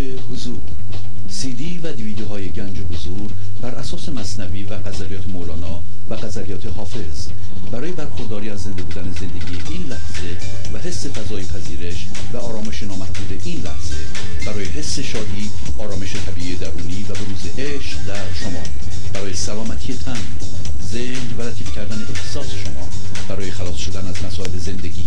[0.00, 0.58] حضور.
[1.28, 3.30] سی دی و دیویدیوهای گنج حضور
[3.62, 7.28] بر اساس مصنوی و غزلیات مولانا و غزلیات حافظ.
[7.72, 10.36] برای برخورداری از زنده بودن زندگی این لحظه
[10.74, 13.96] و حس فضای پذیرش و آرامش نامحدود این لحظه
[14.46, 18.62] برای حس شادی آرامش طبیعی درونی و بروز عشق در شما.
[19.14, 20.18] برای سلامتی تن
[20.92, 22.88] ذهن و لطیف کردن احساس شما.
[23.28, 25.06] برای خلاص شدن از مسائل زندگی.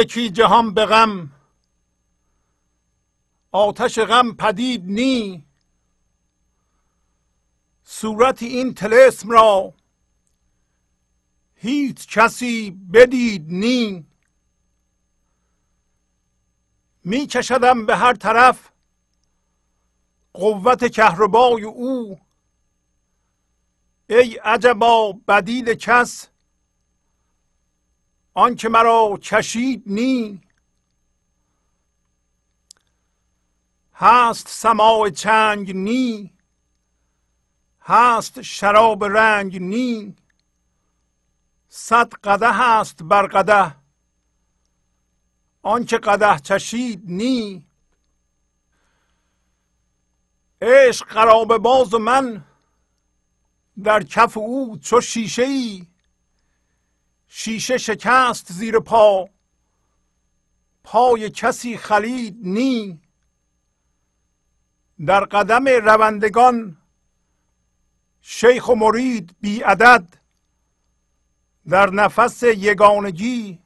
[0.00, 1.32] یکی جهان به غم.
[3.52, 5.44] آتش غم پدید نی.
[7.84, 9.74] صورت این تلسم را
[11.54, 14.06] هیچ کسی بدید نی.
[17.04, 18.70] می کشدم به هر طرف
[20.32, 22.20] قوت کهربای او.
[24.08, 26.29] ای عجبا بدیل کس
[28.34, 30.40] آنکه مرا کشید نی.
[33.94, 36.32] هست سماع چنگ نی.
[37.80, 40.16] هست شراب رنگ نی.
[41.68, 43.76] صد قده هست بر قده
[45.62, 47.66] آنکه قده چشید نی.
[50.62, 52.44] عشق قرابه باز من.
[53.84, 55.89] در کف او چو شیشه ای
[57.32, 59.28] شیشه شکست زیر پا.
[60.84, 63.00] پای کسی خلید نی.
[65.06, 66.76] در قدم روندگان
[68.20, 70.14] شیخ و مرید بی عدد.
[71.68, 73.58] در نفس یگانگی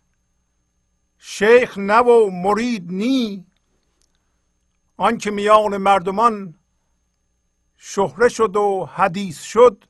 [1.18, 3.46] شیخ نه و مرید نی.
[4.96, 6.54] آنکه میان مردمان
[7.76, 9.84] شهره شد و حدیث شد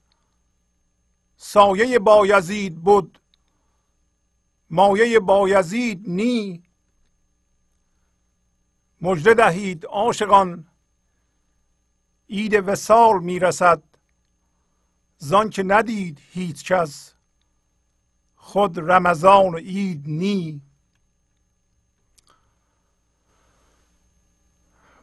[1.37, 3.24] سایه بایزید بود.
[4.75, 6.63] مایه بایزید نی.
[9.01, 10.67] مژده دهید عاشقان.
[12.31, 13.83] عید وسال می‌رسد.
[15.19, 17.15] زان که ندید هیچ کس.
[18.37, 20.61] خود رمضان و عید نی.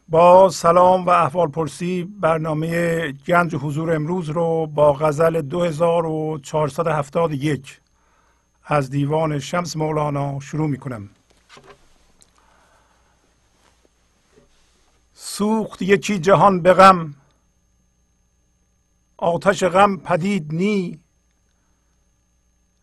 [0.08, 7.81] با سلام و احوال پرسی برنامه گنج حضور امروز رو با غزل 2471
[8.63, 11.10] از دیوان شمس مولانا شروع می کنم
[15.13, 17.16] سوخت یکی جهان به غم
[19.18, 21.00] آتش غم پدید نی.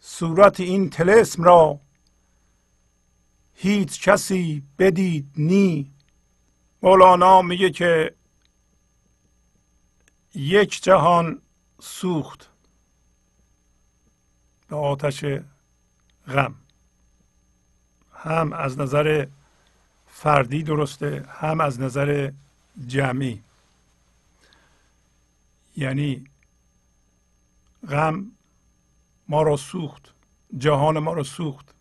[0.00, 1.80] صورت این تلسم را
[3.54, 5.92] هیچ کسی بدید نی.
[6.82, 8.14] مولانا میگه که
[10.34, 11.42] یک جهان
[11.80, 12.48] سوخت
[14.68, 15.24] به آتش
[16.28, 16.54] غم.
[18.12, 19.26] هم از نظر
[20.08, 22.32] فردی درسته هم از نظر
[22.86, 23.42] جمعی.
[25.76, 26.24] یعنی
[27.88, 28.26] غم
[29.28, 30.14] ما را سوخت
[30.58, 31.74] جهان ما را سوخت.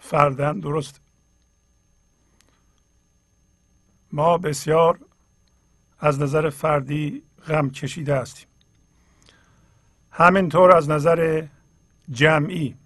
[0.00, 1.00] فردن درست.
[4.12, 4.98] ما بسیار
[5.98, 8.46] از نظر فردی غم کشیده هستیم.
[10.10, 11.46] همینطور از نظر
[12.10, 12.76] جمعی.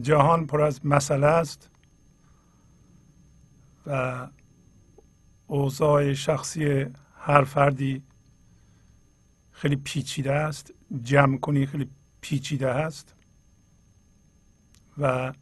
[0.00, 1.70] جهان پر از مسئله است
[3.86, 4.28] و
[5.46, 6.86] اوضاع شخصی
[7.18, 8.02] هر فردی
[9.50, 10.72] خیلی پیچیده است.
[11.02, 11.90] جمع کنی خیلی
[12.20, 13.14] پیچیده است
[14.98, 15.32] و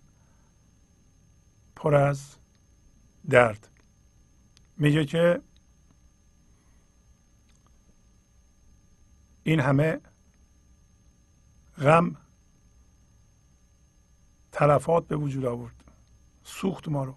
[1.76, 2.36] پر از
[3.30, 3.68] درد.
[4.76, 5.40] میگه که
[9.42, 10.00] این همه
[11.78, 12.16] غم
[14.52, 15.84] تلفات به وجود آورد.
[16.44, 17.14] سوخت ما رو.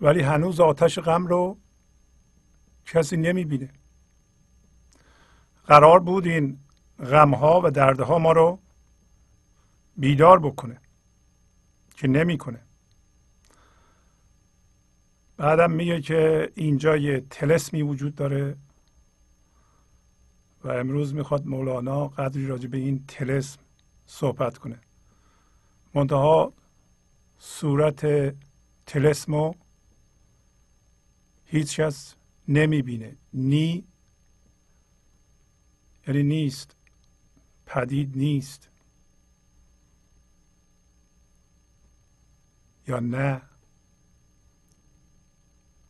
[0.00, 1.58] ولی هنوز آتش غم رو
[2.86, 3.70] کسی نمی‌بینه.
[5.66, 6.58] قرار بود این
[6.98, 8.58] غم ها و دردها ما رو
[9.96, 10.80] بیدار بکنه
[11.96, 12.60] که نمی‌کنه.
[15.36, 18.56] بعدم میگه که اینجا یه تلسمی وجود داره
[20.64, 23.58] و امروز می‌خواد مولانا قدری راجع به این تلسم
[24.06, 24.78] صحبت کنه.
[25.94, 26.52] منتها
[27.38, 28.06] صورت
[28.86, 29.54] تلسمو
[31.44, 32.14] هیچ کس
[32.48, 33.16] نمی‌بینه.
[33.34, 33.84] نی
[36.06, 36.76] یعنی نیست.
[37.66, 38.70] پدید نیست.
[42.88, 43.42] یا نه.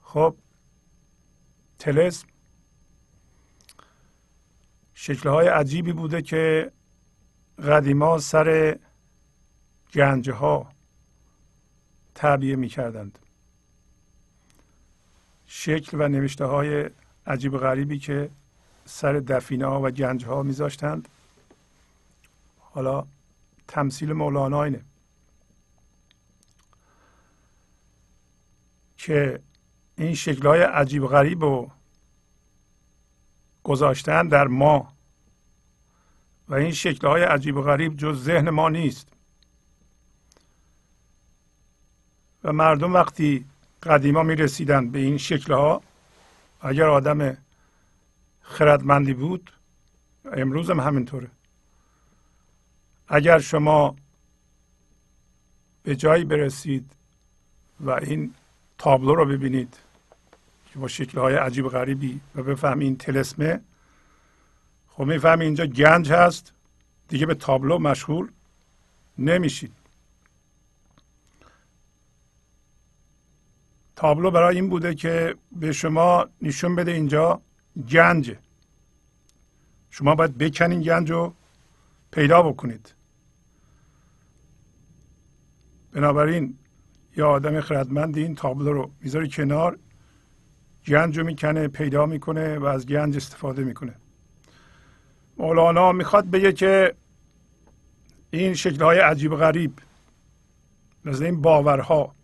[0.03, 0.37] خب
[1.79, 2.27] تلسم
[4.95, 6.73] شکلهای عجیبی بوده که
[7.59, 8.79] قدیما سر
[9.95, 10.73] گنجه ها
[12.15, 13.19] تعبیه می کردند
[15.47, 16.91] شکل و نوشته های
[17.27, 18.31] عجیب غریبی که
[18.85, 21.09] سر دفینه ها و گنج ها میذاشتند.
[22.59, 23.07] حالا
[23.69, 24.81] تمثیل مولانا اینه.
[28.97, 29.41] که
[29.97, 31.71] این شکلهای عجیب غریب رو
[33.65, 34.93] گذاشتن در ما.
[36.49, 39.09] و این شکلهای عجیب غریب جز ذهن ما نیست.
[42.45, 43.45] و مردم وقتی
[43.83, 45.83] قدیما می رسیدن به این شکلها
[46.61, 47.37] اگر آدم
[48.43, 49.53] خردمندی بود
[50.33, 51.29] امروز هم همینطوره.
[53.09, 53.97] اگر شما
[55.83, 56.91] به جایی برسید
[57.81, 58.35] و این
[58.79, 59.77] تابلو رو ببینید
[60.73, 63.61] که با شکلهای عجیب غریبی و بفهمی این تلسمه
[64.89, 66.53] خب می‌فهمی اینجا گنج هست
[67.09, 68.31] دیگه به تابلو مشغول
[69.19, 69.73] نمیشید.
[74.01, 77.41] تابلو برای این بوده که به شما نشون بده اینجا
[77.91, 78.39] گنجه
[79.91, 81.35] شما باید بکنین گنج رو
[82.11, 82.95] پیدا بکنید.
[85.93, 86.59] بنابراین
[87.17, 89.79] یا آدم خردمندی این تابلو رو می‌ذاره کنار
[90.87, 93.95] گنج رو می‌کنه پیدا می‌کنه و از گنج استفاده می‌کنه.
[95.37, 96.95] مولانا می‌خواد بگه که
[98.31, 99.73] این شکلهای عجیب غریب
[101.05, 102.15] مثل این باورها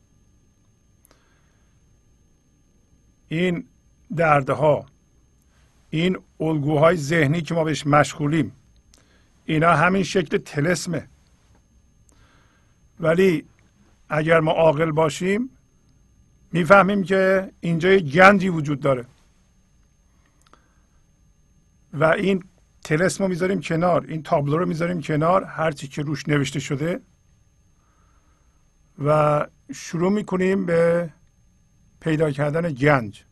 [3.28, 3.64] این
[4.16, 4.86] دردها
[5.90, 8.52] این الگوهای ذهنی که ما بهش مشغولیم
[9.44, 11.08] اینا همین شکل تلسمه.
[13.00, 13.44] ولی
[14.08, 15.50] اگر ما عاقل باشیم
[16.52, 19.04] می‌فهمیم که اینجا یه گنجی وجود داره.
[21.92, 22.44] و این
[22.84, 27.00] تلسم رو می‌ذاریم کنار این تابلو رو می‌ذاریم کنار هرچی که روش نوشته شده.
[29.04, 31.10] و شروع می‌کنیم به
[32.00, 33.24] پیدا کردن گنج.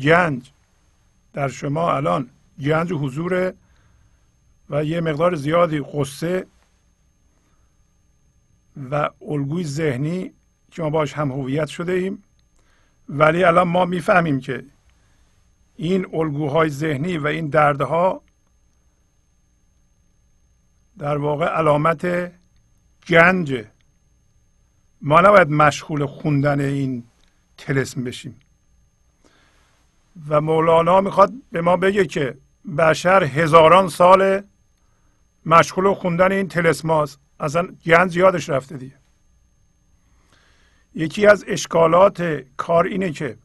[0.00, 0.50] گنج.
[1.32, 2.30] در شما الان
[2.60, 3.54] گنج حضور
[4.70, 6.46] و یه مقدار زیادی قصه
[8.90, 10.32] و الگوی ذهنی
[10.70, 12.22] که ما باش هم هویت شده ایم.
[13.08, 14.64] ولی الان ما می‌فهمیم که
[15.76, 18.22] این الگوهای ذهنی و این دردها
[20.98, 22.32] در واقع علامت
[23.08, 23.64] گنج
[25.02, 27.04] ما نباید مشغول خوندن این
[27.58, 28.40] تلسم بشیم.
[30.28, 32.36] و مولانا می‌خواد به ما بگه که
[32.78, 34.42] بشر هزاران سال
[35.46, 38.94] مشغول خوندن این تلسماست اصلا گنج یادش رفته دیگه.
[40.94, 43.36] یکی از اشکالات کار اینه که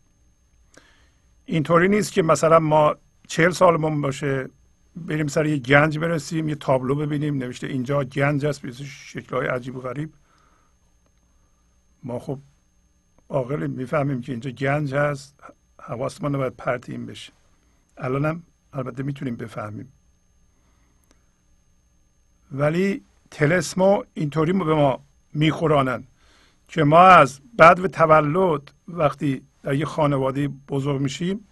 [1.45, 2.95] اینطوری نیست که مثلا ما
[3.27, 4.49] چهل سالمون باشه
[4.95, 9.75] بریم سر یه گنج برسیم یه تابلو ببینیم نوشته اینجا گنج هست به شکلهای عجیب
[9.75, 10.09] و غریب.
[12.05, 12.39] ما خب
[13.29, 15.35] عاقل می‌فهمیم که اینجا گنج هست
[15.81, 17.33] حواسمون باید پرتیم بشه.
[17.97, 18.43] الانم
[18.73, 19.93] البته می‌تونیم بفهمیم.
[22.51, 24.99] ولی تلسمو اینطوری به ما
[25.33, 26.03] میخورانن
[26.67, 31.47] که ما از بعد و تولد وقتی در یه خانواده بزرگ میشیم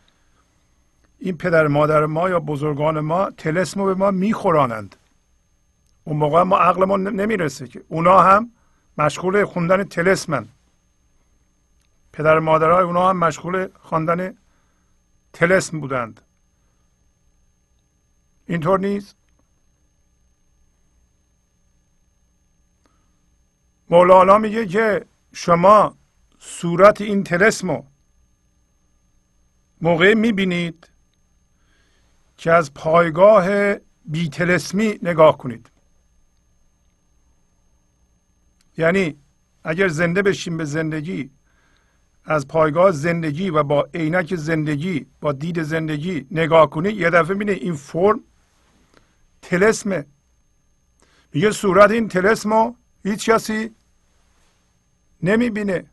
[1.19, 4.95] این پدر مادر ما یا بزرگان ما تلسمو به ما میخورانند.
[6.03, 8.51] اون موقع ما عقلمون نمی‌رسه که اونا هم
[8.97, 10.47] مشغول خوندن تلسمن.
[12.13, 14.37] پدر مادرهای اونا هم مشغول خواندن
[15.33, 16.21] تلسم بودند.
[18.47, 19.15] اینطور نیست؟
[23.89, 25.97] مولانا میگه که شما
[26.39, 27.83] صورت این تلسمو
[29.81, 30.89] موقع می‌بینید
[32.37, 35.69] که از پایگاه بیتلسمی نگاه کنید.
[38.77, 39.15] یعنی
[39.63, 41.29] اگر زنده بشیم به زندگی
[42.25, 47.51] از پایگاه زندگی و با عینک زندگی با دید زندگی نگاه کنید یه دفعه بینه
[47.51, 48.19] این فرم
[49.41, 50.05] تلسمه.
[51.33, 53.71] میگه صورت این تلسمو هیچ کسی
[55.23, 55.85] نمی‌بینه.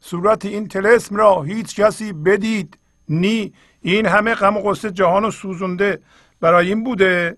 [0.00, 2.78] صورت این تلسم را هیچ کسی بدید.
[3.08, 3.52] نی.
[3.80, 6.02] این همه غم و غصه جهان و سوزونده.
[6.40, 7.36] برای این بوده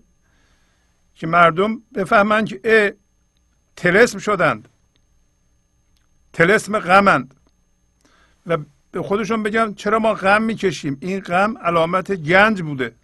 [1.15, 2.95] که مردم بفهمند که
[3.75, 4.69] تلسم شدند.
[6.33, 7.35] تلسم غمند.
[8.45, 8.57] و
[8.91, 12.95] به خودشون بگم چرا ما غم می‌کشیم؟ این غم علامت گنج بوده.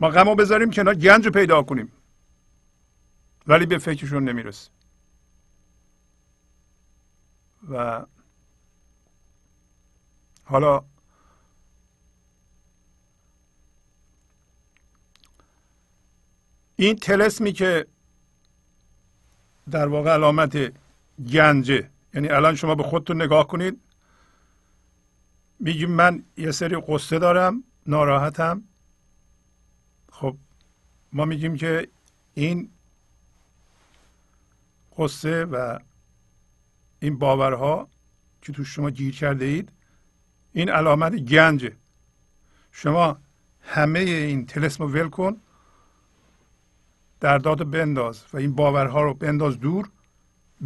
[0.00, 1.92] ما غم رو بذاریم کنار گنج رو پیدا کنیم.
[3.46, 4.70] ولی به فکرشون نمی‌رسه.
[7.70, 8.04] و
[10.44, 10.84] حالا
[16.76, 17.86] این تلسمی که
[19.70, 20.72] در واقع علامت
[21.32, 23.80] گنجه یعنی الان شما به خودتون نگاه کنید.
[25.60, 28.62] میگیم من یه سری قصه دارم ناراحتم.
[30.12, 30.36] خب
[31.12, 31.88] ما میگیم که
[32.34, 32.70] این
[34.98, 35.78] قصه و
[37.00, 37.88] این باورها
[38.42, 39.72] که تو شما گیر کرده اید
[40.52, 41.72] این علامت گنجه.
[42.72, 43.18] شما
[43.62, 45.40] همه این تلسم ول کن.
[47.20, 49.90] دردات بنداز و این باورها رو بنداز دور.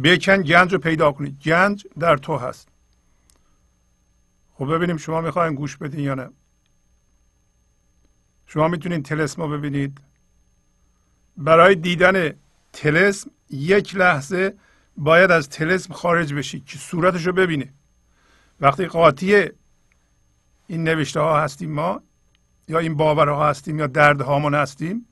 [0.03, 2.69] بکن گنج رو پیدا کنید گنج در تو هست.
[4.53, 6.29] خب ببینیم شما می‌خواین گوش بدین یا نه.
[8.45, 10.01] شما می‌تونید تلسم رو ببینید.
[11.37, 12.33] برای دیدن
[12.73, 14.53] تلسم یک لحظه
[14.97, 17.73] باید از تلسم خارج بشی که صورتش رو ببینه
[18.59, 19.49] وقتی قاطی
[20.67, 22.01] این نوشته ها هستیم ما
[22.67, 25.07] یا این باورها هستیم یا درد هامون هستیم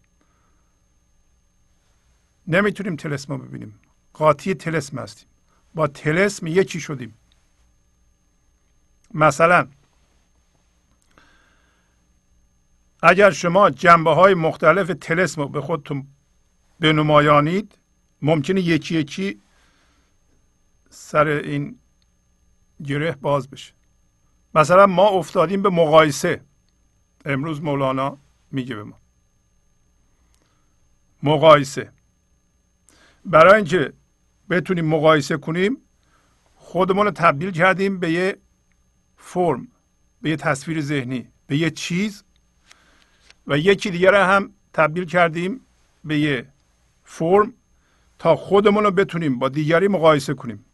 [2.50, 3.79] نمی‌تونیم تلسم رو ببینیم.
[4.13, 5.27] قاطی تلسم هستیم.
[5.75, 7.13] با تلسم یکی شدیم؟
[9.13, 9.68] مثلا
[13.03, 16.08] اگر شما جنبه های مختلف تلسم رو به خودتون
[16.79, 17.77] بنمایانید
[18.22, 19.41] ممکنه یکی یکی
[20.89, 21.79] سر این
[22.86, 23.74] گره باز بشه.
[24.56, 26.41] مثلا ما افتادیم به مقایسه.
[27.25, 28.18] امروز مولانا
[28.51, 29.00] میگه به ما.
[31.24, 31.91] مقایسه.
[33.26, 33.94] برای اینکه
[34.50, 35.78] بتونیم مقایسه کنیم
[36.56, 38.38] خودمون رو تبدیل کردیم به یه
[39.18, 39.68] فرم
[40.22, 42.24] به یه تصویر ذهنی به یه چیز.
[43.48, 45.62] و یکی دیگر هم تبدیل کردیم
[46.04, 46.48] به یه
[47.04, 47.54] فرم
[48.20, 50.66] تا خودمون رو بتونیم با دیگری مقایسه کنیم.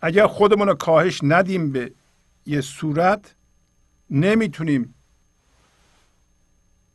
[0.00, 1.92] اگر خودمون رو کاهش ندیم به
[2.46, 3.34] یه صورت
[4.10, 4.94] نمی‌تونیم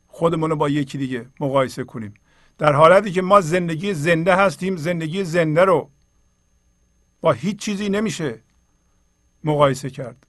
[0.06, 2.14] خودمون رو با یکی دیگه مقایسه کنیم.
[2.58, 5.90] در حالتی که ما زندگی زنده هستیم زندگی زنده رو
[7.20, 8.40] با هیچ چیزی نمیشه
[9.44, 10.26] مقایسه کرد.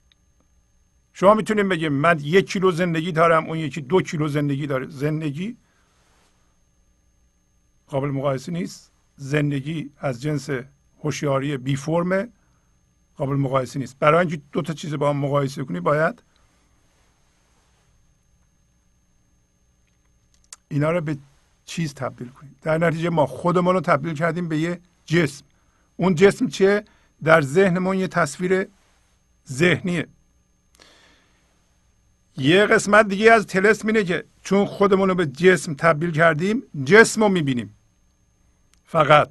[1.14, 4.88] شما می‌تونید بگیم من یک کیلو زندگی دارم اون یکی دو کیلو زندگی داره.
[4.90, 5.58] زندگی
[7.88, 8.92] قابل مقایسه نیست.
[9.18, 10.50] زندگی از جنس
[11.04, 12.30] هوشیاری بی فرمه
[13.18, 14.00] قابل مقایسه نیست.
[14.00, 16.24] برای اینکه دو تا چیز با هم مقایسه کنی باید
[20.68, 21.18] اینا رو به
[21.66, 22.56] چیز تبدیل کنیم.
[22.62, 25.44] در نتیجه ما خودمون رو تبدیل کردیم به یه جسم.
[25.98, 26.84] اون جسم چیه؟
[27.24, 28.68] در ذهنمون یه تصویر
[29.50, 30.08] ذهنیه.
[32.38, 37.24] یه قسمت دیگه از تلسم اینه که چون خودمون رو به جسم تبدیل کردیم جسم
[37.24, 37.76] رو می‌بینیم.
[38.86, 39.30] فقط.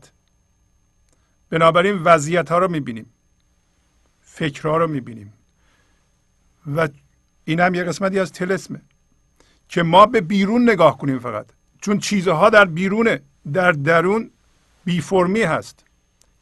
[1.50, 3.06] بنابراین وضعیت ها رو می‌بینیم.
[4.20, 5.32] فکرها رو می‌بینیم.
[6.76, 6.88] و
[7.44, 8.80] این هم یه قسمتی از تلسمه
[9.68, 11.46] که ما به بیرون نگاه کنیم فقط.
[11.84, 13.22] چون چیزها در بیرونه
[13.52, 14.30] در درون
[14.84, 15.84] بی فرمی هست.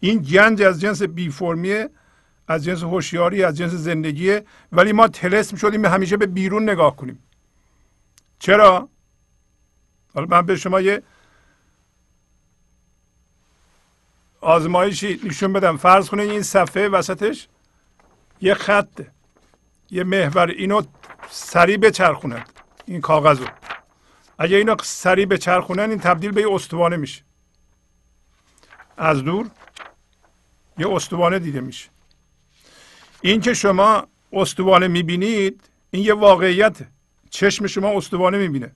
[0.01, 1.91] این گنج از جنس بی فرمیه
[2.49, 7.23] از جنس هوشیاری از جنس زندگیه ولی ما تلسم شدیم همیشه به بیرون نگاه کنیم.
[8.39, 8.89] چرا؟
[10.15, 11.03] حالا من به شما یه
[14.41, 15.77] آزمایشی نشون بدم.
[15.77, 17.49] فرض کنید این صفحه وسطش
[18.41, 19.03] یه خط
[19.91, 20.83] یه محور اینو
[21.31, 22.49] سریع بچرخوند
[22.87, 23.47] این کاغذ رو
[24.39, 27.23] اگه اینو سریع بچرخونن این تبدیل به یه استوانه میشه.
[28.97, 29.51] از دور
[30.79, 31.89] یه استوانه دیده میشه.
[33.21, 36.77] این که شما استوانه می‌بینید این یه واقعیت.
[37.31, 38.73] چشم شما استوانه می‌بینه.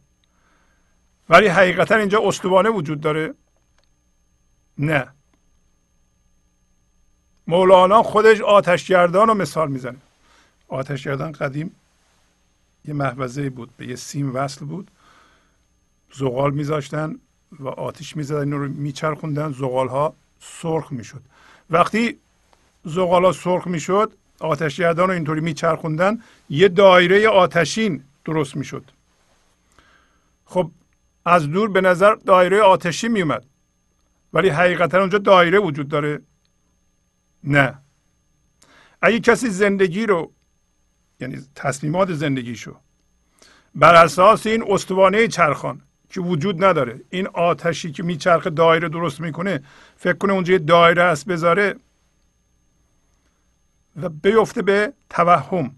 [1.28, 3.34] ولی حقیقتا اینجا استوانه وجود داره.
[4.78, 5.08] نه.
[7.46, 9.96] مولانا خودش آتشگردان رو مثال می‌زنه.
[10.68, 11.76] آتشگردان قدیم
[12.84, 14.90] یه محوزه بود به یه سیم وصل بود.
[16.14, 17.14] زغال میذاشتن
[17.60, 21.22] و آتش می‌زدن رو میچرخوندن زغال ها سرخ می‌شد.
[21.70, 22.18] وقتی
[22.84, 28.84] زغال ها سرخ می‌شد آتشگردان رو اینطوری میچرخوندن یه دایره آتشین درست می‌شد.
[30.46, 30.70] خب
[31.24, 33.44] از دور به نظر دایره آتشی میومد
[34.32, 36.20] ولی حقیقتا اونجا دایره وجود داره.
[37.44, 37.78] نه.
[39.02, 40.32] اگه کسی زندگی رو
[41.20, 42.76] یعنی تصمیمات زندگیشو
[43.74, 47.00] بر اساس این استوانه چرخان که وجود نداره.
[47.10, 49.62] این آتشی که میچرخه دایره درست می‌کنه
[49.96, 51.74] فکر کنه اونجا یه دایره است بذاره
[54.02, 55.74] و بیفته به توهم.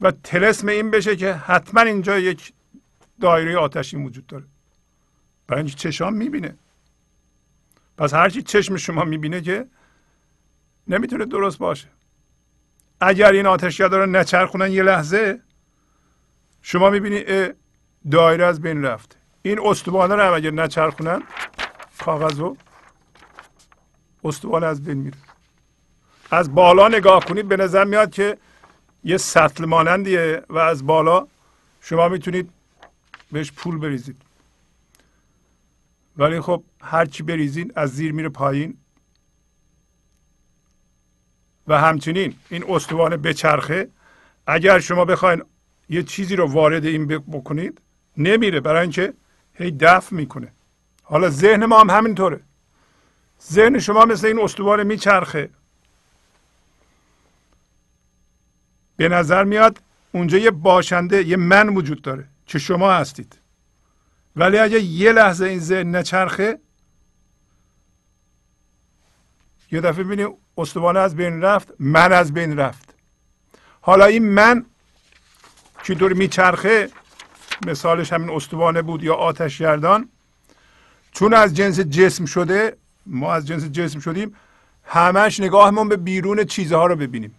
[0.00, 2.52] و تلسم این بشه که حتما اینجا یک
[3.20, 4.44] دایره آتشی وجود داره.
[5.46, 6.54] برای اینکه چشام می‌بینه.
[7.98, 9.66] پس هرچی چشم شما می‌بینه که
[10.88, 11.88] نمی‌تونه درست باشه.
[13.00, 15.40] اگر این آتشگاه رو نچرخونن یه لحظه
[16.62, 17.24] شما می‌بینی
[18.10, 19.16] دایره از بین رفت.
[19.42, 21.22] این استوانه رو اگر نچرخونن
[21.98, 22.56] کاغذ رو
[24.24, 25.16] استوانه از بین میره.
[26.30, 28.38] از بالا نگاه کنید به نظر میاد که
[29.04, 31.26] یه سطل مانندیه و از بالا
[31.80, 32.50] شما می‌تونید
[33.32, 34.16] بهش پول بریزید.
[36.16, 38.76] ولی خب هرچی بریزین از زیر میره پایین.
[41.68, 43.88] و همچنین این استوانه بچرخه.
[44.46, 45.42] اگر شما بخواین
[45.88, 47.80] یه چیزی رو وارد این بکنید
[48.16, 49.14] نمیره برای اینکه
[49.54, 50.52] هی دفع می‌کنه.
[51.02, 52.40] حالا ذهن ما هم همینطوره.
[53.50, 55.50] ذهن شما مثل این استوانه میچرخه.
[58.96, 59.78] به نظر میاد
[60.12, 63.38] اونجا یه باشنده یه من وجود داره که شما هستید.
[64.36, 66.58] ولی اگه یه لحظه این ذهن نچرخه
[69.72, 72.94] یه دفعه ببینید استوانه از بین رفت من از بین رفت.
[73.80, 74.66] حالا این من
[75.84, 76.90] که دور میچرخه
[77.66, 80.08] مثالش همین استوانه بود یا آتش گردان.
[81.12, 84.34] چون از جنس جسم شده ما از جنس جسم شدیم
[84.84, 87.34] همش نگاهمون به بیرون چیزها رو ببینیم.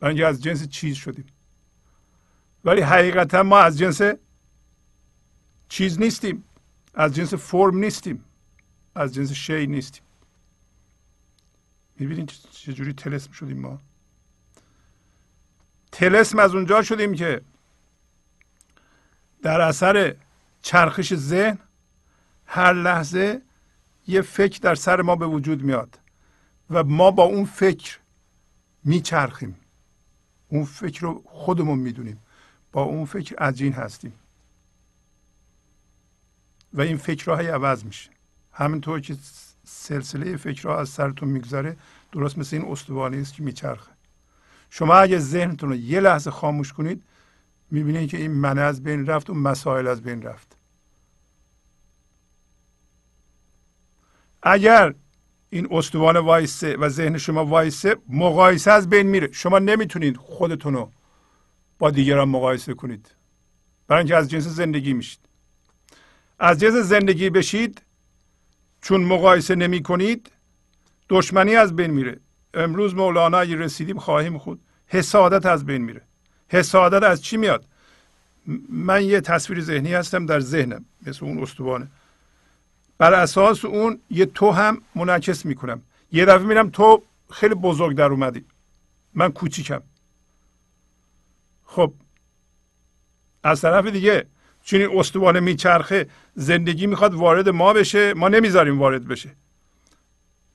[0.00, 1.26] برای از جنس چیز شدیم.
[2.64, 4.00] ولی حقیقتا ما از جنس
[5.68, 6.44] چیز نیستیم.
[6.94, 8.24] از جنس فرم نیستیم.
[8.94, 10.02] از جنس شی نیستیم.
[11.98, 13.80] می‌بینید چجوری تلسم شدیم ما؟
[15.92, 17.40] تلسم از اونجا شدیم که
[19.46, 20.16] در اثر
[20.62, 21.58] چرخش ذهن
[22.46, 23.42] هر لحظه
[24.06, 25.98] یه فکر در سر ما به وجود میاد
[26.70, 27.98] و ما با اون فکر
[28.84, 29.56] میچرخیم.
[30.48, 32.18] اون فکر رو خودمون می‌دونیم.
[32.72, 34.12] با اون فکر عجین هستیم.
[36.72, 38.10] و این فکرهای عوض میشه.
[38.52, 39.16] همینطور که
[39.64, 41.76] سلسله فکرها از سرتون میگذره
[42.12, 43.90] درست مثل این استوانه است که میچرخه.
[44.70, 47.02] شما اگه ذهنتون رو یه لحظه خاموش کنید
[47.70, 50.56] می‌بینید که این منه از بین رفت و مسائل از بین رفت.
[54.42, 54.94] اگر
[55.50, 59.32] این استوانه وایسه و ذهن شما وایسه مقایسه از بین میره.
[59.32, 60.92] شما نمی‌تونید خودتون رو
[61.78, 63.14] با دیگران مقایسه کنید.
[63.88, 65.20] برای اینکه از جنس زندگی میشید.
[66.38, 67.82] از جنس زندگی بشید
[68.80, 70.32] چون مقایسه نمی کنید
[71.08, 72.20] دشمنی از بین میره.
[72.54, 74.60] امروز مولانا اگه رسیدیم خواهیم خود.
[74.86, 76.02] حسادت از بین میره.
[76.48, 77.64] حسادت از چی میاد؟
[78.68, 81.88] من یه تصویر ذهنی هستم در ذهنم مثل اون استوانه.
[82.98, 85.82] بر اساس اون یه تو هم منعکس می‌کنم.
[86.12, 88.44] یه دفعه میرم تو خیلی بزرگ در اومدی.
[89.14, 89.82] من کوچیکم.
[91.64, 91.92] خب
[93.42, 94.26] از طرف دیگه
[94.64, 99.30] چون این استوانه میچرخه زندگی می‌خواد وارد ما بشه ما نمی‌ذاریم وارد بشه.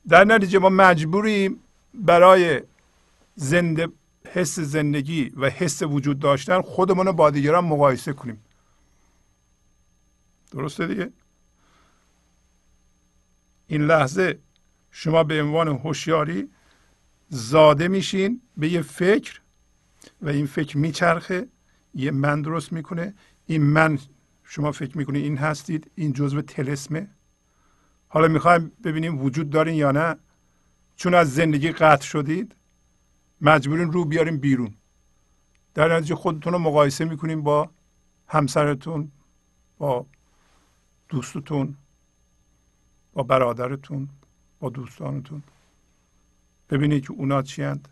[0.08, 1.60] در نتیجه ما مجبوریم
[1.94, 2.62] برای
[3.36, 3.88] زنده
[4.32, 8.44] حس زندگی و حس وجود داشتن خودمون رو با دیگران مقایسه کنیم.
[10.50, 11.12] درسته دیگه؟
[13.66, 14.38] این لحظه
[14.90, 16.48] شما به عنوان هوشیاری
[17.28, 19.40] زاده میشین به یه فکر
[20.22, 21.48] و این فکر میچرخه
[21.94, 23.14] یه من درست می‌کنه.
[23.46, 23.98] این من
[24.44, 27.08] شما فکر می‌کنید این هستید این جزو تلسمه؟
[28.08, 30.16] حالا می‌خوایم ببینیم وجود دارین یا نه.
[30.96, 32.56] چون از زندگی قطع شدید
[33.42, 34.74] مجبورین رو بیاریم بیرون.
[35.74, 37.70] در نتیجه خودتون رو مقایسه می‌کنیم با
[38.28, 39.12] همسرتون
[39.78, 40.06] با
[41.08, 41.76] دوستتون
[43.12, 44.08] با برادرتون
[44.60, 45.42] با دوستانتون.
[46.70, 47.88] ببینید که اونا چی هند.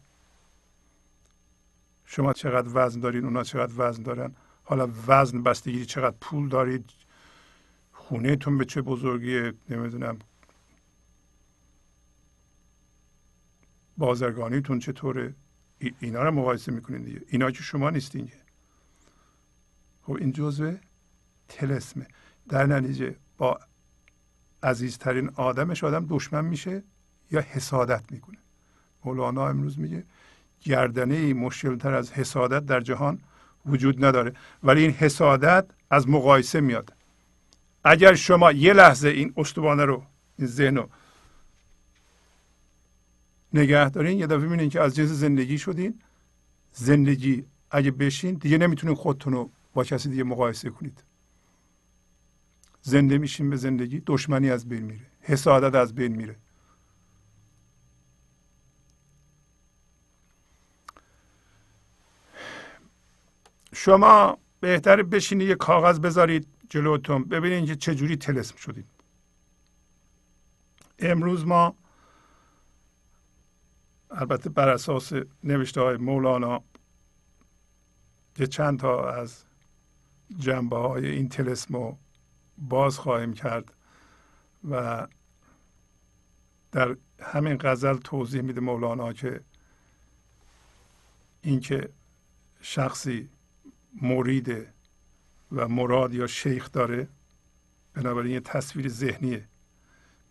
[2.05, 4.35] شما چقدر وزن دارین اونا چقدر وزن دارن.
[4.65, 6.91] حالا وزن بستگی چقدر پول دارید.
[7.93, 10.19] خونهتون به چه بزرگی نمی‌دونم.
[14.01, 15.35] بازرگانیتون چطوره؟
[16.01, 17.23] اینا رو مقایسه می‌کنین دیگه.
[17.29, 18.37] اینا که شما نیستین که.
[20.03, 20.73] خب این جزء
[21.49, 22.07] تلسمه.
[22.49, 23.61] در نتیجه با
[24.63, 26.83] عزیزترین آدمش آدم دشمن میشه
[27.31, 28.39] یا حسادت می‌کنه.
[29.05, 30.05] مولانا امروز میگه
[30.61, 33.21] گردنه ای مشکلتر از حسادت در جهان
[33.67, 34.33] وجود نداره.
[34.63, 36.93] ولی این حسادت از مقایسه میاد.
[37.85, 40.03] اگر شما یه لحظه این استوانه رو
[40.39, 40.89] این ذهن رو
[43.55, 44.19] نگه دارین.
[44.19, 46.01] یه دفعه می‌بینین که از جنس زندگی شدین.
[46.73, 51.05] زندگی اگه بشین دیگه نمی‌تونین خودتون رو با کسی دیگه مقایسه کنید.
[52.83, 56.37] زنده میشین به زندگی دشمنی از بین میره حسادت از بین میره.
[63.75, 68.87] شما بهتر بشینید یه کاغذ بذارید جلوتون ببینید که چجوری تلسم شدید
[70.99, 71.75] امروز ما
[74.11, 75.13] البته بر اساس
[75.45, 76.63] نوشته های مولانا
[78.39, 79.45] یه چند تا از
[80.39, 81.99] جنبه های این تلسم رو
[82.59, 83.75] باز خواهیم کرد
[84.71, 85.07] و
[86.73, 89.41] در همین غزل توضیح میده مولانا که
[91.43, 91.89] اینکه
[92.61, 93.29] شخصی
[94.03, 94.67] مرید
[95.53, 97.09] و مراد یا شیخ داره
[97.95, 99.49] بنابراین یه تصویر ذهنیه.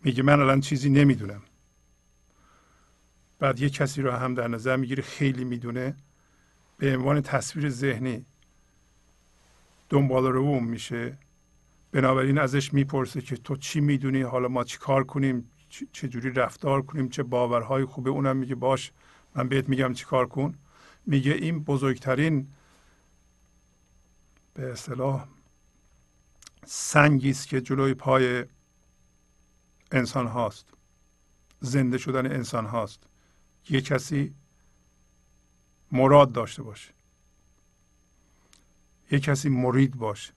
[0.04, 1.42] میگه من الان چیزی نمی‌دونم.
[3.40, 5.96] بعد یه کسی رو هم در نظر می‌گیره خیلی می‌دونه.
[6.78, 8.26] به عنوان تصویر ذهنی
[9.88, 11.18] دنبال رو میشه.
[11.92, 15.50] بنابراین ازش می‌پرسه که تو چی می‌دونی؟ حالا ما چی کار کنیم؟
[15.92, 18.92] چه جوری رفتار کنیم؟ چه باورهای خوبه؟ اونم میگه باش
[19.34, 20.54] من بهت میگم چی کار کن.
[21.06, 22.48] میگه این بزرگترین
[24.54, 25.28] به اصطلاح
[26.64, 28.44] سنگی است که جلوی پای
[29.92, 30.74] انسان هاست
[31.60, 33.09] زنده شدن انسان هاست
[33.70, 34.34] یه کسی
[35.92, 36.90] مراد داشته باشه.
[39.10, 40.32] یه کسی مرید باشه.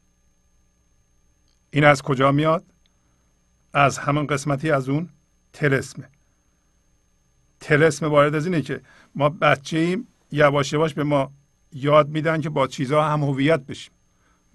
[1.72, 2.65] این از کجا میاد؟
[3.74, 5.10] از همون قسمتی از اون
[5.54, 6.10] تلسمه
[7.60, 8.82] تلسم وارد از اینه که
[9.15, 11.32] ما بچه ایم یواش یواش به ما
[11.72, 13.93] یاد میدن که با چیزها هم هویت بشیم.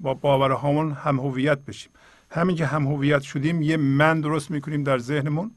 [0.00, 1.92] با باورهامون هم هویت بشیم.
[2.30, 5.54] همین که هم هویت شدیم یه من درست می‌کنیم در ذهنمون.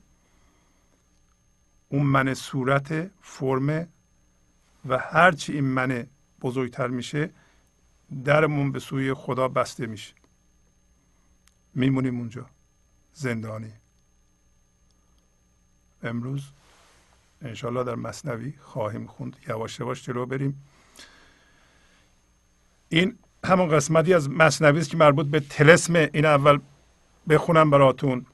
[1.91, 3.87] اون من صورت فرم
[4.85, 6.07] و هرچی این من
[6.41, 7.29] بزرگتر میشه
[8.25, 10.13] درمون به سوی خدا بسته میشه.
[11.73, 12.45] میمونیم اونجا.
[13.13, 13.73] زندانی.
[16.03, 16.43] امروز
[17.41, 19.35] انشالله در مصنوی خواهیم خوند.
[19.47, 20.63] یواش یواش جلو بریم.
[22.89, 25.95] این همون قسمتی از مصنوی است که مربوط به تلسم.
[25.95, 26.59] این اول
[27.29, 28.25] بخونم براتون.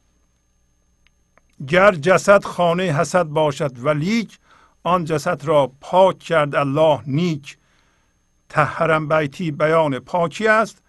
[1.67, 4.39] گر جسد خانه حسد باشد و لیک
[4.83, 7.57] آن جسد را پاک کرد الله نیک.
[8.49, 10.81] تحرم بیتی بیان پاکی است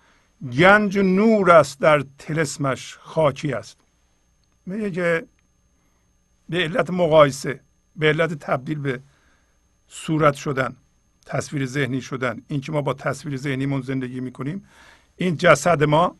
[0.59, 3.76] گنج نور است در تلسمش خاکی است.
[4.66, 5.26] میگه که
[6.48, 7.61] به علت مقایسه
[7.96, 9.00] به علت تبدیل به
[9.88, 10.76] صورت شدن
[11.26, 12.42] تصویر ذهنی شدن.
[12.48, 14.64] این که ما با تصویر ذهنیمون زندگی می‌کنیم
[15.16, 16.16] این جسد ما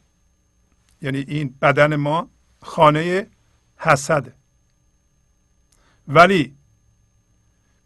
[1.03, 2.29] یعنی این بدن ما
[2.63, 3.27] خانه
[3.79, 4.35] حسده
[6.09, 6.55] ولی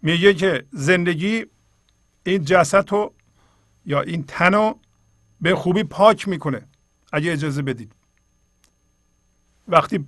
[0.02, 1.46] میگه که زندگی
[2.24, 3.14] این جسد رو
[3.86, 4.78] یا این تن رو
[5.40, 6.62] به خوبی پاک می‌کنه
[7.12, 7.92] اگه اجازه بدید.
[9.68, 10.06] وقتی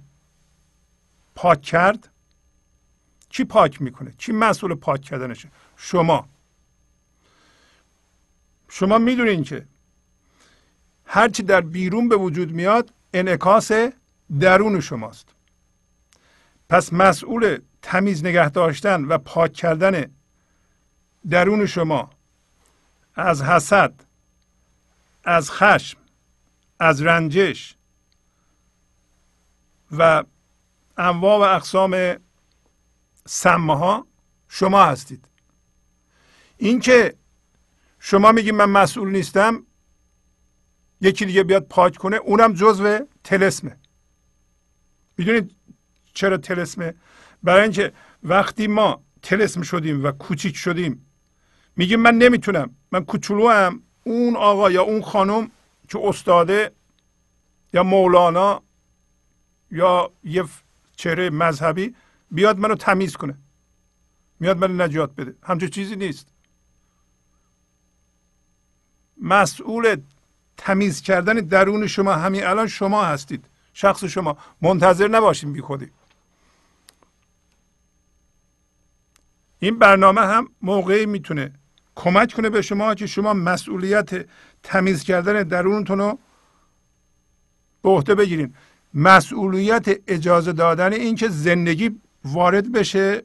[1.35, 2.09] پاک کرد
[3.29, 6.29] کی پاک می‌کنه؟ کی مسئول پاک کردنشه؟ شما.
[8.68, 9.66] شما می‌دونین که
[11.07, 13.73] هرچی در بیرون به وجود میاد انعکاس
[14.40, 15.34] درون شماست.
[16.68, 20.14] پس مسئول تمیز نگه داشتن و پاک کردن
[21.31, 22.11] درون شما
[23.14, 23.94] از حسد
[25.24, 25.98] از خشم
[26.79, 27.77] از رنجش
[29.90, 30.24] و
[30.96, 32.16] انواع و اقسام
[33.27, 34.03] سمه
[34.48, 35.29] شما هستید.
[36.57, 37.14] اینکه
[37.98, 39.66] شما میگید من مسئول نیستم
[41.00, 43.77] یکی دیگه بیاد پاک کنه اونم جزو تلسمه.
[45.16, 45.57] می‌دونید
[46.14, 46.94] چرا تلسمه؟
[47.42, 51.07] برای اینکه وقتی ما تلسم شدیم و کوچیک شدیم
[51.77, 52.77] میگیم من نمی‌تونم.
[52.92, 55.50] من کوچولو هم اون آقا یا اون خانم
[55.88, 56.72] که استاده
[57.72, 58.62] یا مولانا
[59.70, 60.44] یا یه
[60.96, 61.94] چهره مذهبی
[62.31, 63.38] بیاد منو تمیز کنه.
[64.40, 65.35] میاد منو نجات بده.
[65.42, 66.27] همچون چیزی نیست.
[69.20, 69.96] مسئول
[70.57, 73.44] تمیز کردن درون شما همین الان شما هستید.
[73.72, 74.37] شخص شما.
[74.62, 75.90] منتظر نباشیم بی خودی
[79.64, 81.53] این برنامه هم موقعی می‌تونه
[81.94, 84.27] کمک کنه به شما که شما مسئولیت
[84.62, 86.18] تمیز کردن درونتون رو
[87.83, 88.55] به عهده بگیرین.
[88.94, 91.90] مسئولیت اجازه دادن این که زندگی
[92.24, 93.22] وارد بشه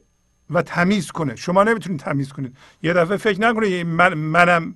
[0.50, 1.36] و تمیز کنه.
[1.36, 2.56] شما نمی‌تونید تمیز کنید.
[2.82, 4.74] یه دفعه فکر نکنید من منم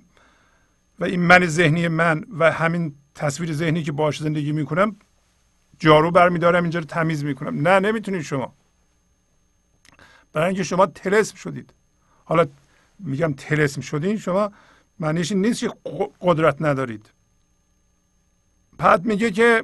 [0.99, 4.95] و این من ذهنی من و همین تصویر ذهنی که باش زندگی می‌کنم
[5.79, 7.67] جارو برمیدارم اینجا رو تمیز می‌کنم.
[7.67, 8.53] نه نمی‌تونید شما.
[10.35, 11.73] برای اینکه شما تلسم شدید.
[12.25, 12.45] حالا
[12.99, 14.51] میگم تلسم شدین شما
[14.99, 15.73] معنیش نیست که
[16.21, 17.09] قدرت ندارید.
[18.77, 19.63] بعد میگه که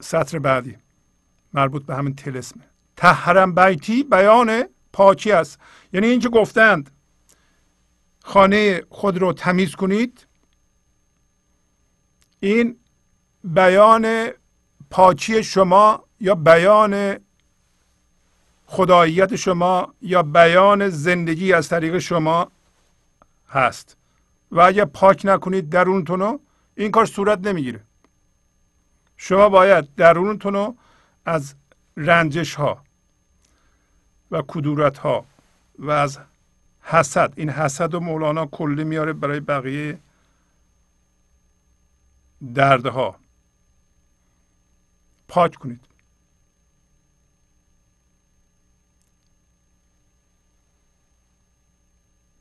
[0.00, 0.76] سطر بعدی
[1.52, 2.64] مربوط به همین تلسمه.
[2.96, 5.60] تحرم بیتی بیان پاکی است.
[5.92, 6.90] یعنی اینکه گفتند
[8.22, 10.26] خانه خود رو تمیز کنید.
[12.40, 12.78] این
[13.44, 14.28] بیان
[14.90, 17.16] پاکی شما یا بیان
[18.66, 22.50] خداییت شما یا بیان زندگی از طریق شما
[23.48, 23.96] هست.
[24.50, 26.40] و اگر پاک نکنید درونتون رو
[26.74, 27.80] این کار صورت نمی‌گیره.
[29.16, 30.76] شما باید درونتون رو
[31.24, 31.54] از
[31.96, 32.82] رنجش ها
[34.30, 35.24] و کدورت ها
[35.78, 36.18] و از
[36.82, 39.98] حسد این حسد و مولانا کلی میاره برای بقیه
[42.54, 43.16] دردها.
[45.28, 45.80] پاک کنید.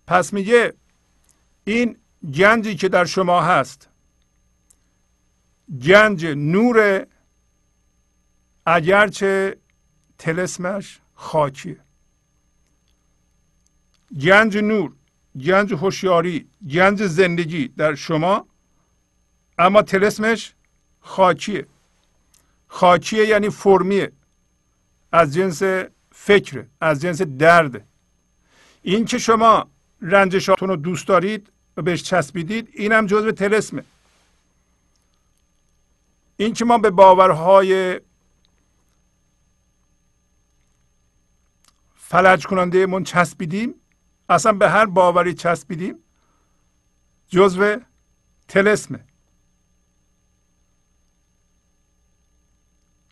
[0.08, 0.74] پس میگه
[1.64, 1.98] این
[2.34, 3.90] گنجی که در شما هست
[5.84, 7.08] گنج نور
[8.66, 9.58] اگرچه
[10.18, 11.80] تلسمش خاکیه.
[14.22, 14.94] گنج نور
[15.46, 18.48] گنج هوشیاری گنج زندگی در شما
[19.58, 20.54] اما تلسمش
[21.00, 21.68] خاکیه.
[22.68, 24.12] خاکیه یعنی فرمیه
[25.12, 25.64] از جنس
[26.12, 27.88] فکر از جنس درد.
[28.82, 29.70] این که شما
[30.02, 33.84] رنجشاتون رو دوست دارید و بهش چسبیدید اینم جزء تلسمه.
[36.38, 38.02] این که ما به باورهای
[41.96, 43.76] فلج کننده من چسبیدیم
[44.30, 45.96] اصلا به هر باوری چسبیدیم
[47.28, 47.78] جزو
[48.48, 49.00] تلسمه.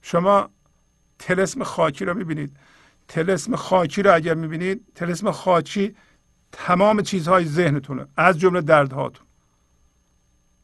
[0.01, 0.49] شما
[1.19, 2.57] تلسم خاکی رو می‌بینید.
[3.07, 5.95] تلسم خاکی رو اگر می‌بینید تلسم خاکی
[6.53, 9.25] تمام چیزهای ذهنتونه از جمله دردهاتون.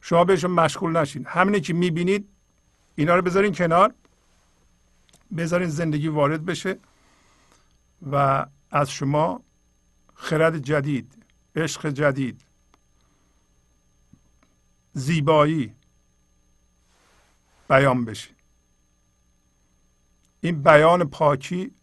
[0.00, 1.26] شما بهشون مشغول نشین.
[1.26, 2.28] همینه که می‌بینید
[2.94, 3.94] اینا رو بذارین کنار.
[5.36, 6.78] بذارین زندگی وارد بشه
[8.12, 9.42] و از شما
[10.14, 11.12] خرد جدید
[11.56, 12.40] عشق جدید
[14.92, 15.74] زیبایی
[17.68, 18.30] بیان بشه.
[20.40, 21.74] این بیان پاکی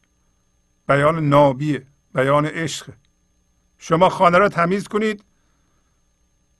[0.87, 2.93] بیان نابیه بیان عشق.
[3.77, 5.23] شما خانه را تمیز کنید.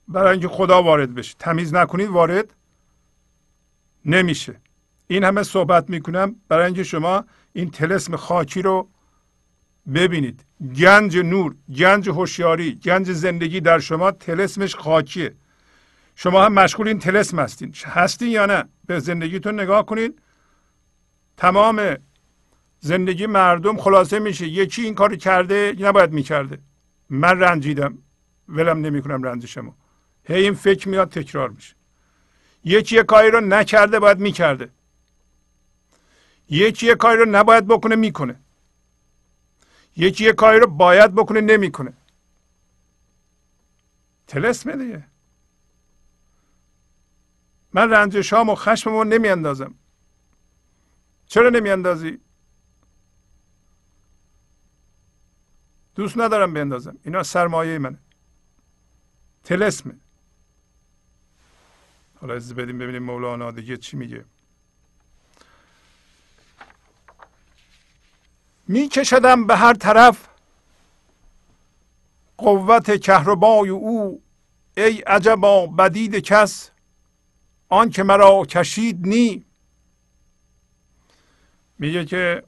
[0.08, 1.34] برای اینکه خدا وارد بشه.
[1.38, 2.54] تمیز نکنید وارد
[4.04, 4.60] نمیشه.
[5.06, 8.88] این همه صحبت می‌کنم برای اینکه شما این تلسم خاکی رو
[9.94, 10.44] ببینید.
[10.76, 15.34] گنج نور گنج هوشیاری گنج زندگی در شما تلسمش خاکیه.
[16.14, 17.74] شما هم مشغول این تلسم هستین.
[17.84, 20.22] هستین یا نه؟ به زندگیتون نگاه کنید.
[21.36, 21.96] تمام
[22.80, 24.46] زندگی مردم خلاصه میشه.
[24.46, 26.58] یکی این کار کرده نباید می‌کرده.
[27.10, 27.98] من رنجیدم.
[28.48, 29.72] ولم نمی‌کنم رنجشمو.
[30.24, 31.74] هی این فکر میاد تکرار میشه.
[32.64, 34.70] یکی یه کاری رو نکرده باید می‌کرده.
[36.50, 38.40] یکی یه کاری رو نباید بکنه می‌کنه.
[39.96, 41.92] یکی یه کاری رو باید بکنه نمی‌کنه.
[44.26, 45.04] تلسمه دیگه
[47.72, 49.74] من رنجشام و خشممو نمیاندازم.
[51.26, 52.20] چرا نمیاندازی؟
[55.98, 57.98] دوست ندارم بندازم اینا سرمایه منه.
[59.44, 59.94] تلسمه
[62.20, 64.24] حالا از بدیم ببینیم مولانا دیگه چی میگه.
[68.68, 70.28] میکشدم به هر طرف
[72.36, 74.22] قوت کهربای او
[74.76, 76.70] ای عجبا بدید کس
[77.68, 79.44] آن که مرا کشید نی.
[81.78, 82.42] میگه که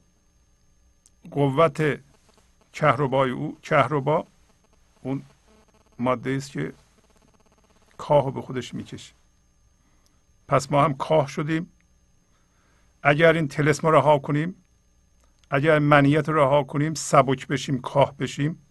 [1.31, 1.99] قوت
[2.73, 4.25] کهربای او کهربا
[5.01, 5.23] اون
[5.99, 6.73] ماده است که
[7.97, 9.13] کاه به خودش می‌کشه.
[10.47, 11.71] پس ما هم کاه شدیم.
[13.03, 14.55] اگر این تلسم رها کنیم
[15.49, 18.65] اگر منیت رها کنیم سبک بشیم کاه بشیم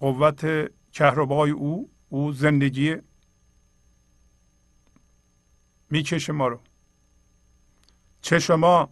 [0.00, 2.96] قوت کهربای او او زندگی
[5.90, 6.60] می‌کشه ما رو.
[8.22, 8.90] چه شما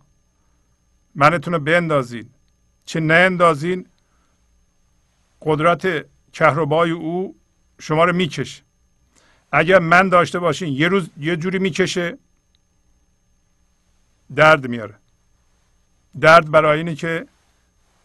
[1.15, 2.31] منتون رو بندازین
[2.85, 3.87] چه اندازین
[5.43, 7.37] قدرت کهربای او
[7.79, 8.63] شما رو می‌کشه.
[9.53, 12.19] اگر من داشته باشین یه روز یه جوری می‌کشه
[14.37, 14.95] درد میاره.
[16.21, 17.27] درد برای اینه که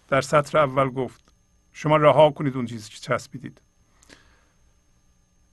[0.07, 1.23] در سطر اول گفت
[1.73, 3.61] شما رها کنید اون چیزی که چسبیدید.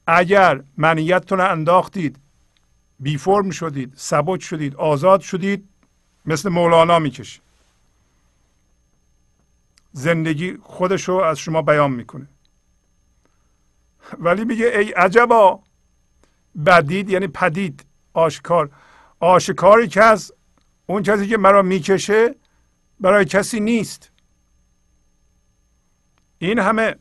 [0.06, 2.16] اگر منیتتون انداختید
[3.00, 5.68] بی فرم شدید سبک شدید آزاد شدید
[6.26, 7.40] مثل مولانا می‌کشه.
[9.92, 12.28] زندگی خودش رو از شما بیان می‌کنه.
[14.18, 15.60] ولی میگه ای عجبا
[16.66, 18.70] بدید یعنی پدید آشکار.
[19.20, 20.32] آشکاری که از
[20.86, 22.34] اون کسی که مرا می‌کشه
[23.00, 24.10] برای کسی نیست.
[26.38, 26.96] این همه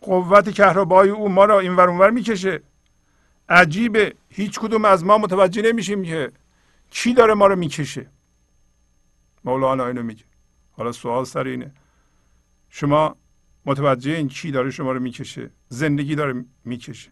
[0.00, 2.62] قوت کهربایی او ما را این اونور می‌کشه.
[3.48, 6.32] عجیبه هیچ کدوم از ما متوجه نمیشیم که
[6.90, 8.06] چی داره ما رو می‌کشه.
[9.46, 10.24] مولانا اینو میگه.
[10.72, 11.72] حالا سوال سر اینه.
[12.70, 13.16] شما
[13.66, 17.10] متوجه این چی داره شما رو می‌کشه؟ زندگی داره می‌کشه.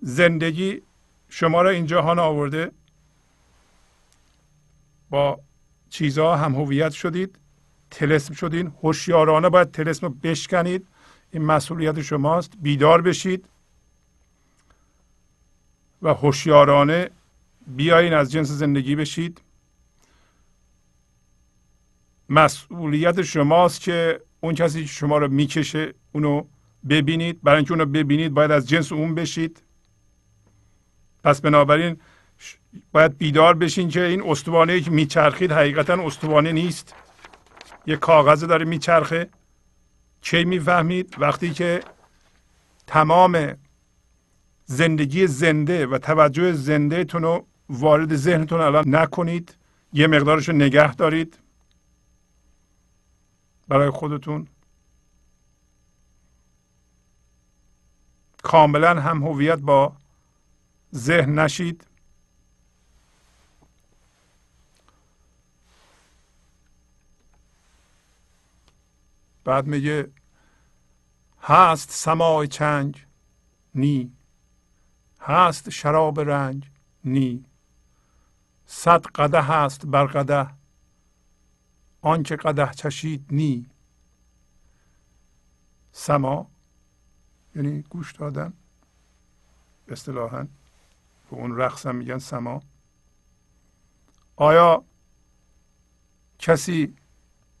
[0.00, 0.82] زندگی
[1.28, 2.70] شما را این جهان آورده.
[5.10, 5.40] با
[5.90, 7.38] چیزها هم هویت شدید.
[7.90, 8.72] تلسم شدین.
[8.82, 10.86] هوشیارانه باید تلسم رو بشکنید.
[11.30, 12.52] این مسئولیت شماست.
[12.62, 13.48] بیدار بشید.
[16.02, 17.10] و هوشیارانه
[17.66, 19.40] بیاین از جنس زندگی بشید.
[22.28, 26.44] مسئولیت شماست که اون کسی شما رو می‌کشه اونو
[26.88, 27.42] ببینید.
[27.42, 29.62] برای اینکه اونو ببینید باید از جنس اون بشید.
[31.24, 31.96] پس بنابراین
[32.92, 36.94] باید بیدار بشین که این استوانه که میچرخید حقیقتا استوانه نیست.
[37.86, 39.28] یه کاغذ داره میچرخه.
[40.20, 41.80] کی می‌فهمید؟ وقتی که
[42.86, 43.52] تمام
[44.64, 49.56] زندگی زنده و توجه زنده رو وارد ذهنتون الان نکنید.
[49.92, 51.38] یه مقدارش رو نگه دارید.
[53.68, 54.48] برای خودتون.
[58.42, 59.96] کاملا هم هویت با
[60.94, 61.86] ذهن نشید.
[69.44, 70.10] بعد میگه
[71.42, 73.06] هست سماع چنگ
[73.74, 74.12] نی.
[75.20, 76.70] هست شراب رنگ
[77.04, 77.44] نی.
[78.66, 80.63] صد قده هست بر قده.
[82.04, 83.66] آنچه قده چشید نی.
[85.92, 86.50] سما
[87.56, 88.52] یعنی گوش دادن
[89.88, 90.46] اصطلاحا
[91.30, 92.62] به اون رقص میگن سما.
[94.36, 94.84] آیا
[96.38, 96.94] کسی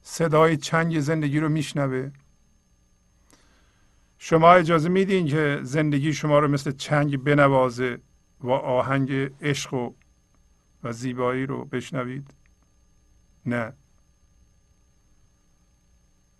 [0.02, 2.10] صدای چنگ زندگی رو میشنوه؟
[4.18, 7.98] شما اجازه میدین که زندگی شما رو مثل چنگ بنوازه
[8.40, 9.92] و آهنگ عشق و,
[10.82, 12.34] و زیبایی رو بشنوید؟
[13.46, 13.72] نه.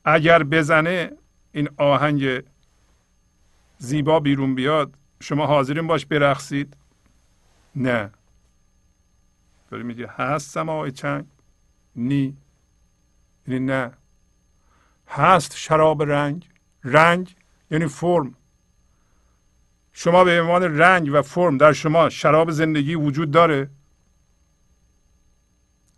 [0.04, 1.12] اگر بزنه
[1.52, 2.42] این آهنگ
[3.78, 6.76] زیبا بیرون بیاد شما حاضرین باش برقصید؟
[7.76, 8.10] نه.
[9.70, 11.24] داری میگه هست سماع چنگ؟
[11.96, 12.36] نی.
[13.48, 13.92] یعنی نه.
[15.08, 16.48] هست شراب رنگ؟
[16.84, 17.36] رنگ
[17.70, 18.34] یعنی فرم.
[19.92, 23.70] شما به عنوان رنگ و فرم در شما شراب زندگی وجود داره.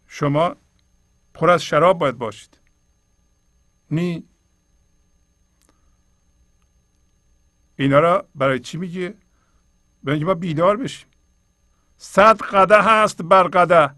[0.06, 0.56] شما
[1.34, 2.58] پر از شراب باید باشید.
[3.90, 4.24] نی.
[7.76, 9.14] اینا را برای چی میگه
[10.04, 11.08] به اینکه ما بیدار بشیم.
[11.98, 13.94] صد قده هست بر قده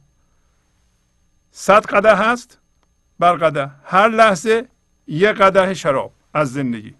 [1.51, 2.59] صد قده هست
[3.18, 4.68] بر قده هر لحظه
[5.07, 6.95] یه قده شراب از زندگی.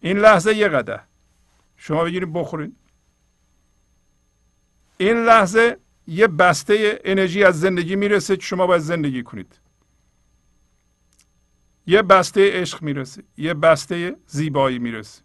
[0.00, 1.00] این لحظه یه قده
[1.76, 2.76] شما بگیرید بخورید.
[4.98, 9.61] این لحظه یه بسته انرژی از زندگی می‌رسه که شما باید زندگی کنید.
[11.86, 15.22] یه بسته عشق می‌رسه یه بسته زیبایی می‌رسه.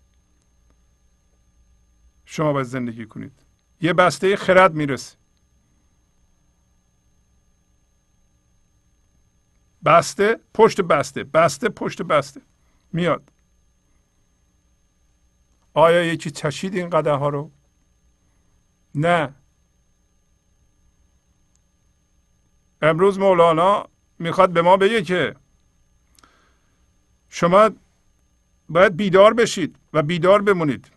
[2.26, 3.32] شما باید زندگی کنید.
[3.82, 5.18] یه بسته خرد می‌رسه.
[9.86, 12.41] بسته پشت بسته بسته پشت بسته
[12.93, 13.32] میاد.
[15.74, 17.51] آیا یکی چشید این قده ها رو؟
[18.95, 19.36] نه.
[22.82, 23.89] امروز مولانا
[24.20, 25.36] می‌خواد به ما بگه که
[27.30, 27.69] شما
[28.69, 30.91] باید بیدار بشید و بیدار بمونید.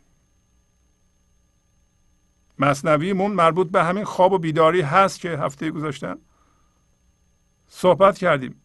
[2.58, 6.16] مصنویمون مربوط به همین خواب و بیداری هست که هفته گذاشتن
[7.66, 8.62] صحبت کردیم.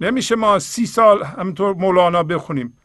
[0.00, 2.76] نمیشه ما سی سال همینطور مولانا بخونیم.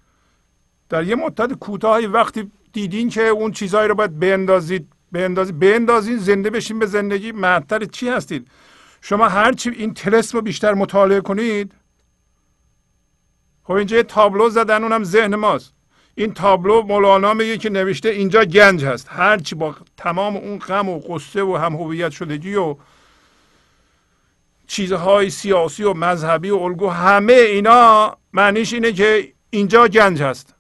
[0.90, 6.50] در یه مدت کوتاهی وقتی دیدین که اون چیزهایی رو باید بندازید بندازید بندازید زنده
[6.50, 7.32] بشین به زندگی.
[7.32, 8.48] معطل چی هستید؟
[9.02, 11.74] شما هرچی این تلسم رو بیشتر مطالعه کنید
[13.64, 15.74] خب اینجا یه تابلو زدن اونم ذهن ماست.
[16.16, 19.08] این تابلو مولانا میگه که نوشته اینجا گنج هست.
[19.10, 22.76] هرچی با تمام اون غم و قصه و هم هویت شدگی و
[24.68, 30.56] چیزهای سیاسی و مذهبی و الگو همه اینا معنیش اینه که اینجا گنج هست.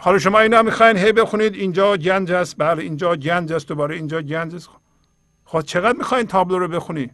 [0.00, 2.54] حالا شما اینا می‌خواین هی بخونید اینجا گنج هست.
[2.58, 4.68] بله اینجا گنج هست دوباره اینجا گنج هست.
[5.44, 7.10] خب چقدر می‌خواین تابلو رو بخونی؟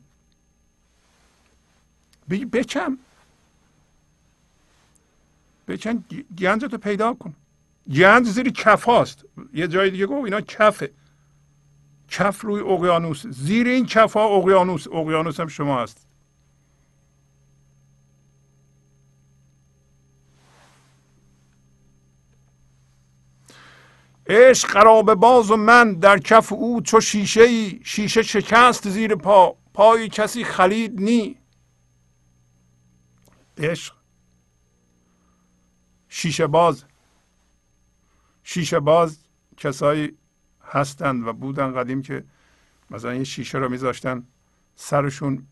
[2.30, 2.99] بگی بچم
[5.69, 6.05] بچن
[6.39, 7.35] گنج رو پیدا کن.
[7.91, 10.91] گنج زیر کف هاست یه جای دیگه گفت اینا کفه.
[12.09, 13.27] کف روی اقیانوس.
[13.27, 14.87] زیر این کف ها اقیانوس.
[14.89, 16.07] اقیانوس هم شما هست.
[24.27, 29.57] عشق قراب باز و من در کف او چو شیشه ای شیشه شکست زیر پا.
[29.75, 31.39] پای کسی خلید نی.
[33.59, 34.01] عشق.
[36.15, 36.85] شیشه باز.
[38.43, 39.25] شیشه باز
[39.57, 40.19] کسایی
[40.65, 42.25] هستند و بودن قدیم که
[42.91, 44.27] مثلا یه شیشه رو میذاشتن
[44.75, 45.47] سرشون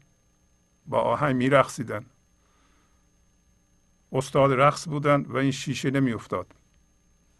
[0.87, 2.07] با آهنگ میرقصیدن.
[4.13, 6.55] استاد رقص بودن و این شیشه نمیافتاد.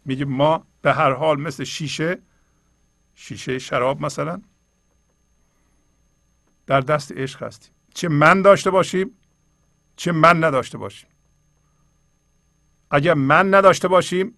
[0.05, 2.21] میگه ما به هر حال مثل شیشه
[3.15, 4.41] شیشه شراب مثلا
[6.65, 7.73] در دست عشق هستیم.
[7.93, 9.11] چه من داشته باشیم
[9.95, 11.10] چه من نداشته باشیم.
[12.91, 14.35] اگر من نداشته باشیم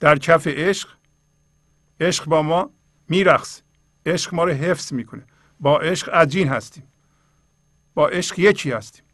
[0.00, 0.88] در کف عشق
[2.00, 2.70] عشق با ما
[3.08, 3.62] میرقص.
[4.06, 5.22] عشق ما رو حفظ می‌کنه.
[5.60, 6.84] با عشق عجین هستیم.
[7.94, 9.04] با عشق یکی هستیم.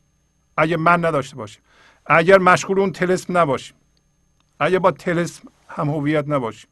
[0.56, 1.62] اگر من نداشته باشیم.
[2.06, 3.76] اگر مشغول اون تلسم نباشیم.
[4.60, 6.70] اگر با تلسم هم هویت نباشیم.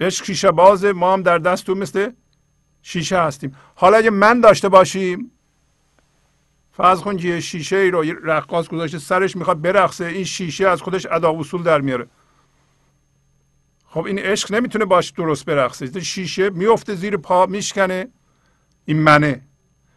[0.00, 2.10] عشق شیشه باز ما هم در دست تو مثل
[2.82, 3.56] شیشه هستیم.
[3.74, 5.30] حالا اگه من داشته باشیم
[6.76, 11.06] فرض کن که شیشه ای رو رقاص گذاشته سرش می‌خواد برقصه این شیشه از خودش
[11.06, 12.06] ادا وصول در میاره.
[13.86, 16.00] خب این عشق نمی‌تونه باش درست برقصه.
[16.00, 18.08] شیشه میفته زیر پا میشکنه.
[18.84, 19.42] این منه.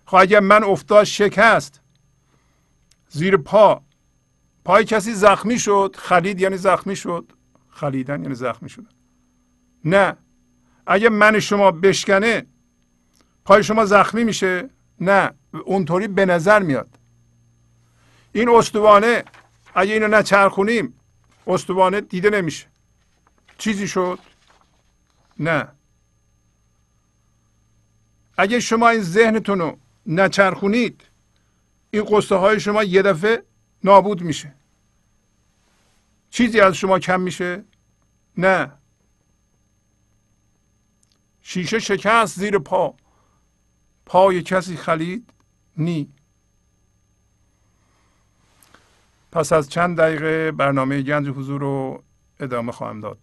[0.05, 1.81] خب اگر من افتاد شکست.
[3.09, 3.81] زیر پا.
[4.65, 5.95] پای کسی زخمی شد.
[5.99, 7.31] خلید یعنی زخمی شد.
[7.69, 8.89] خلیدن یعنی زخمی شدن.
[9.85, 10.17] نه.
[10.87, 12.45] اگه من شما بشکنه
[13.45, 14.69] پای شما زخمی میشه.
[15.01, 15.31] نه
[15.65, 16.99] اونطوری به نظر میاد.
[18.31, 19.23] این استوانه
[19.75, 20.93] اگه اینو نچرخونیم
[21.47, 22.67] استوانه دیده نمیشه.
[23.57, 24.19] چیزی شد؟
[25.39, 25.67] نه.
[28.37, 31.01] اگه شما این ذهنتون رو نچرخونید
[31.91, 33.43] این قصه های شما یه دفعه
[33.83, 34.53] نابود میشه.
[36.29, 37.63] چیزی از شما کم میشه؟
[38.37, 38.71] نه.
[41.41, 42.95] شیشه شکست زیر پا.
[44.07, 45.29] پای کسی خلید
[45.77, 46.07] نی.
[49.31, 52.03] پس از چند دقیقه برنامه گنج حضور رو
[52.39, 53.17] ادامه خواهم داد.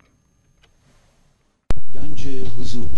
[1.94, 2.88] گنج حضور.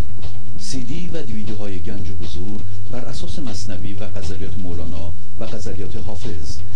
[0.59, 2.61] سی دی و دیویدیو های گنج حضور
[2.93, 6.61] بر اساس مصنوی و غزلیات مولانا و غزلیات حافظ.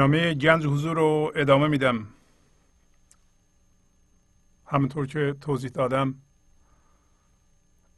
[0.00, 2.06] برنامه گنج حضور رو ادامه میدم.
[4.66, 6.14] همونطور که توضیح دادم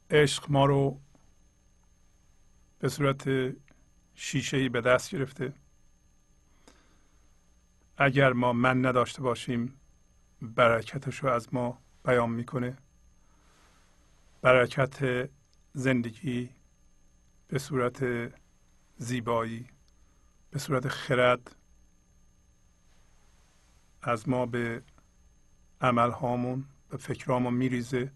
[0.09, 0.99] عشق ما رو
[2.79, 3.29] به صورت
[4.15, 5.53] شیشه ای به دست گرفته.
[7.97, 9.79] اگر ما من نداشته باشیم
[10.41, 12.77] برکتش رو از ما بیان می‌کنه.
[14.41, 15.29] برکت
[15.73, 16.49] زندگی
[17.47, 18.05] به صورت
[18.97, 19.67] زیبایی
[20.51, 21.55] به صورت خرد
[24.03, 24.81] از ما به
[25.81, 28.11] عمل هامون به فکرامون میریزه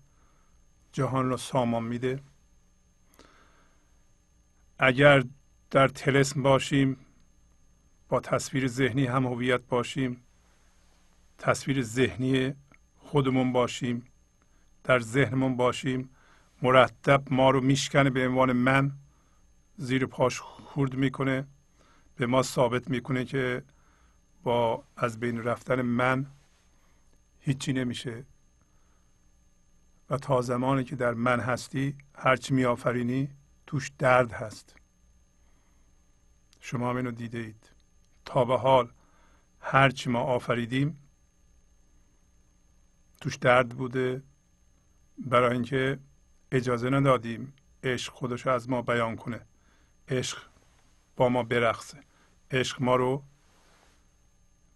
[0.91, 2.19] جهان را سامان میده.
[4.79, 5.23] اگر
[5.71, 6.97] در تلسم باشیم
[8.09, 10.23] با تصویر ذهنی هم هویت باشیم
[11.37, 12.53] تصویر ذهنی
[12.97, 14.05] خودمون باشیم
[14.83, 16.09] در ذهنمون باشیم
[16.61, 18.91] مرتب ما رو میشکنه به عنوان من
[19.77, 21.47] زیر پاش خورد می‌کنه
[22.15, 23.63] به ما ثابت می‌کنه که
[24.47, 26.25] با از بین رفتن من
[27.39, 28.25] هیچی نمیشه.
[30.09, 33.29] و تا زمانی که در من هستی هرچی میآفرینی
[33.65, 34.75] توش درد هست.
[36.59, 37.71] شما هم اینو دیده اید.
[38.25, 38.91] تا به حال
[39.59, 40.99] هرچی ما آفریدیم
[43.21, 44.23] توش درد بوده.
[45.17, 45.99] برای اینکه
[46.51, 49.41] اجازه ندادیم عشق خودش از ما بیان کنه.
[50.07, 50.37] عشق
[51.15, 52.03] با ما برقصه.
[52.51, 53.23] عشق ما رو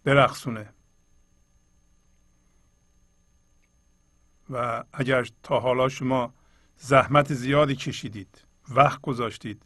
[0.04, 0.68] برقصونه.
[4.50, 6.34] و اگر تا حالا شما
[6.76, 9.62] زحمت زیادی کشیدید وقت گذاشتید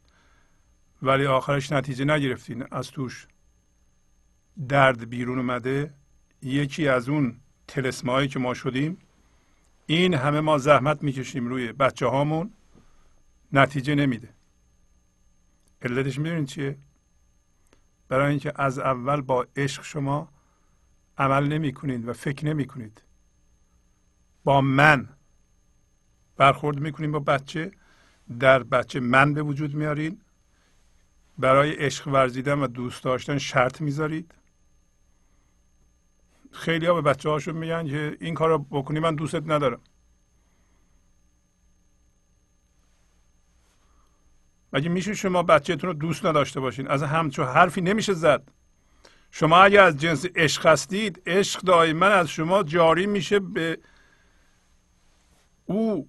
[1.02, 3.26] ولی آخرش نتیجه نگرفتین از توش
[4.68, 5.94] درد بیرون اومده
[6.42, 8.98] یکی از اون تلسمایی که ما شدیم
[9.86, 12.52] این همه ما زحمت می‌کشیم روی بچه هامون
[13.52, 14.28] نتیجه نمیده.
[15.82, 16.78] علتش می‌دونید چیه؟
[18.08, 20.28] برای اینکه از اول با عشق شما
[21.18, 23.02] عمل نمی کنید و فکر نمی کنید
[24.44, 25.08] با من
[26.36, 27.70] برخورد می‌کنیم با بچه
[28.40, 30.20] در بچه من به وجود میارین.
[31.38, 34.34] برای عشق ورزیدن و دوست داشتن شرط می‌ذارید.
[36.52, 39.80] خیلی ها به بچه هاشون میگن که این کار رو بکنی من دوستت ندارم.
[44.72, 48.48] مگه میشه شما بچهتون رو دوست نداشته باشین؟ از همچو حرفی نمیشه زد.
[49.30, 53.78] شما اگر از جنس عشق هستید عشق دائما از شما جاری میشه به
[55.66, 56.08] او.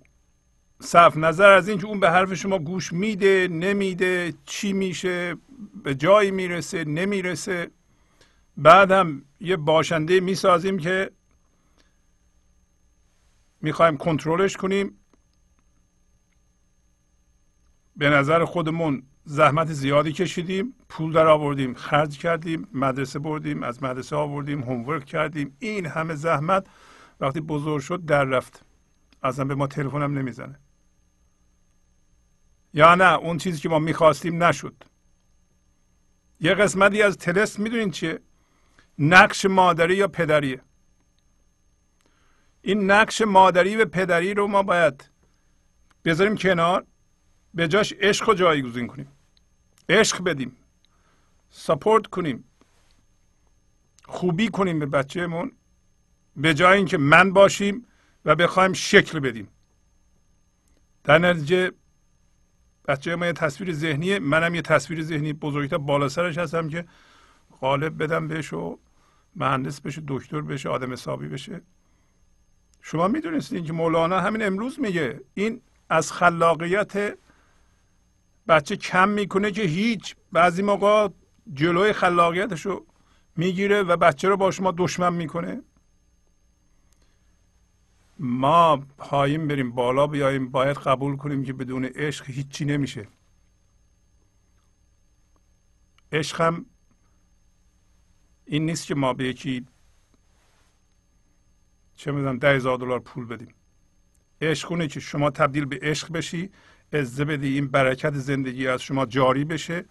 [0.79, 5.37] صرف نظر از اینکه اون به حرف شما گوش میده نمیده چی میشه
[5.83, 7.71] به جایی می‌رسه نمی‌رسه.
[8.57, 11.11] بعد هم یه باشنده می‌سازیم که
[13.61, 14.99] می‌خوایم کنترلش کنیم.
[17.97, 24.15] به نظر خودمون زحمت زیادی کشیدیم پول در آوردیم خرج کردیم مدرسه بردیم از مدرسه
[24.15, 25.57] آوردیم هومورک کردیم.
[25.59, 26.67] این همه زحمت
[27.19, 28.65] وقتی بزرگ شد در رفت.
[29.23, 30.59] اصلا به ما تلفن هم نمی‌زنه.
[32.73, 34.83] یا نه اون چیزی که ما می‌خواستیم نشد.
[36.39, 38.19] یه قسمتی از تلس می‌دونین چیه؟
[38.99, 40.61] نقش مادری یا پدریه
[42.61, 45.09] این نقش مادری و پدری رو ما باید
[46.05, 46.85] بذاریم کنار.
[47.57, 49.07] به جاش عشق رو جایگزین کنیم.
[49.89, 50.55] عشق بدیم.
[51.49, 52.43] سپورت کنیم.
[54.05, 55.51] خوبی کنیم به بچهمون.
[56.35, 57.85] به جای اینکه من باشیم
[58.25, 59.47] و بخوایم شکل بدیم.
[61.03, 61.71] در نتیجه
[62.87, 66.85] بچه ما یه تصویر ذهنی منم یه تصویر ذهنی بزرگتر بالا سرش هستم که
[67.61, 68.79] غالب بدم بهش و
[69.35, 71.61] مهندس بشه دکتر بشه آدم حسابی بشه.
[72.81, 77.17] شما می‌دونستین که مولانا همین امروز میگه این از خلاقیت
[78.47, 80.15] بچه کم می‌کنه که هیچ.
[80.31, 81.09] بعضی موقع
[81.53, 82.85] جلوی خلاقیتش رو
[83.35, 85.61] می‌گیره و بچه رو با شما دشمن می‌کنه.
[88.19, 93.07] ما پایین بریم بالا بیاییم باید قبول کنیم که بدون عشق هیچی نمیشه.
[96.11, 96.65] عشق هم
[98.45, 99.65] این نیست که ما به یکی
[101.95, 103.53] چه می‌دونم ده هزار دلار پول بدیم.
[104.41, 106.49] عشق اونه که شما تبدیل به عشق بشی
[106.93, 109.85] عزه بدی این برکت زندگی از شما جاری بشه.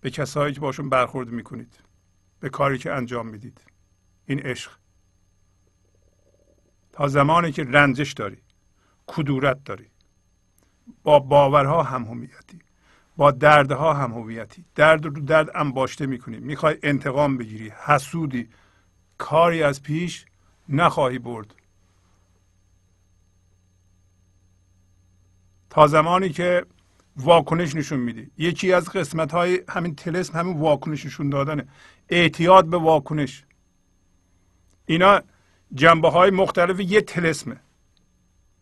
[0.00, 1.80] به کسایی که باشون برخورد می‌کنید
[2.40, 3.60] به کاری که انجام می‌دید.
[4.26, 4.70] این عشق.
[6.92, 8.38] تا زمانی که رنجش داری
[9.06, 9.86] کدورت داری.
[11.02, 12.58] با باورها هم هویتی.
[13.16, 14.64] با دردها هم هویتی.
[14.74, 16.38] درد رو درد انباشته می‌کنی.
[16.38, 17.72] می‌خوای انتقام بگیری.
[17.84, 18.48] حسودی.
[19.18, 20.26] کاری از پیش
[20.68, 21.54] نخواهی برد.
[25.72, 26.66] تا زمانی که
[27.16, 28.30] واکنش نشون میدی.
[28.38, 31.68] یکی از قسمت های همین تلسم همین واکنش نشون دادنه.
[32.08, 33.44] اعتیاد به واکنش.
[34.86, 35.20] اینا
[35.74, 37.56] جنبه های مختلف یه تلسمه.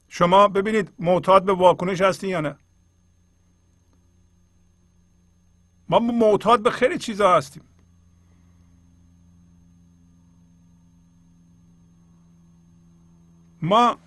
[0.09, 2.57] شما ببینید معتاد به واکنش هستین یا نه.
[5.89, 7.63] ما معتاد به خیلی چیزها هستیم.
[13.63, 13.99] ما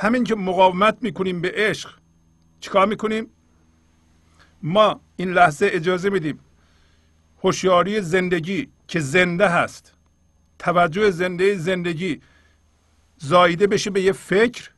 [0.00, 1.90] همین که مقاومت می‌کنیم به عشق
[2.60, 3.26] چیکار می‌کنیم؟
[4.62, 6.40] ما این لحظه اجازه میدیم.
[7.42, 9.94] هوشیاری زندگی که زنده هست
[10.58, 12.20] توجه زنده زندگی
[13.18, 14.70] زایده بشه به یه فکر.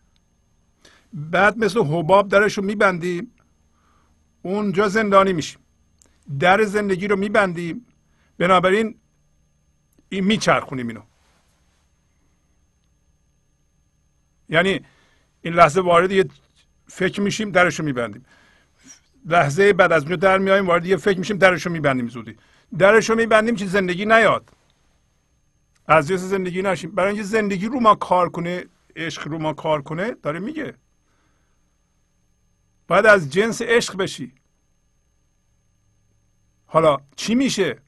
[1.12, 3.32] بعد مثل حباب درش رو میبندیم
[4.42, 5.60] اونجا زندانی میشیم.
[6.40, 7.86] در زندگی رو میبندیم
[8.38, 8.98] بنابراین
[10.08, 11.02] این میچرخونیم اینو.
[14.48, 14.80] یعنی
[15.42, 16.24] این لحظه وارد یه
[16.86, 18.24] فکر میشیم درش رو میبندیم.
[19.26, 22.36] لحظه بعد از اونجا در میایم وارد یه فکر میشیم درش رو میبندیم زودی.
[22.78, 24.48] درش رو میبندیم که زندگی نیاد.
[25.86, 26.90] از جنس زندگی نشیم.
[26.90, 28.64] برای اینکه زندگی رو ما کار کنه
[28.96, 30.74] عشق رو ما کار کنه داره میگه.
[32.88, 34.32] باید از جنس عشق بشی.
[36.66, 37.78] حالا چی میشه؟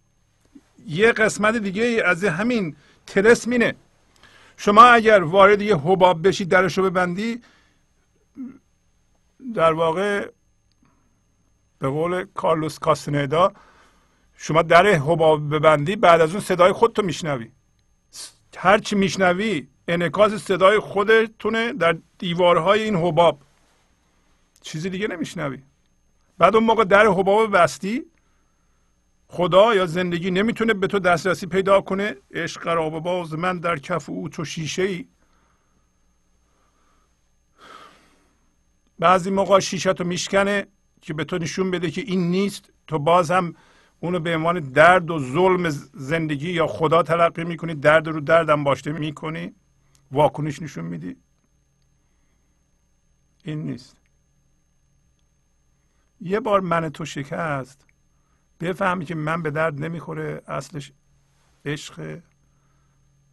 [0.86, 2.76] یه قسمت دیگه از همین
[3.06, 3.74] تلسمینه
[4.56, 7.42] شما اگر وارد یه حباب بشی درش رو ببندی
[9.54, 10.30] در واقع
[11.78, 13.52] به قول کارلوس کاستنیدا
[14.36, 17.50] شما در حباب ببندی بعد از اون صدای خودتو میشنوی.
[18.56, 23.38] هر چی میشنوی انعکاس صدای خودتونه در دیوارهای این حباب.
[24.62, 25.62] چیزی دیگه نمیشنوی.
[26.38, 28.04] بعد اون موقع در حباب بستی
[29.34, 34.10] خدا یا زندگی نمی‌تونه به تو دسترسی پیدا کنه؟ عشق قراب باز من در کف
[34.10, 35.08] او تو شیشه ای
[38.98, 40.66] بعضی موقع شیشه تو میشکنه
[41.00, 42.72] که به تو نشون بده که این نیست.
[42.86, 43.54] تو باز هم
[44.00, 48.92] اونو به عنوان درد و ظلم زندگی یا خدا تلقی می‌کنی درد رو دردم باشته
[48.92, 49.54] می‌کنی.
[50.12, 51.16] واکنش نشون میدی.
[53.44, 53.96] این نیست.
[56.20, 57.83] یه بار من تو شکست.
[58.60, 60.92] بفهمی که من به درد نمی‌خوره اصلش
[61.64, 62.20] عشق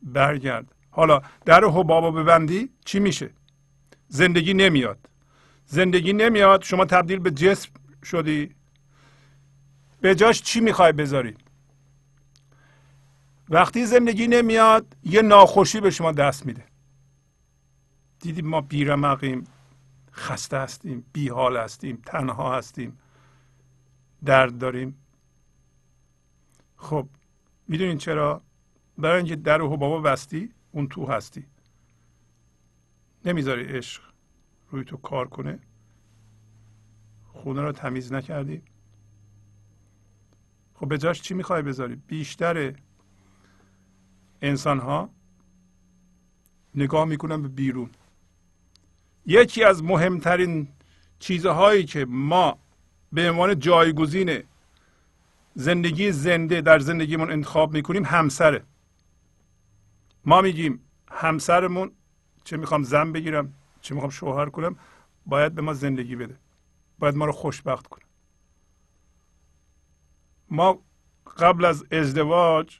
[0.02, 0.76] برگرد.
[0.90, 3.30] حالا در حبابا ببندی چی میشه؟
[4.08, 5.10] زندگی نمیاد.
[5.66, 7.70] زندگی نمیاد شما تبدیل به جسم
[8.04, 8.56] شدی.
[10.02, 11.36] به جاش چی می‌خوای بذاری؟
[13.50, 16.64] وقتی زندگی نمیاد یه ناخوشی به شما دست میده.
[18.20, 19.44] دیدیم ما بیرمقیم
[20.14, 23.00] خسته هستیم بیحال هستیم تنها هستیم
[24.26, 25.01] درد داریم.
[26.82, 27.08] خب
[27.68, 28.42] می‌دونین چرا؟
[28.98, 31.46] برای اینکه در و بابا بستی اون تو هستی.
[33.26, 34.04] نمی‌ذاری عشق
[34.70, 35.60] روی تو کار کنه.
[37.28, 38.62] خونه رو تمیز نکردی.
[40.74, 42.74] خب به جاش چی می‌خوای بذاری؟ بیشتر
[44.42, 45.10] انسان ها
[46.76, 47.90] نگاه می‌کنن به بیرون.
[49.26, 50.68] یکی از مهمترین
[51.20, 52.60] چیزهایی که ما
[53.12, 54.44] به عنوان جایگزین
[55.54, 58.64] زندگی زنده در زندگیمون انتخاب می‌کنیم همسره.
[60.26, 60.80] ما میگیم
[61.12, 61.92] همسرمون
[62.44, 64.76] چه می‌خوام زن بگیرم چه می‌خوام شوهر کنم
[65.26, 66.38] باید به ما زندگی بده.
[67.00, 68.06] باید ما رو خوشبخت کنه.
[70.50, 70.82] ما
[71.38, 72.80] قبل از ازدواج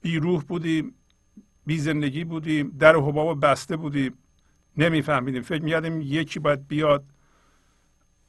[0.00, 0.94] بی روح بودیم
[1.66, 4.18] بی زندگی بودیم در حباب بسته بودیم.
[4.76, 5.42] نمیفهمیدیم.
[5.42, 7.04] فکر میادیم یکی باید بیاد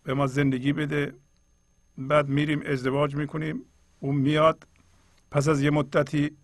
[0.04, 1.16] به ما زندگی بده.
[1.98, 3.62] بعد میریم ازدواج می‌کنیم.
[4.00, 4.68] اون میاد
[5.32, 6.38] پس از یه مدتی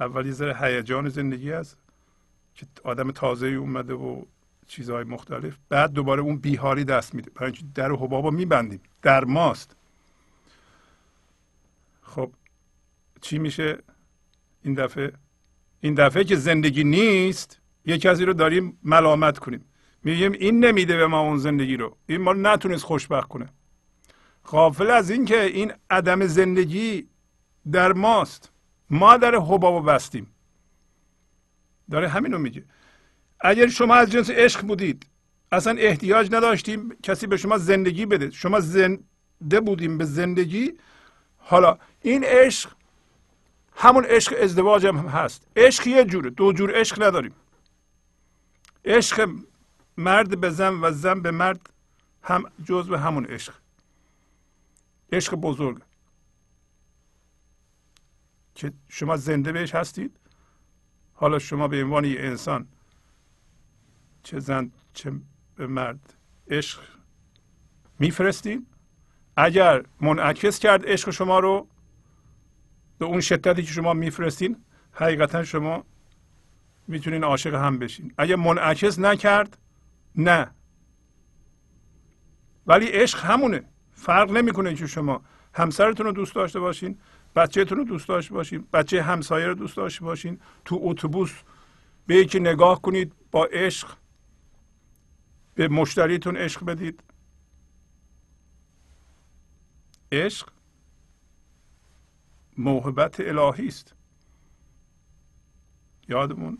[0.00, 1.78] اولی ذره هیجان زندگی است
[2.54, 4.22] که آدم تازه اومده و
[4.66, 5.56] چیزهای مختلف.
[5.68, 7.30] بعد دوباره اون بیحالی دست میده.
[7.30, 8.80] برای اینکه در حباب میبندیم.
[9.02, 9.76] در ماست.
[12.02, 12.32] خب
[13.20, 13.78] چی میشه؟
[14.62, 15.12] این دفعه
[15.80, 19.64] این دفعه که زندگی نیست یه کسی رو داریم ملامت کنیم.
[20.04, 21.96] میگیم این نمیده به ما اون زندگی رو.
[22.06, 23.48] این ما رو نتونست خوشبخت کنه.
[24.50, 27.08] غافل از این که این عدم زندگی
[27.72, 28.50] در ماست.
[28.90, 30.26] ما در حباب بستیم.
[31.90, 32.64] داره همین رو میگه.
[33.40, 35.06] اگر شما از جنس عشق بودید
[35.52, 38.30] اصلا احتیاج نداشتیم کسی به شما زندگی بده.
[38.30, 40.72] شما زنده بودیم به زندگی.
[41.38, 42.70] حالا این عشق
[43.76, 45.46] همون عشق ازدواج هم هست.
[45.56, 47.34] عشق یه جوره دو جور عشق نداریم.
[48.84, 49.30] عشق
[49.96, 51.60] مرد به زن و زن به مرد
[52.22, 53.54] هم جزء همون عشق.
[55.12, 55.82] عشق بزرگ.
[58.54, 60.20] که شما زنده بهش هستید؟
[61.14, 62.68] حالا شما به عنوان یه انسان
[64.22, 65.12] چه زن چه
[65.58, 66.14] مرد
[66.50, 66.80] عشق
[67.98, 68.66] میفرستید؟
[69.36, 71.68] اگر منعکس کرد عشق شما رو
[72.98, 75.84] به اون شدتی که شما میفرستین حقیقتا شما
[76.88, 78.14] می‌تونین عاشق هم بشین.
[78.18, 79.58] اگر منعکس نکرد
[80.16, 80.50] نه.
[82.66, 83.64] ولی عشق همونه.
[83.98, 85.20] فرق نمی‌کنه که شما
[85.54, 86.98] همسرتون رو دوست داشته باشین
[87.36, 91.42] بچهتون رو دوست داشته باشین بچه همسایه رو دوست داشته باشین تو اتوبوس
[92.06, 93.88] به یکی نگاه کنید با عشق
[95.54, 97.00] به مشتریتون عشق بدید.
[100.12, 100.48] عشق
[102.58, 103.94] موهبت الهی است.
[106.08, 106.58] یادمون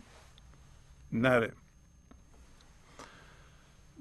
[1.11, 1.53] نره.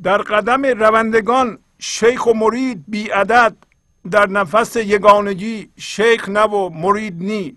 [0.03, 3.57] در قدم روندگان شیخ و مرید بی عدد
[4.11, 7.57] در نفس یگانگی شیخ نه و مرید نی.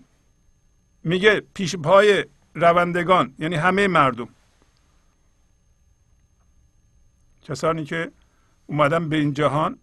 [1.04, 4.28] میگه پیش پای روندگان یعنی همه مردم.
[7.42, 8.10] کسانی که
[8.66, 9.78] اومدن به این جهان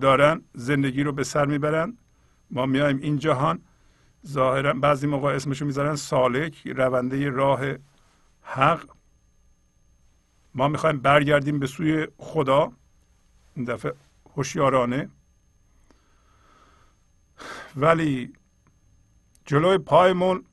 [0.00, 1.98] دارن زندگی رو به سر می‌برن.
[2.50, 3.62] ما میایم این جهان
[4.26, 7.60] ظاهرا بعضی موقع اسمشو می‌ذارن سالک رونده راه
[8.42, 8.88] حق.
[10.54, 12.72] ما می‌خوایم برگردیم به سوی خدا.
[13.54, 13.94] این دفعه
[14.36, 15.10] هوشیارانه.
[17.76, 18.32] ولی
[19.46, 20.44] جلوی پایمون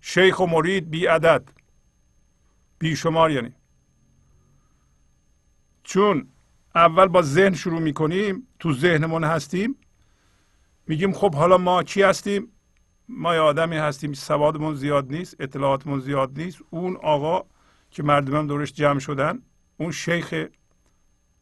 [0.00, 1.48] شیخ و مرید بی عدد
[2.78, 3.52] بی شمار یعنی.
[5.82, 6.28] چون
[6.74, 9.76] اول با ذهن شروع می‌کنیم تو ذهنمون هستیم.
[10.86, 12.48] میگیم خب حالا ما کی هستیم؟
[13.08, 16.58] ما یه آدمی هستیم سوادمون زیاد نیست اطلاعاتمون زیاد نیست.
[16.70, 17.46] اون آقا
[17.90, 19.42] که مردم دورش جمع شدن
[19.76, 20.46] اون شیخ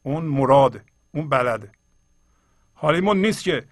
[0.03, 0.85] اون مراده
[1.15, 1.73] اون بلده.
[2.75, 3.65] حالیمون نیست که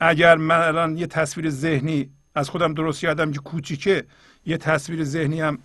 [0.00, 4.06] اگر من الان یه تصویر ذهنی از خودم درست کردم که کوچیکه
[4.46, 5.58] یه تصویر ذهنی هم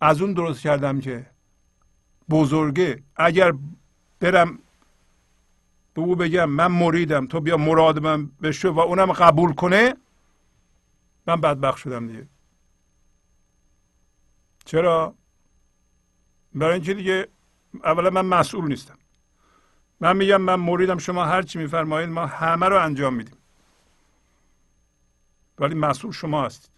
[0.00, 1.26] از اون درست کردم که
[2.30, 3.52] بزرگه اگر
[4.20, 4.58] برم
[5.94, 9.94] به او بگم من مریدم تو بیا مراد من بشو و اونم قبول کنه
[11.26, 12.26] من بدبخت شدم دیگه.
[14.64, 15.14] چرا؟
[16.54, 17.28] برای اینکه دیگه
[17.84, 18.98] اولا من مسئول نیستم.
[20.00, 23.36] من میگم من مریدم شما هر چی میفرمایید ما همه رو انجام میدیم.
[25.58, 26.70] ولی مسئول شما هستید.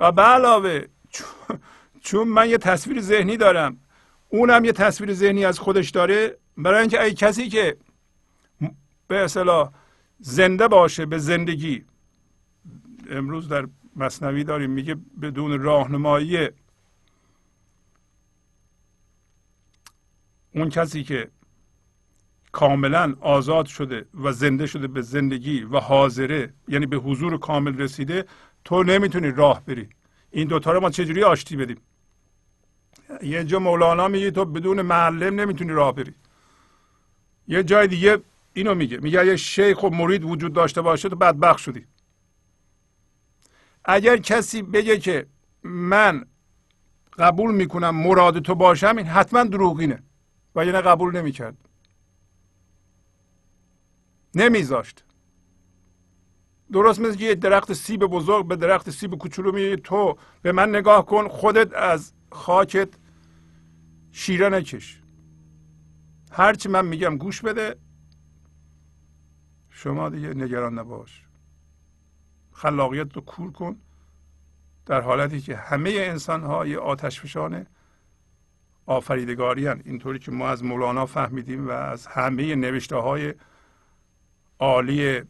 [0.00, 0.84] و به علاوه
[2.00, 3.80] چون من یه تصویر ذهنی دارم
[4.28, 7.76] اونم یه تصویر ذهنی از خودش داره برای اینکه ای کسی که
[9.08, 9.70] به اصطلاح
[10.18, 11.84] زنده باشه به زندگی
[13.10, 16.48] امروز در مصنوی داریم میگه بدون راهنمایی
[20.56, 21.30] اون کسی که
[22.52, 28.24] کاملا آزاد شده و زنده شده به زندگی و حاضره یعنی به حضور کامل رسیده
[28.64, 29.88] تو نمی‌تونی راه بری.
[30.30, 31.76] این دوتا رو ما چجوری آشتی بدیم؟
[33.22, 36.14] یه جا مولانا میگه تو بدون معلم نمی‌تونی راه بری.
[37.48, 38.18] یه جای دیگه
[38.52, 38.98] اینو میگه.
[38.98, 41.86] میگه یه شیخ و مرید وجود داشته باشه تو بدبخت شدی.
[43.84, 45.26] اگر کسی بگه که
[45.62, 46.24] من
[47.18, 50.02] قبول می‌کنم مراد تو باشم این حتما دروغینه.
[50.56, 51.56] و یعنی قبول نمی‌کرد.
[54.34, 55.04] نمیذاشت.
[56.72, 61.06] درست مثل یه درخت سیب بزرگ به درخت سیب کوچولو میگه تو به من نگاه
[61.06, 62.88] کن خودت از خاکت
[64.12, 65.02] شیره نکش.
[66.32, 67.76] هرچی من میگم گوش بده.
[69.70, 71.24] شما دیگه نگران نباش.
[72.52, 73.76] خلاقیت رو کور کن.
[74.86, 77.66] در حالتی که همه انسان های آتش فشان
[78.86, 79.82] آفریدگاری هن.
[79.84, 83.34] اینطوری که ما از مولانا فهمیدیم و از همه نوشته های
[84.58, 85.22] عالی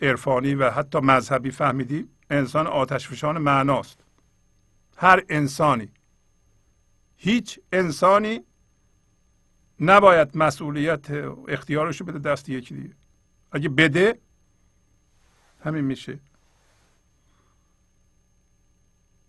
[0.00, 4.04] عرفانی و حتی مذهبی فهمیدیم انسان آتش فشان معناست.
[4.96, 5.88] هر انسانی
[7.16, 8.40] هیچ انسانی
[9.80, 11.10] نباید مسئولیت
[11.48, 12.94] اختیارش رو بده دست یکی دیگه.
[13.52, 14.18] اگه بده
[15.64, 16.18] همین میشه.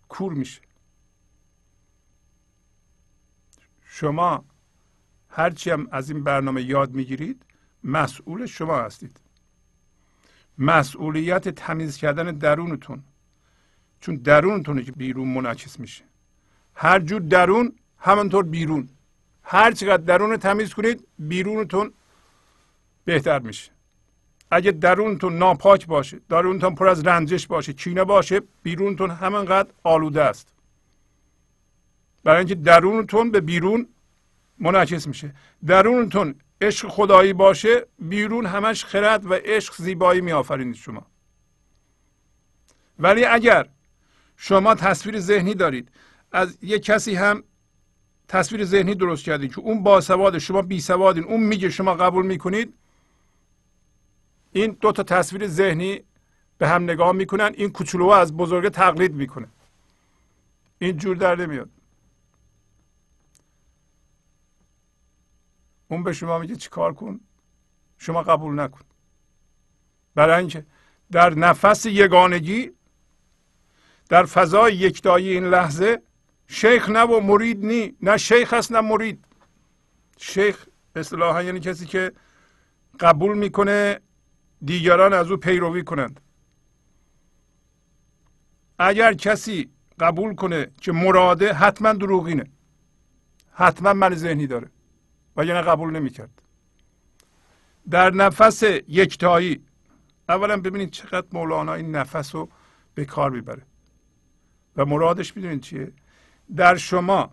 [0.08, 0.65] کور میشه.
[3.98, 4.44] شما
[5.28, 7.42] هرچی هم از این برنامه یاد می‌گیرید
[7.84, 9.20] مسئول شما هستید.
[10.58, 13.02] مسئولیت تمیز کردن درونتون
[14.00, 16.04] چون درونتونه که بیرون منعکس میشه.
[16.74, 18.88] هر جور درون همانطور بیرون.
[19.42, 21.92] هر چقدر درون تمیز کنید بیرونتون
[23.04, 23.70] بهتر میشه.
[24.50, 30.55] اگه درونتون ناپاک باشه درونتون پر از رنجش باشه کینه باشه بیرونتون همانقدر آلوده است.
[32.26, 33.88] برای اینکه درونتون به بیرون
[34.58, 35.34] منعکس میشه.
[35.66, 41.06] درونتون عشق خدایی باشه بیرون همش خرد و عشق زیبایی میآفرینید شما.
[42.98, 43.68] ولی اگر
[44.36, 45.88] شما تصویر ذهنی دارید
[46.32, 47.42] از یک کسی هم
[48.28, 52.74] تصویر ذهنی درست کردید که اون باسواد شما بی سوادین اون میگه شما قبول می‌کنید
[54.52, 56.00] این دو تا تصویر ذهنی
[56.58, 59.48] به هم نگاه می‌کنن این کوچولو از بزرگ تقلید می‌کنه.
[60.78, 61.75] این جور در نمیاد.
[65.88, 67.20] اون به شما میگه چیکار کن؟
[67.98, 68.80] شما قبول نکن.
[70.14, 70.66] برای اینکه
[71.12, 72.70] در نفس یگانگی
[74.08, 76.02] در فضای یکتایی این لحظه
[76.48, 79.24] شیخ نه و مرید نی نه شیخ هست نه مرید.
[80.18, 80.66] شیخ
[80.96, 82.12] اصطلاحا یعنی کسی که
[83.00, 84.00] قبول می‌کنه
[84.64, 86.20] دیگران از او پیروی کنند.
[88.78, 89.70] اگر کسی
[90.00, 92.44] قبول کنه که مراده حتما دروغینه.
[93.52, 94.70] حتما من ذهنی داره.
[95.36, 96.42] و یعنی قبول نمی‌کرد.
[97.90, 99.60] در نفس یکتایی
[100.28, 102.48] اولا ببینید چقدر مولانا این نفس رو
[102.94, 103.62] به کار می‌بره.
[104.76, 105.92] و مرادش می‌دونید چیه؟
[106.56, 107.30] در شما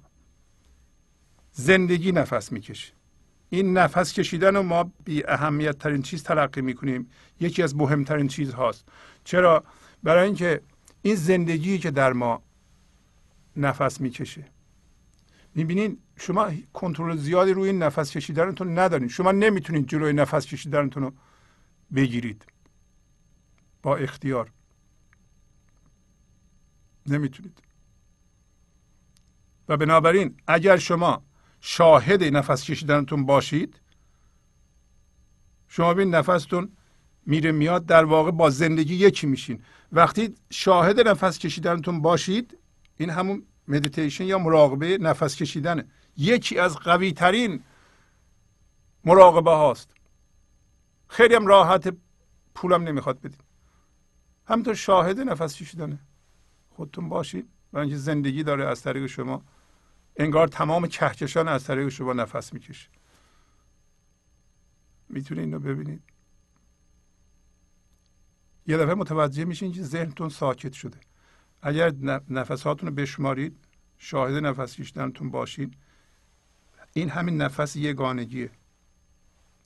[1.51, 2.93] زندگی نفس می‌کشه.
[3.49, 7.09] این نفس کشیدن رو ما بی اهمیت ترین چیز تلقی می‌کنیم.
[7.39, 8.87] یکی از مهمترین چیز هاست.
[9.23, 9.63] چرا؟
[10.03, 10.61] برای اینکه
[11.01, 12.41] این زندگی که در ما
[13.57, 14.45] نفس می‌کشه.
[15.55, 19.07] می‌بینین شما کنترل زیادی روی نفس کشیدنتون ندارین.
[19.07, 21.13] شما نمی‌تونید جلوی نفس کشیدنتون رو
[21.95, 22.45] بگیرید.
[23.81, 24.51] با اختیار.
[27.07, 27.59] نمی‌تونید.
[29.69, 31.23] و بنابراین اگر شما
[31.61, 33.79] شاهد نفس کشیدنتون باشید
[35.67, 36.71] شما بین نفستون
[37.25, 39.63] میره میاد در واقع با زندگی یکی میشین.
[39.91, 42.57] وقتی شاهد نفس کشیدنتون باشید
[42.97, 45.85] این همون مدیتیشن یا مراقبه نفس کشیدنه
[46.17, 47.63] یکی از قوی ترین
[49.05, 49.91] مراقبه هاست.
[51.07, 51.95] خیلی هم راحت
[52.55, 53.43] پولم نمی‌خواد بدید
[54.47, 55.99] همینطور شاهد نفس کشیدنه.
[56.69, 57.49] خودتون باشید.
[57.73, 59.43] و اینکه زندگی داره از طریق شما.
[60.15, 62.89] انگار تمام کهکشان از طریق شما نفس می‌کشه.
[65.09, 66.03] می‌تونید اینو ببینید.
[68.67, 70.97] یه دفعه متوجه میشین که ذهنتون ساکت شده.
[71.65, 71.93] اگر
[72.29, 73.55] نفساتون رو بشمارید
[73.97, 75.73] شاهد نفس کشیدنتون باشید.
[76.93, 78.51] این همین نفس یگانگیه.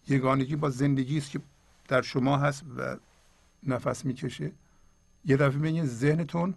[0.07, 1.39] یگانگی با زندگی است که
[1.87, 2.97] در شما هست و
[3.63, 4.51] نفس می‌کشه.
[5.25, 6.55] یه دفعه ببینید ذهنتون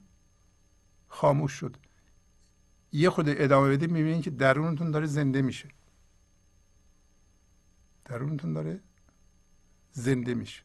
[1.09, 1.77] خاموش شد.
[2.93, 5.69] یه خود ادامه بدید می‌بینید که درونتون داره زنده میشه.
[8.05, 8.81] درونتون داره
[9.93, 10.63] زنده میشه.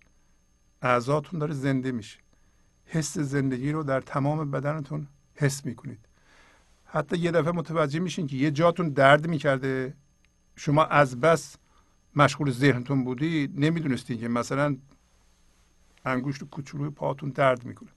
[0.82, 2.20] اعضاتون داره زنده میشه.
[2.86, 6.00] حس زندگی رو در تمام بدنتون حس می‌کنید.
[6.86, 9.94] حتی یه دفعه متوجه میشین که یه جاتون درد می‌کرده.
[10.56, 11.56] شما از بس
[12.16, 14.78] مشغول ذهنتون بودی نمی‌دونستین که مثلا
[16.06, 17.90] انگشت کوچولوی پاتون درد می‌کنه.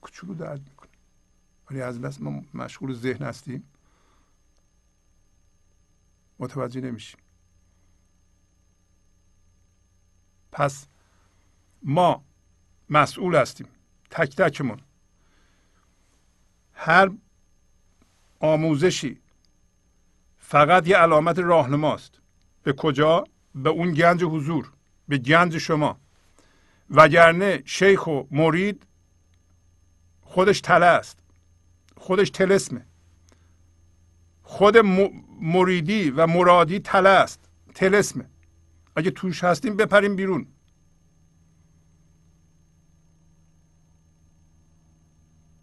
[0.00, 0.90] کوچولو درد می‌کنه.
[1.70, 3.64] ولی از بس ما مشغول ذهن هستیم.
[6.38, 7.20] متوجه نمیشیم
[10.52, 10.86] پس
[11.82, 12.24] ما
[12.90, 13.68] مسئول هستیم.
[14.10, 14.80] تک تکمون.
[16.72, 17.10] هر
[18.40, 19.20] آموزشی
[20.38, 22.20] فقط یه علامت راهنماست.
[22.62, 23.24] به کجا؟
[23.54, 24.72] به اون گنج حضور.
[25.08, 26.00] به گنج شما.
[26.90, 28.86] وگرنه شیخ و مرید
[30.20, 31.18] خودش تله است.
[31.96, 32.86] خودش تلسمه.
[34.42, 34.76] خود
[35.40, 37.48] مریدی و مرادی تله است.
[37.74, 38.28] تلسمه.
[38.96, 40.46] اگه توش هستیم بپریم بیرون.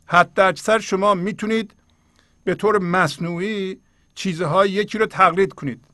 [0.06, 1.74] حتی اکثر شما می‌تونید
[2.44, 3.80] به طور مصنوعی
[4.16, 5.86] چیزهای یکی رو تقلید کنید.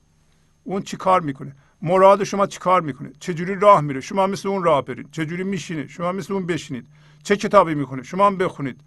[0.63, 4.63] اون چی کار می‌کنه؟ مراد شما چی کار می‌کنه؟ چجوری راه میره؟ شما مثل اون
[4.63, 5.11] راه برید.
[5.11, 6.87] چجوری میشینه شما مثل اون بشینید.
[7.23, 8.81] چه کتابی می‌کنه شما هم بخونید.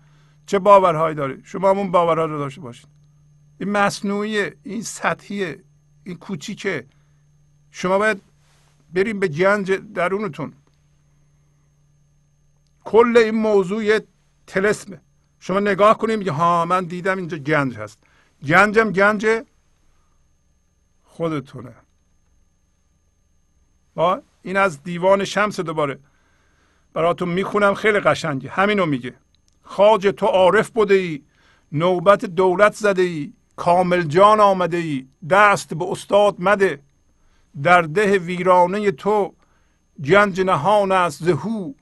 [0.46, 2.88] چه باورهایی داره شما هم اون باورها رو داشته باشید.
[3.58, 5.56] این مصنوعی این سطحی
[6.04, 6.86] این کوچیکه.
[7.70, 8.22] شما باید
[8.94, 10.52] بریم به گنج درونتون.
[12.84, 13.98] کل این موضوع
[14.46, 15.00] تلسمه.
[15.46, 17.98] شما نگاه کنیم میگه ها من دیدم اینجا گنج هست.
[18.46, 19.26] گنجم گنج
[21.04, 21.74] خودتونه.
[23.94, 25.98] با این از دیوان شمس دوباره.
[26.92, 28.50] براتون می‌خونم خیلی قشنگه.
[28.50, 29.14] همینو میگه.
[29.62, 31.22] خاج تو عارف بوده ای
[31.72, 36.80] نوبت دولت زده ای کامل جان آمده ای دست به استاد مده.
[37.62, 39.34] در ده ویرانه تو
[40.04, 41.72] گنج نهان است زهو.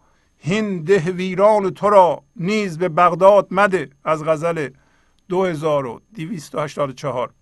[0.44, 4.68] هین ده ویران تو را نیز به بغداد مده از غزل
[5.28, 7.32] 2284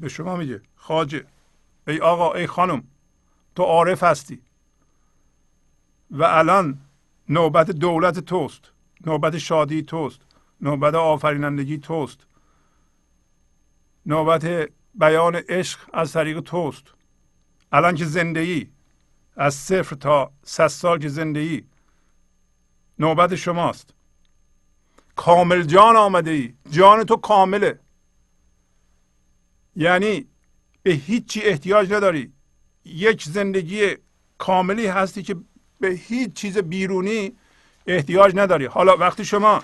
[0.00, 1.24] به شما میگه خاجه
[1.88, 2.84] ای آقا ای خانم
[3.54, 4.42] تو عارف هستی
[6.10, 6.78] و الان
[7.28, 8.70] نوبت دولت توست
[9.06, 10.20] نوبت شادی توست
[10.60, 12.26] نوبت آفرینندگی توست
[14.06, 16.84] نوبت بیان عشق از طریق توست.
[17.72, 18.70] الان که زندگی
[19.36, 21.64] از صفر تا صد سال که زندگی
[22.98, 23.94] نوبت شماست.
[25.16, 26.54] کامل جان آمده ای.
[26.70, 27.78] جان تو کامله.
[29.76, 30.26] یعنی
[30.82, 32.32] به هیچی احتیاج نداری.
[32.84, 33.96] یک زندگی
[34.38, 35.36] کاملی هستی که
[35.80, 37.32] به هیچ چیز بیرونی
[37.86, 38.64] احتیاج نداری.
[38.64, 39.62] حالا وقتی شما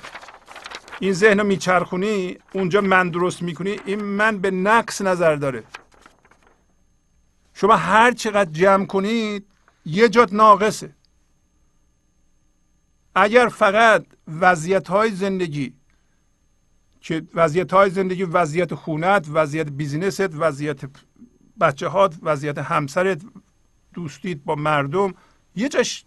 [1.01, 5.65] این ذهن رو میچرخونی اونجا من درست می‌کنی این من به نقص نظر داره.
[7.55, 9.47] شما هر چقدر جمع کنید
[9.89, 10.91] یه جات ناقصه.
[13.15, 14.05] اگر فقط
[14.41, 15.73] وضعیت های زندگی
[17.01, 20.81] که وضعیت های زندگی وضعیت خونت وضعیت بیزینست وضعیت
[21.61, 23.21] بچه هات وضعیت همسرت
[23.95, 25.15] دوستیت با مردم
[25.57, 26.05] یه جاش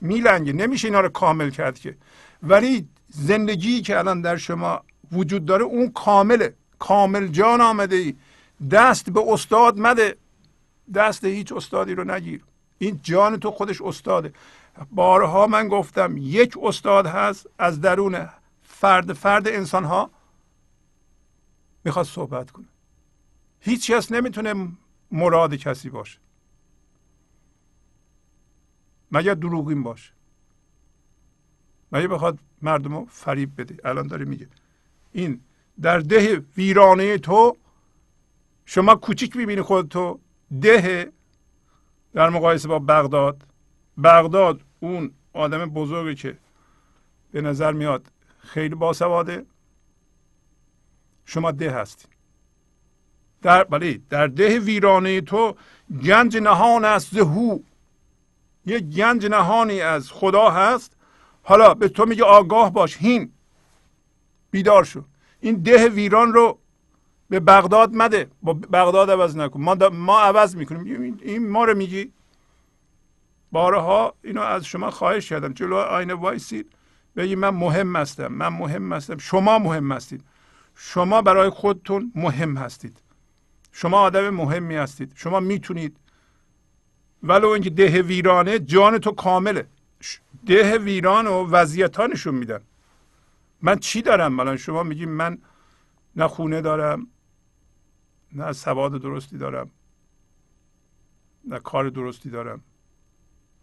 [0.00, 0.52] میلنگه.
[0.52, 1.96] نمیشه اینا رو کامل کرد که.
[2.42, 6.54] ولی زندگی که الان در شما وجود داره اون کامله.
[6.78, 8.14] کامل جان آمده ای
[8.70, 10.16] دست به استاد مده.
[10.94, 12.40] دست هیچ استادی رو نگیر.
[12.82, 14.32] این جان تو خودش استاده.
[14.90, 18.28] بارها من گفتم یک استاد هست از درون
[18.62, 20.10] فرد فرد انسان ها
[21.84, 22.64] می‌خواد صحبت کنه.
[23.60, 24.68] هیچ کس نمی‌تونه
[25.10, 26.18] مراد کسی باشه.
[29.12, 30.12] مگر دروغین باشه.
[31.92, 33.76] مگر بخواد مردم رو فریب بده.
[33.84, 34.48] الان داره میگه.
[35.12, 35.40] این
[35.82, 37.56] در ده ویرانه تو
[38.66, 40.20] شما کوچیک می‌بینی خودتو.
[40.60, 41.12] ده
[42.14, 43.42] در مقایسه با بغداد
[44.02, 46.38] بغداد اون آدم بزرگی که
[47.32, 48.06] به نظر میاد
[48.38, 49.46] خیلی باسواده
[51.24, 52.08] شما ده هستی.
[53.42, 55.56] در بله در ده ویرانه تو
[56.04, 57.58] گنج نهان است زهو
[58.66, 60.96] یه گنج نهانی از خدا هست.
[61.42, 63.32] حالا به تو میگه آگاه باش هین
[64.50, 65.04] بیدار شو.
[65.40, 66.58] این ده ویران رو
[67.32, 68.28] به بغداد مده.
[68.42, 69.60] با بغداد عوض نکن.
[69.60, 71.18] ما, ما عوض می‌کنیم.
[71.22, 72.12] این ما رو میگی.
[73.52, 75.52] بارها اینو از شما خواهش کردم.
[75.52, 76.72] جلو آینه وایسید
[77.16, 78.26] بگی من مهم هستم.
[78.26, 79.18] من مهم هستم.
[79.18, 80.24] شما مهم هستید.
[80.76, 82.96] شما برای خودتون مهم هستید.
[83.72, 85.12] شما آدم مهمی هستید.
[85.14, 85.96] شما می‌تونید.
[87.22, 89.66] ولو اینکه ده ویرانه جان تو کامله.
[90.46, 92.60] ده ویران و وضعیت نشون میدن.
[93.62, 95.38] من چی دارم؟ الان شما میگی من
[96.16, 97.06] نه خونه دارم
[98.34, 99.70] نه سواد درستی دارم
[101.44, 102.60] نه کار درستی دارم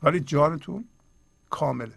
[0.03, 0.85] ولی جانتون
[1.49, 1.95] کامله.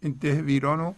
[0.00, 0.94] این ده ویران رو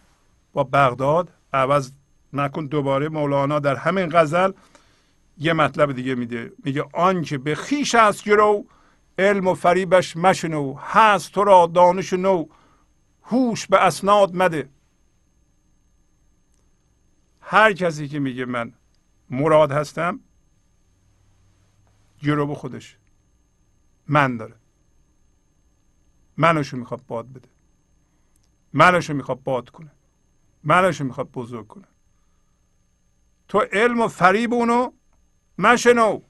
[0.53, 1.91] با بغداد عوض
[2.33, 2.65] نکن.
[2.65, 4.51] دوباره مولانا در همین غزل
[5.37, 6.51] یه مطلب دیگه میده.
[6.63, 8.65] میگه آنکه به خیش است گرو
[9.17, 10.73] علم و فریبش مشنو.
[10.73, 12.45] هست تو را دانش نو
[13.23, 14.69] هوش به اسناد مده.
[17.41, 18.73] هر کسی که میگه من
[19.31, 20.19] مراد هستم
[22.45, 22.97] به خودش.
[24.07, 24.55] من داره.
[26.37, 27.49] منشو می‌خواد باد بده.
[28.73, 29.91] منشو می‌خواد باد کنه.
[30.63, 31.87] منشو می‌خواد بزرگ کنه.
[33.47, 34.91] تو علم و فریب اونو
[35.57, 36.21] مشنو.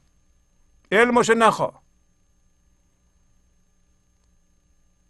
[0.92, 1.82] علمشو نخوا.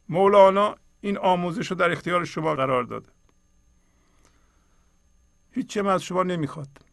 [0.10, 3.10] مولانا این آموزش رو در اختیار شما قرار داده.
[5.52, 6.91] هیچ از شما نمی‌خواد.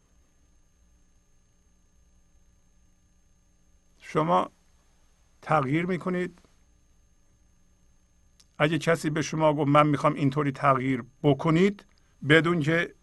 [4.11, 4.49] شما
[5.41, 6.39] تغییر می‌کنید.
[8.59, 11.85] اگه کسی به شما گفت من می‌خوام اینطوری تغییر بکنید
[12.29, 12.95] بدون که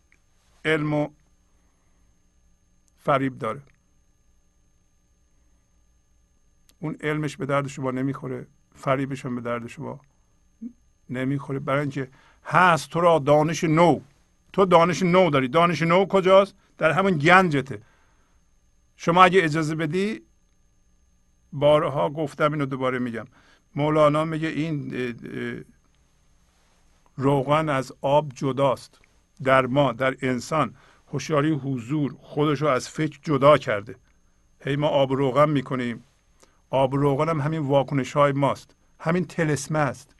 [0.64, 1.08] علم و
[2.96, 3.62] فریب داره.
[6.78, 10.00] اون علمش به درد شما نمی‌خوره فریبش هم به درد شما
[11.10, 11.58] نمی‌خوره.
[11.58, 12.10] برای اینکه
[12.44, 14.00] هست تو را دانش نو.
[14.52, 15.48] تو دانش نو داری.
[15.48, 17.82] دانش نو کجاست؟ در همون گنجته.
[18.96, 20.22] شما اگه اجازه بدی
[21.52, 23.26] بارها گفتم اینو دوباره میگم.
[23.74, 24.94] مولانا میگه این
[27.16, 29.00] روغن از آب جداست.
[29.42, 30.74] در ما در انسان
[31.08, 33.96] هوشیاری حضور خودش رو از فکر جدا کرده.
[34.60, 36.04] هی ما آب روغن می‌کنیم.
[36.70, 38.76] آب روغن هم همین واکنش های ماست.
[39.00, 40.16] همین تلسمه است.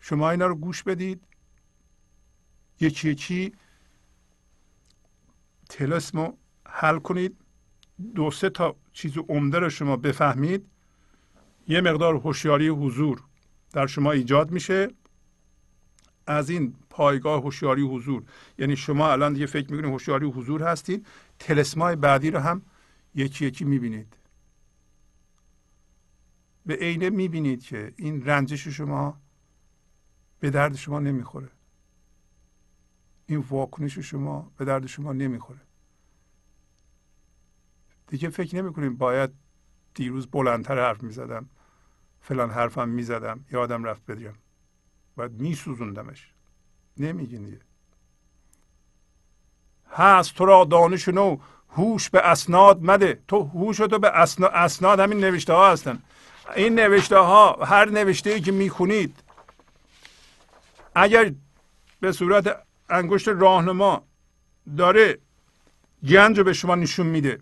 [0.00, 1.20] شما اینا رو گوش بدید.
[2.80, 3.52] یکی یکی
[5.68, 6.36] تلسم رو
[6.68, 7.36] حل کنید.
[8.14, 10.66] دو سه تا چیز عمده رو شما بفهمید.
[11.68, 13.22] یه مقدار هوشیاری حضور
[13.72, 14.88] در شما ایجاد میشه.
[16.26, 18.22] از این پایگاه هوشیاری حضور
[18.58, 21.06] یعنی شما الان دیگه فکر می‌کنید هوشیاری حضور هستید
[21.38, 22.62] تلسمای بعدی رو هم
[23.14, 24.16] یکی یکی می‌بینید.
[26.66, 29.20] به عینه می‌بینید که این رنجش شما
[30.40, 31.48] به درد شما نمی‌خوره.
[33.26, 35.60] این واکنش شما به درد شما نمی‌خوره.
[38.12, 39.30] دیگه فکر نمی‌کنیم باید
[39.94, 41.48] دیروز بلندتر حرف می‌زدم.
[42.20, 43.44] فلان حرفم می‌زدم.
[43.52, 44.34] یادم رفت بدیم
[45.16, 46.32] باید میسوزوندمش.
[46.96, 47.60] نمیگین دیگه.
[49.90, 51.38] هست تو را دانش نو.
[51.68, 53.22] هوش به اسناد مده.
[53.28, 56.02] تو هوش تو به اسناد, اسناد همین نوشته ها هستن.
[56.56, 59.22] این نوشته ها هر نوشته ای که می‌خونید
[60.94, 61.32] اگر
[62.00, 64.04] به صورت انگشت راهنما
[64.76, 65.18] داره
[66.08, 67.40] گنج رو به شما نشون میده.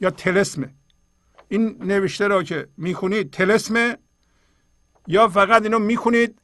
[0.00, 0.74] یا تلسمه.
[1.48, 3.98] این نوشته را که می‌خونید تلسمه
[5.06, 6.38] یا فقط اینو می‌خونید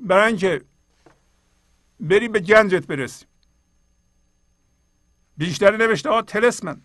[0.00, 0.62] برای اینکه
[2.00, 3.24] بری به گنجت برسی
[5.36, 6.80] بیشتر نوشته ها تلسمن.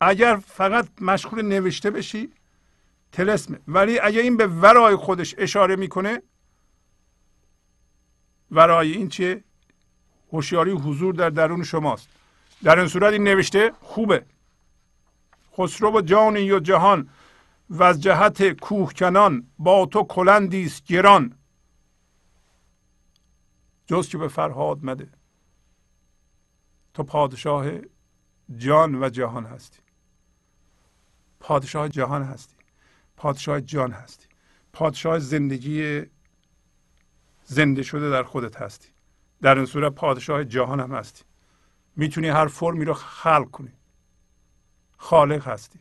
[0.00, 2.32] اگر فقط مشغول نوشته بشی
[3.12, 3.60] تلسمه.
[3.68, 6.22] ولی اگر این به ورای خودش اشاره می‌کنه
[8.50, 9.44] ورای این چیه؟
[10.32, 12.08] هوشیاری حضور در درون شماست.
[12.62, 14.24] در این صورت این نوشته خوبه.
[15.56, 17.08] خسرو و جانی و جهان
[17.70, 21.38] و از جهت کوهکنان با تو کلندی است گران.
[23.86, 25.08] جز که به فرهاد مده.
[26.94, 27.70] تو پادشاه
[28.56, 29.78] جان و جهان هستی.
[31.40, 32.56] پادشاه جهان هستی.
[33.16, 34.26] پادشاه جان هستی.
[34.72, 36.02] پادشاه زندگی
[37.44, 38.88] زنده شده در خودت هستی.
[39.42, 41.24] در این صورت پادشاه جهان هم هستی.
[41.96, 43.72] می‌تونی هر فرمی رو خلق کنی.
[45.02, 45.78] خالق هستی.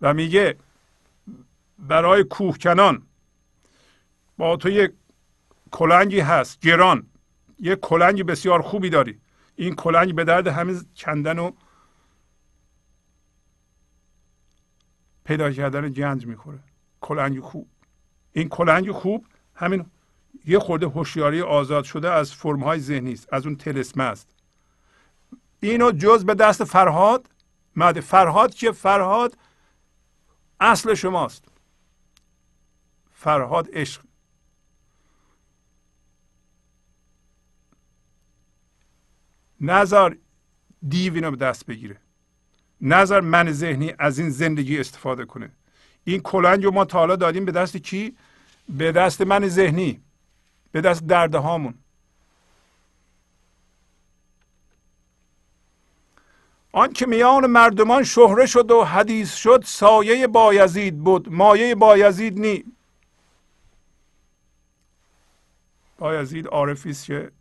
[0.00, 0.56] و میگه
[1.78, 3.02] برای کوهکنان
[4.38, 4.92] با تو یک
[5.70, 7.06] کلنگی هست گران.
[7.58, 9.20] یک کلنگ بسیار خوبی داری.
[9.56, 11.52] این کلنگ به درد همین کندن و
[15.24, 16.58] پیدا کردن گنج می‌خوره.
[17.00, 17.68] کلنگ خوب.
[18.32, 19.86] این کلنگ خوب همین
[20.46, 24.28] یه خورده هوشیاری آزاد شده از فرمهای ذهنی است از اون تلسمه است.
[25.60, 27.28] اینو جز به دست فرهاد
[27.76, 29.38] مد فرهاد که فرهاد
[30.60, 31.44] اصل شماست.
[33.10, 34.02] فرهاد عشق.
[39.60, 40.14] نظر
[40.88, 42.00] دیو اینو به دست بگیره.
[42.80, 45.52] نظر من ذهنی از این زندگی استفاده کنه.
[46.04, 48.16] این کلنگ رو ما تا حالا دادیم به دست کی؟
[48.68, 50.00] به دست من ذهنی.
[50.72, 51.74] به دست درده هامون.
[56.72, 62.64] آن که میان مردمان شهره شد و حدیث شد سایه بایزید بود مایه بایزید نی
[65.98, 67.32] بایزید عارفی است که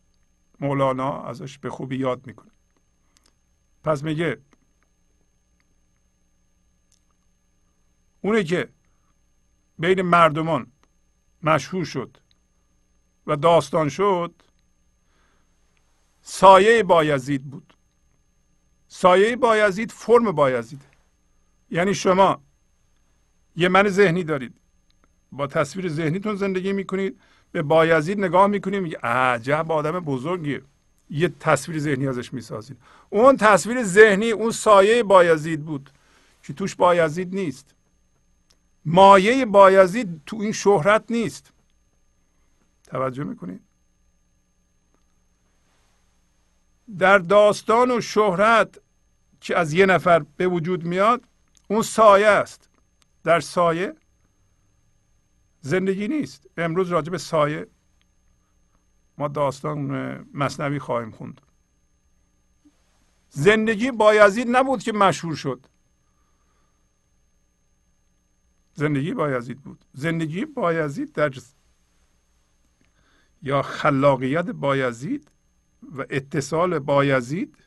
[0.60, 2.52] مولانا ازش به خوبی یاد می‌کنه.
[3.84, 4.38] پس میگه
[8.22, 8.70] اونه که
[9.80, 10.72] بین مردمان
[11.44, 12.18] مشهور شد
[13.28, 14.34] و داستان شد
[16.22, 17.69] سایه بایزید بود.
[18.90, 20.82] سایه بایزید فرم بایزید.
[21.72, 22.42] یعنی شما
[23.56, 24.54] یه من ذهنی دارید.
[25.32, 27.20] با تصویر ذهنیتون زندگی می‌کنید
[27.52, 30.62] به بایزید نگاه می‌کنید میگه عجب آدم بزرگیه.
[31.10, 32.78] یه تصویر ذهنی ازش می‌سازید.
[33.10, 35.90] اون تصویر ذهنی اون سایه بایزید بود
[36.44, 37.76] که توش بایزید نیست.
[38.86, 41.52] مایه بایزید تو این شهرت نیست.
[42.84, 43.62] توجه می‌کنید؟
[46.98, 48.80] در داستان و شهرت
[49.42, 51.24] که از یه نفر به وجود میاد
[51.68, 52.70] اون سایه است.
[53.24, 53.96] در سایه
[55.62, 56.48] زندگی نیست.
[56.58, 57.68] امروز راجع به سایه
[59.18, 59.92] ما داستان
[60.34, 61.42] مصنوی خواهیم خوند.
[63.30, 65.66] زندگی بایزید نبود که مشهور شد.
[68.74, 69.86] زندگی بایزید بود.
[69.94, 71.34] زندگی بایزید در
[73.42, 75.32] یا خلاقیت بایزید
[75.84, 77.58] و اتصال بایزید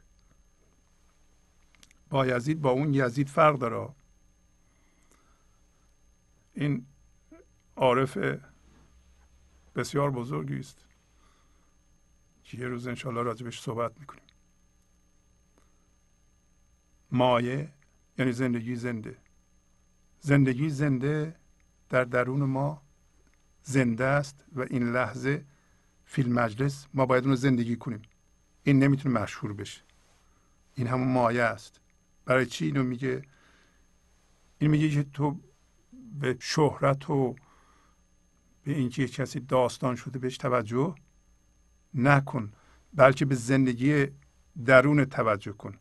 [2.10, 3.88] بایزید با اون یزید فرق داره.
[6.54, 6.86] این
[7.76, 8.18] عارف
[9.76, 10.84] بسیار بزرگی است.
[12.44, 14.22] که یه روز انشاءالله راجبش صحبت می‌کنیم.
[17.10, 17.72] مایه
[18.18, 19.16] یعنی زندگی زنده.
[20.20, 21.36] زندگی زنده
[21.88, 22.82] در درون ما
[23.62, 25.44] زنده است و این لحظه
[26.12, 28.02] فیلم مجلس ما باید اون زندگی کنیم.
[28.64, 29.80] این نمی‌تونه مشهور بشه.
[30.74, 31.80] این همون مایه است.
[32.24, 33.22] برای چی اینو میگه؟
[34.58, 35.40] این میگه که تو
[36.20, 37.34] به شهرت و
[38.64, 40.94] به اینکه کسی داستان شده بهش توجه
[41.94, 42.52] نکن
[42.94, 44.06] بلکه به زندگی
[44.64, 45.78] درون توجه کن.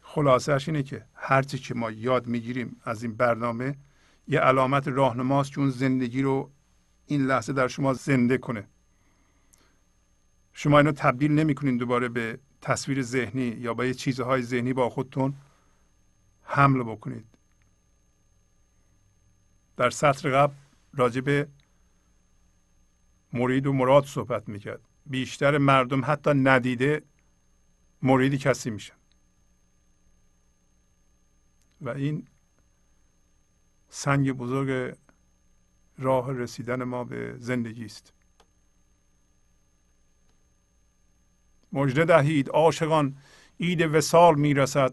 [0.00, 3.76] خلاصش اینه که هرچی که ما یاد می‌گیریم از این برنامه
[4.28, 6.50] یه علامت راهنماست که اون زندگی رو
[7.10, 8.68] این لحظه در شما زنده کنه.
[10.52, 15.34] شما اینو تبدیل نمی‌کنین دوباره به تصویر ذهنی یا به چیزهای ذهنی با خودتون
[16.42, 17.26] حمل بکنید.
[19.76, 20.54] در سطر قبل
[20.94, 21.48] راجع به
[23.32, 24.80] مرید و مراد صحبت می‌کرد.
[25.06, 27.02] بیشتر مردم حتی ندیده
[28.02, 28.94] مریدی کسی میشن.
[31.80, 32.26] و این
[33.88, 34.96] سنگ بزرگ
[36.00, 38.12] راه رسیدن ما به زندگی است.
[41.72, 43.16] مژده دهید عاشقان
[43.60, 44.92] عید وسال می‌رسد.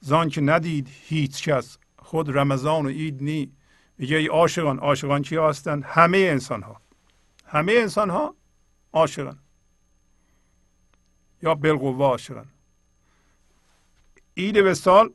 [0.00, 3.52] زان که ندید هیچ کس خود رمضان و عید نی.
[3.98, 6.80] میگه ای عاشقان عاشقان چی هستند همه انسان ها
[7.46, 8.34] همه انسان ها
[8.92, 9.38] عاشقان.
[11.42, 12.48] یا بالقوه عاشقان.
[14.36, 15.12] عید وسال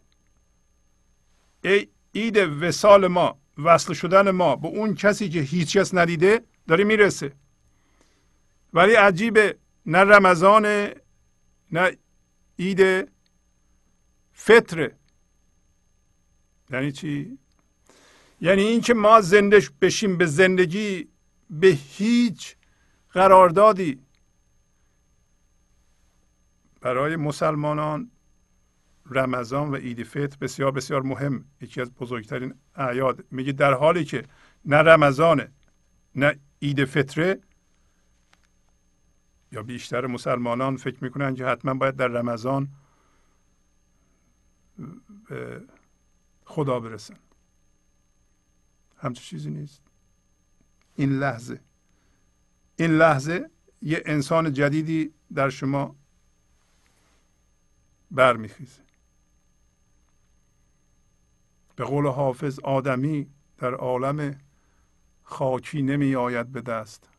[1.63, 6.83] ای عید وسال ما وصل شدن ما به اون کسی که هیچ کس ندیده داره
[6.83, 7.33] می‌رسه.
[8.73, 10.65] ولی عجیبه نه رمضان
[11.71, 11.97] نه
[12.59, 13.11] عید
[14.33, 14.95] فطره
[16.69, 17.37] یعنی چی؟
[18.41, 21.07] یعنی اینکه ما زنده بشیم به زندگی
[21.49, 22.55] به هیچ
[23.11, 24.01] قراردادی
[26.81, 28.11] برای مسلمانان
[29.11, 31.45] رمضان و عید فطر بسیار بسیار مهم.
[31.61, 33.25] یکی از بزرگترین اعیاد.
[33.31, 34.23] میگه در حالی که
[34.65, 35.51] نه رمضانه
[36.15, 37.39] نه عید فطره
[39.51, 42.67] یا بیشتر مسلمانان فکر می‌کنن که حتما باید در رمضان
[45.29, 45.61] به
[46.45, 47.17] خدا برسن.
[48.97, 49.81] همچه چیزی نیست.
[50.95, 51.61] این لحظه.
[52.75, 53.49] این لحظه
[53.81, 55.95] یه انسان جدیدی در شما
[58.11, 58.86] برمیخیزه.
[61.77, 63.27] به قول حافظ آدمی
[63.57, 64.39] در عالم
[65.23, 67.09] خاکی نمی آید به دست.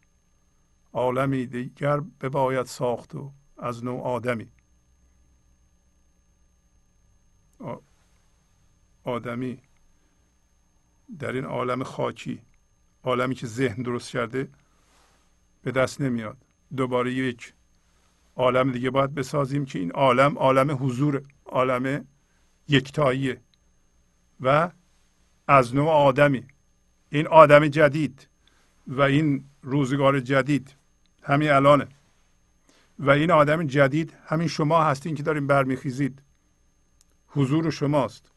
[0.93, 4.49] عالمی دیگر بباید ساخت و از نوع آدمی.
[9.05, 9.59] آدمی
[11.19, 12.43] در این عالم خاکی
[13.03, 14.49] عالمی که ذهن درست کرده
[15.63, 16.37] به دست نمیاد.
[16.77, 17.55] دوباره یک
[18.37, 22.09] عالم دیگه باید بسازیم که این عالم عالم حضور عالم
[22.69, 23.41] یکتاییه.
[24.41, 24.71] و
[25.49, 26.45] از نوع آدمی.
[27.11, 28.29] این آدم جدید
[28.87, 30.75] و این روزگار جدید
[31.23, 31.89] همین الانه.
[32.99, 36.23] و این آدم جدید همین شما هستین که دارین برمیخیزید.
[37.29, 38.31] حضور شماست.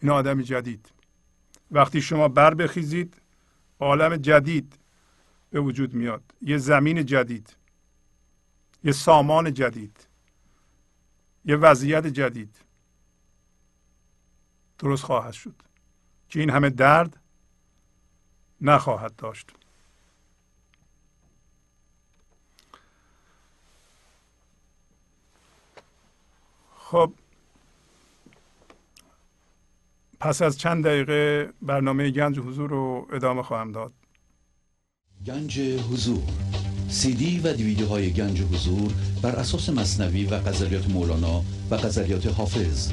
[0.00, 0.92] این آدم جدید.
[1.70, 3.14] وقتی شما بر بخیزید
[3.80, 4.78] عالم جدید
[5.50, 6.22] به وجود میاد.
[6.42, 7.56] یه زمین جدید
[8.84, 10.06] یه سامان جدید
[11.44, 12.56] یه وضعیت جدید.
[14.80, 15.54] درست خواهد شد.
[16.28, 17.16] که این همه درد
[18.60, 19.50] نخواهد داشت.
[26.76, 27.12] خب
[30.20, 33.92] پس از چند دقیقه برنامه گنج حضور رو ادامه خواهم داد.
[35.26, 36.22] گنج حضور
[36.88, 38.92] سی دی و دیویدیو های گنج حضور
[39.22, 42.92] بر اساس مصنوی و غزلیات مولانا و غزلیات حافظ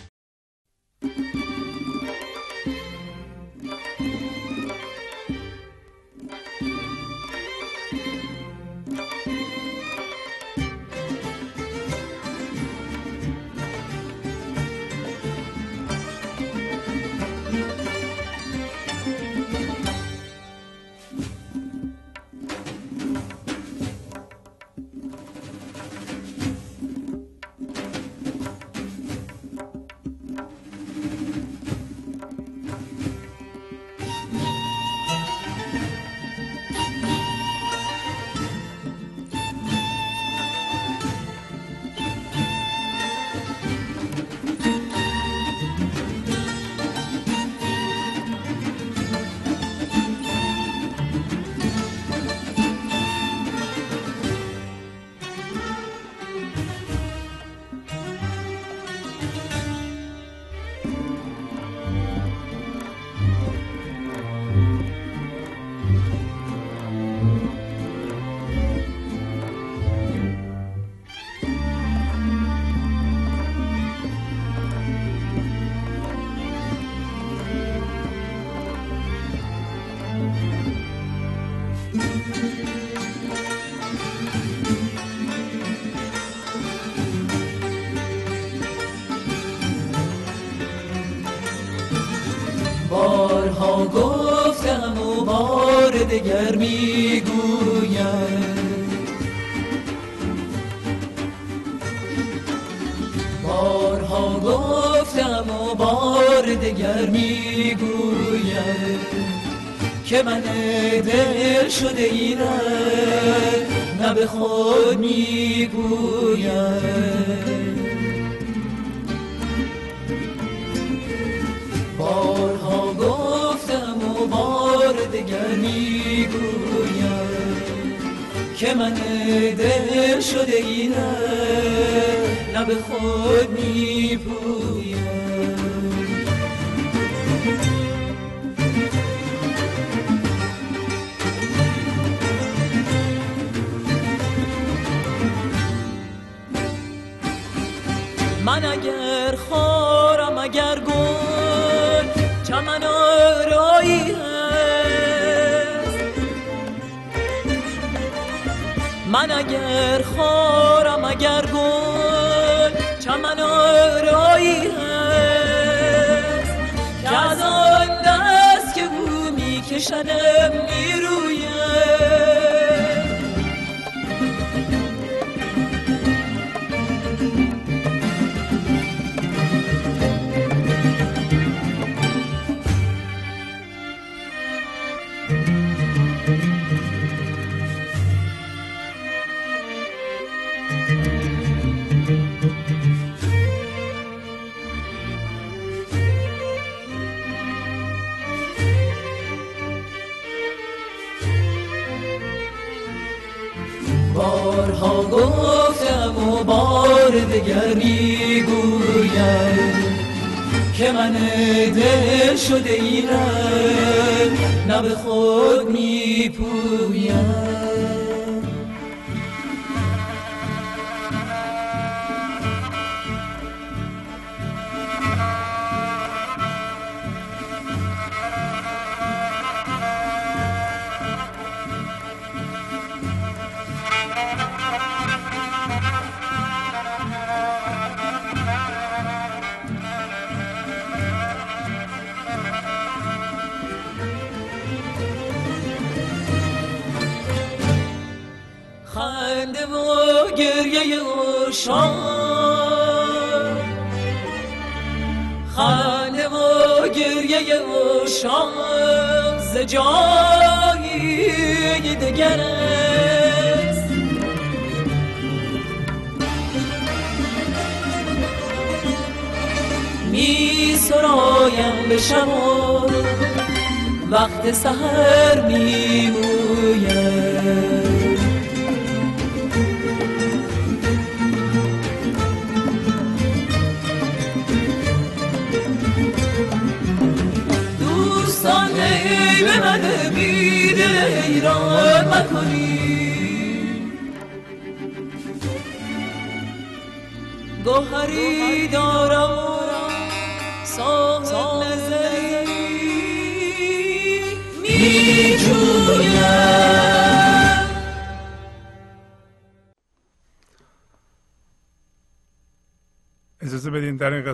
[96.41, 96.55] بار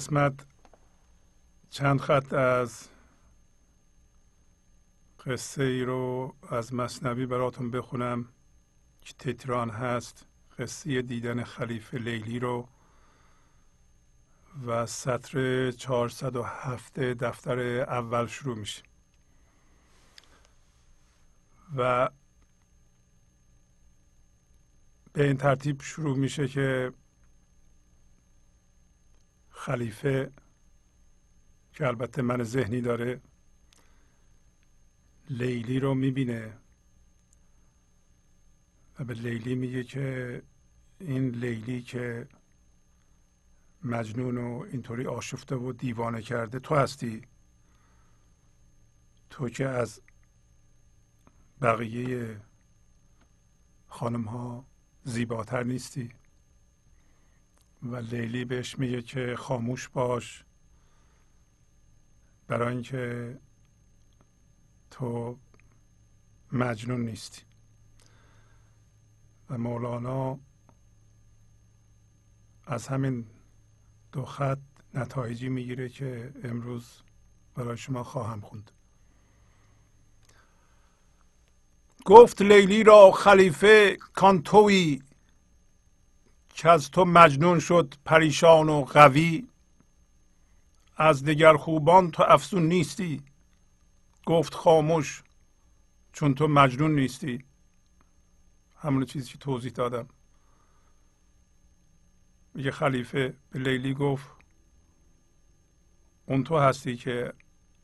[0.07, 0.45] قسمت
[1.69, 2.87] چند خط از
[5.25, 8.25] قصه ای رو از مصنوی براتون بخونم
[9.01, 10.25] که تتران هست.
[10.59, 12.67] قصه دیدن خلیفه لیلی رو
[14.67, 18.83] و سطر 407 دفتر اول شروع میشه.
[21.77, 22.09] و
[25.13, 26.93] به این ترتیب شروع میشه که
[29.67, 30.31] خلیفه
[31.73, 33.21] که البته من ذهنی داره
[35.29, 36.57] لیلی رو می‌بینه
[38.99, 40.41] و به لیلی میگه که
[40.99, 42.27] این لیلی که
[43.83, 47.21] مجنون و اینطوری آشفته و دیوانه کرده تو هستی؟
[49.29, 50.01] تو که از
[51.61, 52.41] بقیه
[53.87, 54.65] خانم ها
[55.03, 56.11] زیباتر نیستی؟
[57.83, 60.43] و لیلی بهش میگه که خاموش باش
[62.47, 63.37] برای اینکه
[64.91, 65.37] تو
[66.51, 67.41] مجنون نیستی.
[69.49, 70.39] و مولانا
[72.65, 73.25] از همین
[74.11, 74.59] دو خط
[74.93, 77.01] نتایجی می‌گیره که امروز
[77.55, 78.71] برای شما خواهم خوند.
[82.05, 85.01] گفت لیلی را خلیفه کانتوی
[86.57, 89.47] که از تو مجنون شد پریشان و قوی.
[90.97, 93.23] از دیگر خوبان تو افسون نیستی.
[94.25, 95.23] گفت خاموش
[96.13, 97.45] چون تو مجنون نیستی.
[98.77, 100.07] همون چیزی که توضیح دادم.
[102.53, 104.27] میگه خلیفه به لیلی گفت
[106.25, 107.33] اون تو هستی که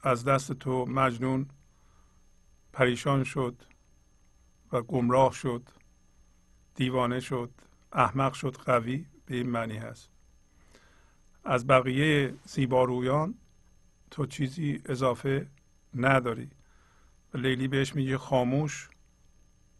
[0.01, 1.49] از دست تو مجنون
[2.73, 3.63] پریشان شد
[4.71, 5.69] و گمراه شد
[6.75, 7.51] دیوانه شد.
[7.93, 10.09] احمق شد قوی به این معنی هست.
[11.45, 13.33] از بقیه زیبارویان
[14.11, 15.47] تو چیزی اضافه
[15.95, 16.49] نداری.
[17.33, 18.89] و لیلی بهش میگه خاموش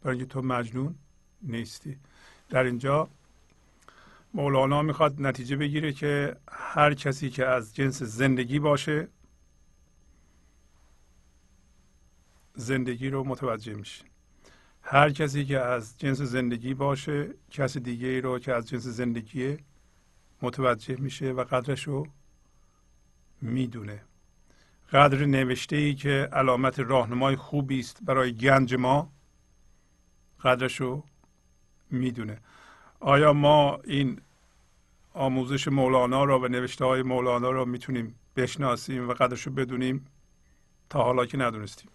[0.02, 0.96] برای اینکه تو مجنون
[1.42, 1.98] نیستی.
[2.50, 3.10] در اینجا
[4.34, 9.08] مولانا می‌خواد نتیجه بگیره که هر کسی که از جنس زندگی باشه
[12.56, 14.06] زندگی رو متوجه میشه.
[14.84, 19.58] هر کسی که از جنس زندگی باشه کسی دیگه ای رو که از جنس زندگی
[20.42, 22.08] متوجه میشه و قدرش رو
[23.42, 24.02] می‌دونه.
[24.92, 29.10] قدر نوشته ای که علامت راهنمای خوبی است برای گنج ما
[30.44, 31.04] قدرش رو
[31.92, 32.38] می‌دونه.
[33.00, 34.22] آیا ما این
[35.14, 40.06] آموزش مولانا را و نوشته های مولانا را می‌تونیم بشناسیم و قدرش رو بدونیم؟
[40.90, 41.90] تا حالا که ندونستیم.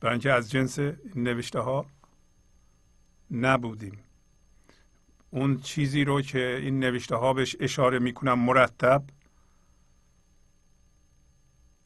[0.00, 0.78] برای اینکه از جنس
[1.14, 1.86] نوشته ها
[3.30, 3.98] نبودیم.
[5.30, 9.04] اون چیزی رو که این نوشته ها بهش اشاره می‌کنن مرتب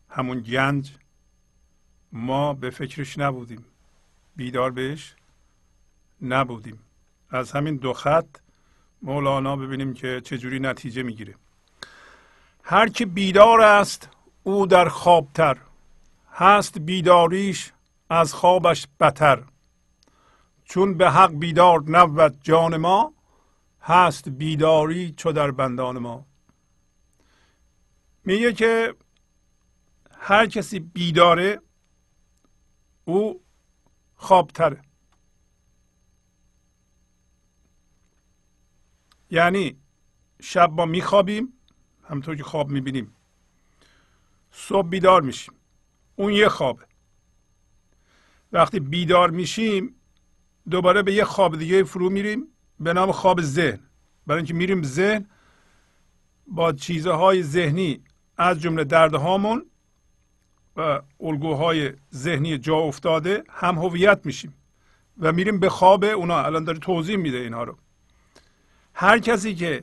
[0.08, 0.96] همون گنج
[2.12, 3.64] ما به فکرش نبودیم.
[4.36, 5.14] بیدار بهش
[6.22, 6.80] نبودیم.
[7.30, 8.26] از همین دو خط
[9.02, 11.34] مولانا ببینیم که چجوری نتیجه می‌گیره.
[12.62, 14.08] هر که بیدار است
[14.42, 15.58] او در خوابتر.
[16.32, 17.72] هست بیداریش
[18.12, 19.44] از خوابش بتر.
[20.64, 23.14] چون به حق بیدار نبود جان ما
[23.80, 26.26] هست بیداری چو در بندان ما.
[28.24, 28.94] میگه که
[30.18, 31.60] هر کسی بیداره
[33.04, 33.42] او
[34.16, 34.82] خوابتره.
[39.30, 39.76] یعنی
[40.42, 41.52] شب ما میخوابیم
[42.04, 43.16] همونطور که خواب می‌بینیم.
[44.50, 45.54] صبح بیدار میشیم.
[46.16, 46.91] اون یه خوابه.
[48.52, 49.94] وقتی بیدار میشیم
[50.70, 52.46] دوباره به یه خواب دیگه فرو میریم
[52.80, 53.80] به نام خواب ذهن.
[54.26, 55.26] برای اینکه میریم ذهن
[56.46, 58.00] با چیزهای ذهنی
[58.36, 59.66] از جمله دردهامون
[60.76, 64.54] و الگوهای ذهنی جا افتاده هم هویت میشیم
[65.18, 66.40] و میریم به خواب اونا.
[66.42, 67.78] الان داره توضیح میده اینها رو.
[68.94, 69.82] هر کسی که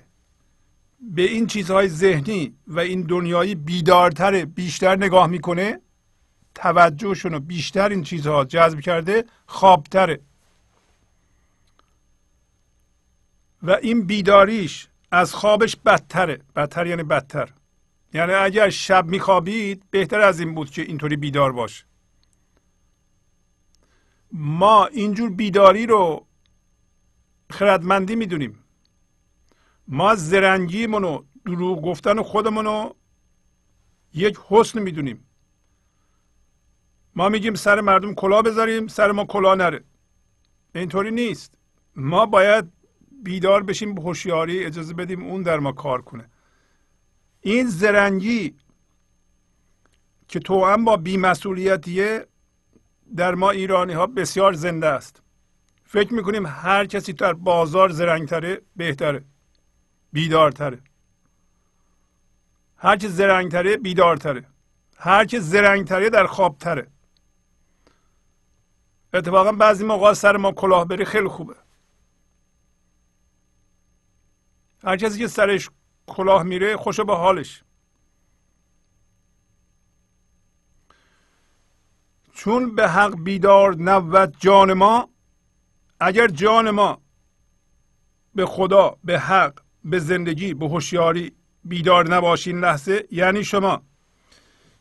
[1.01, 5.81] به این چیزهای ذهنی و این دنیایی بیدارتر بیشتر نگاه می‌کنه
[6.61, 10.19] توجهشون رو بیشتر این چیزها جذب کرده خوابتره.
[13.63, 16.41] و این بیداریش از خوابش بدتره.
[16.55, 17.53] بدتر یعنی بدتر.
[18.13, 21.85] یعنی اگر شب میخوابید بهتر از این بود که اینطوری بیدار باشه
[24.31, 26.25] ما اینجور بیداری رو
[27.49, 28.63] خردمندی می‌دونیم.
[29.87, 32.95] ما زرنگیمون و دروغ گفتن خودمون رو
[34.13, 35.28] یک حسن می‌دونیم.
[37.15, 39.83] ما میگیم سر مردم کلا بذاریم سر ما کلا نره.
[40.75, 41.53] اینطوری نیست.
[41.95, 42.65] ما باید
[43.23, 46.29] بیدار بشیم به هوشیاری اجازه بدیم اون در ما کار کنه.
[47.41, 48.55] این زرنگی
[50.27, 52.27] که تو هم با بیمسئولیتیه
[53.15, 55.21] در ما ایرانی ها بسیار زنده است.
[55.83, 59.23] فکر می‌کنیم هر کسی در بازار زرنگتره بهتره
[60.13, 60.79] بیدارتره.
[62.77, 64.45] هر که زرنگتره بیدارتره.
[64.97, 66.87] هر که زرنگتره در خوابتره.
[69.13, 71.55] اتفاقا بعضی موقع سر ما کلاه بری خیلی خوبه.
[74.83, 75.69] هر کسی که سرش
[76.07, 77.63] کلاه میره خوشو به حالش.
[82.33, 85.09] چون به حق بیدار نبود جان ما
[85.99, 87.01] اگر جان ما
[88.35, 91.31] به خدا به حق به زندگی به هوشیاری
[91.63, 93.81] بیدار نباشین لحظه یعنی شما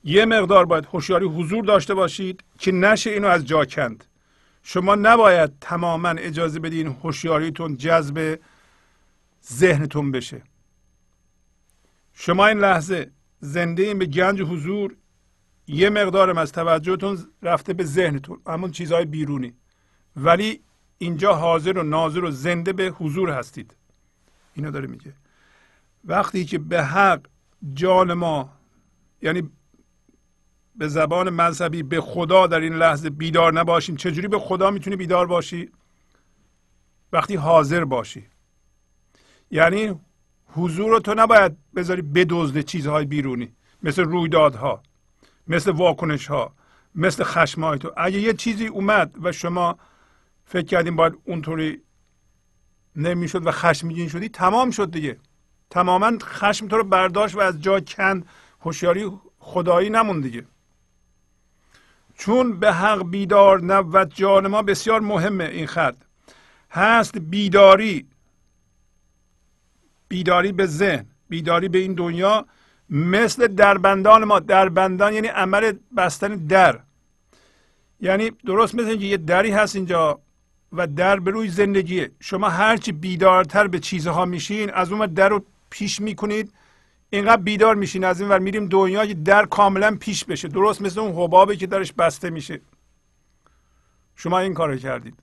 [0.04, 4.04] یه مقدار باید هوشیاری حضور داشته باشید که نشه اینو از جا کند.
[4.62, 8.38] شما نباید تماما اجازه بدین هوشیاریتون جذب
[9.52, 10.42] ذهنتون بشه.
[12.12, 13.10] شما این لحظه
[13.40, 14.96] زنده این به گنج حضور.
[15.66, 19.54] یه مقدارم از توجهتون رفته به ذهنتون همون چیزهای بیرونی.
[20.16, 20.60] ولی
[20.98, 23.76] اینجا حاضر و ناظر و زنده به حضور هستید.
[24.54, 25.12] اینو داره میگه.
[26.04, 27.20] وقتی که به حق
[27.74, 28.52] جان ما
[29.22, 29.50] یعنی
[30.78, 33.96] به زبان مذهبی به خدا در این لحظه بیدار نباشیم.
[33.96, 35.70] چجوری به خدا می‌تونی بیدار باشی؟
[37.12, 38.26] وقتی حاضر باشی.
[39.50, 40.00] یعنی
[40.48, 43.52] حضور تو نباید بذاری بدزده چیزهای بیرونی
[43.82, 44.82] مثل رویدادها
[45.48, 46.52] مثل واکنش ها
[46.94, 47.92] مثل خشمهای تو.
[47.96, 49.78] اگه یه چیزی اومد و شما
[50.44, 51.82] فکر کردیم باید اونطوری
[52.96, 55.16] نمی‌شد و خشمگین شدی تمام شد دیگه.
[55.70, 58.26] تماما خشم تو رو برداشت و از جا کند.
[58.60, 60.44] هوشیاری خدایی نمون دیگه.
[62.18, 65.96] چون به حق بیدار نبود جان ما بسیار مهمه این خط.
[66.70, 68.06] هست بیداری.
[70.08, 72.46] بیداری به ذهن بیداری به این دنیا
[72.90, 74.38] مثل دربندان ما.
[74.38, 76.80] دربندان یعنی عمل بستن در.
[78.00, 80.20] یعنی درست مثل اینکه یه دری هست اینجا
[80.72, 82.10] و در به روی زندگیه.
[82.20, 86.52] شما هرچی بیدارتر به چیزها میشین از اون در رو پیش می‌کنید.
[87.10, 90.48] اینقدر بیدار میشین از این ور میریم دنیا در کاملا پیش بشه.
[90.48, 92.60] درست مثل اون حبابی که درش بسته میشه.
[94.16, 95.18] شما این کار کردید.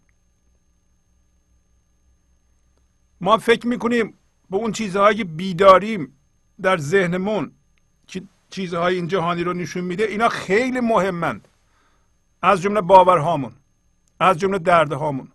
[3.21, 4.13] ما فکر می‌کنیم
[4.49, 6.17] به اون چیزهایی که بیداریم
[6.61, 7.51] در ذهنمون
[8.07, 11.47] که چیزهای این جهانی رو نشون میده اینا خیلی مهمند.
[12.41, 13.53] از جمله باورهامون
[14.19, 15.31] از جمله دردهامون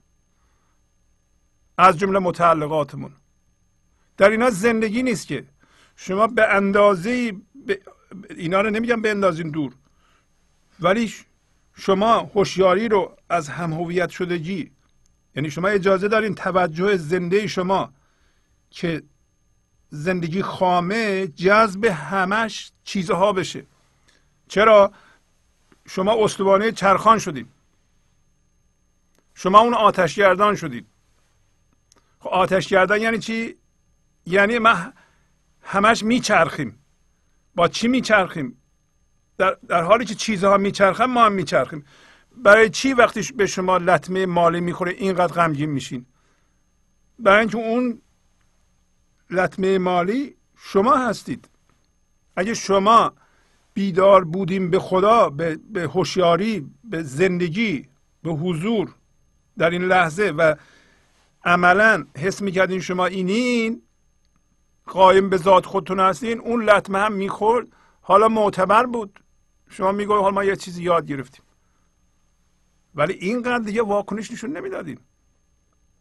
[1.78, 3.12] از جمله متعلقاتمون.
[4.16, 5.44] در اینا زندگی نیست که
[6.02, 7.32] شما به اندازه
[8.30, 9.72] اینا رو نمیگم به اندازین دور.
[10.80, 11.14] ولی
[11.74, 14.70] شما هوشیاری رو از هم هویت شدگی
[15.36, 17.92] یعنی شما اجازه دارین توجه زنده شما
[18.70, 19.02] که
[19.90, 23.66] زندگی خامه جذب همش چیزها بشه.
[24.48, 24.92] چرا؟
[25.88, 27.48] شما استوانه چرخان شدید
[29.34, 30.86] شما اون آتشگردان شدید
[32.18, 33.56] خب آتشگردان یعنی چی؟
[34.26, 34.92] یعنی ما
[35.62, 36.78] همش میچرخیم.
[37.54, 38.56] با چی میچرخیم؟
[39.38, 41.84] در, در حالی که چیزها میچرخن ما هم میچرخیم.
[42.36, 46.06] برای چی وقتی به شما لطمه مالی می‌خوره اینقدر غمگین میشین؟
[47.18, 48.02] برای اینکه اون
[49.30, 51.48] لطمه مالی شما هستید.
[52.36, 53.12] اگه شما
[53.74, 57.88] بیدار بودیم به خدا به, به هوشیاری به زندگی
[58.22, 58.94] به حضور
[59.58, 60.54] در این لحظه و
[61.44, 63.82] عملا حس می‌کردین شما اینین
[64.90, 67.68] قایم به ذات خودتون هستین اون لطمه هم می‌خورد.
[68.02, 69.20] حالا معتبر بود.
[69.68, 71.44] شما می‌گوید حالا ما یه چیزی یاد گرفتیم.
[72.94, 75.00] ولی اینقدر دیگه واکنش نشون نمی‌دادیم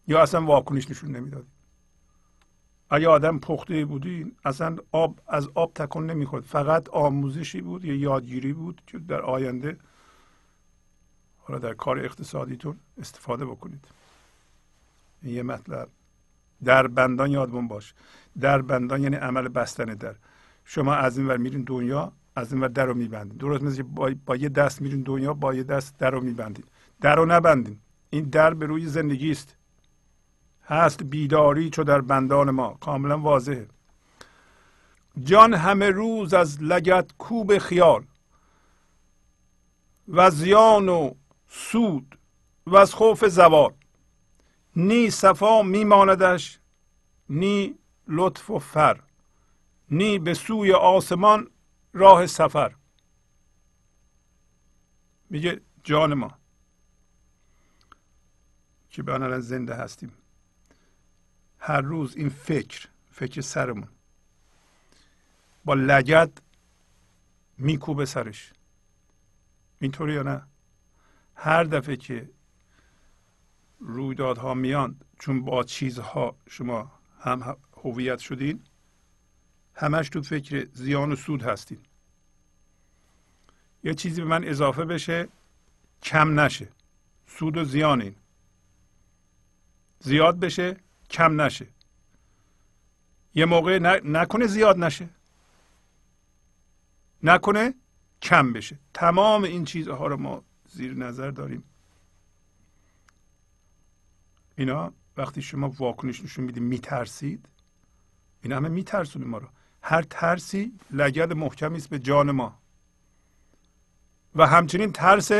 [0.08, 1.52] یا اصلا واکنش نشون نمی‌دادیم
[2.90, 6.44] اگه آدم پخته بودین اصلا آب از آب تکن نمی‌خورد.
[6.44, 9.78] فقط آموزشی بود یا یادگیری بود که در آینده
[11.38, 13.86] حالا در کار اقتصادیتون استفاده بکنید.
[15.22, 15.90] این یه مطلب.
[16.64, 17.94] در بندان یادمون باش.
[18.40, 20.16] در بندان یعنی عمل بستن در.
[20.66, 23.38] شما از این ور میرین دنیا از این ور در رو میبندین.
[23.38, 26.66] درست مثل با, با یه دست میرین دنیا با یه دست در رو میبندین.
[27.02, 27.80] در رو نبندین.
[28.10, 29.56] این در به روی زندگی است.
[30.66, 32.78] هست بیداری چو در بندان ما.
[32.82, 33.68] کاملا واضحه.
[35.24, 38.04] جان همه روز از لگت کوب خیال.
[40.08, 41.12] و زیان و
[41.48, 42.18] سود
[42.68, 43.74] و از خوف زوال.
[44.76, 46.60] نی صفا میماندش
[47.30, 47.79] نی
[48.10, 49.00] لطف و فر.
[49.92, 51.52] نی به سوی آسمان
[51.94, 52.76] راه سفر.
[55.30, 56.38] میگه جان ما
[58.90, 60.12] که به زنده هستیم.
[61.60, 63.88] هر روز این فکر فکر سرمون
[65.66, 66.42] با لگد
[67.58, 68.54] میکوبه سرش.
[69.80, 70.44] اینطوری یا نه؟
[71.36, 72.30] هر دفعه که
[73.80, 78.64] رویدادها میان چون با چیزها شما هم هویت شدین.
[79.76, 81.80] همش تو فکر زیان و سود هستین.
[83.84, 85.28] یه چیزی به من اضافه بشه
[86.04, 86.70] کم نشه.
[87.28, 88.16] سود و زیان این
[90.00, 90.78] زیاد بشه
[91.10, 91.68] کم نشه.
[93.36, 95.10] یه موقع نکنه زیاد نشه.
[97.24, 97.74] نکنه
[98.22, 98.80] کم بشه.
[98.94, 101.64] تمام این چیزها رو ما زیر نظر داریم.
[104.56, 107.50] اینا وقتی شما واکنش نشون می‌دید میترسید
[108.42, 109.48] این همه میترسونه ما رو.
[109.82, 112.60] هر ترسی لگد محکمی است به جان ما.
[114.36, 115.32] و همچنین ترس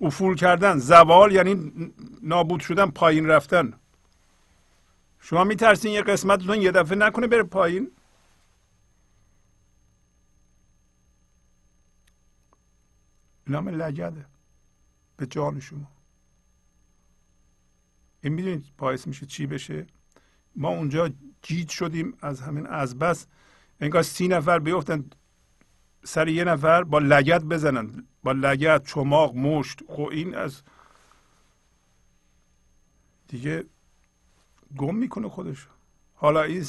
[0.00, 1.72] افول کردن زوال یعنی
[2.22, 3.72] نابود شدن پایین رفتن.
[5.20, 7.90] شما میترسین یه قسمتتون یه دفعه نکنه بره پایین؟
[13.46, 14.26] نام لگده
[15.16, 15.90] به جان شما.
[18.20, 19.86] این می‌دونید باعث میشه چی بشه؟
[20.56, 21.10] ما اونجا
[21.42, 23.26] جید شدیم از همین از بس
[23.80, 25.04] انگار سی نفر بیفتن
[26.04, 28.06] سر یه نفر با لگت بزنن.
[28.22, 29.80] با لگت چماق مشت.
[29.88, 30.62] خب این از
[33.28, 33.64] دیگه
[34.76, 35.68] گم می‌کنه خودش.
[36.14, 36.64] حالا این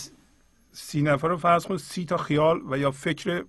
[0.72, 3.46] سی نفر رو فرض کن سی تا خیال و یا فکر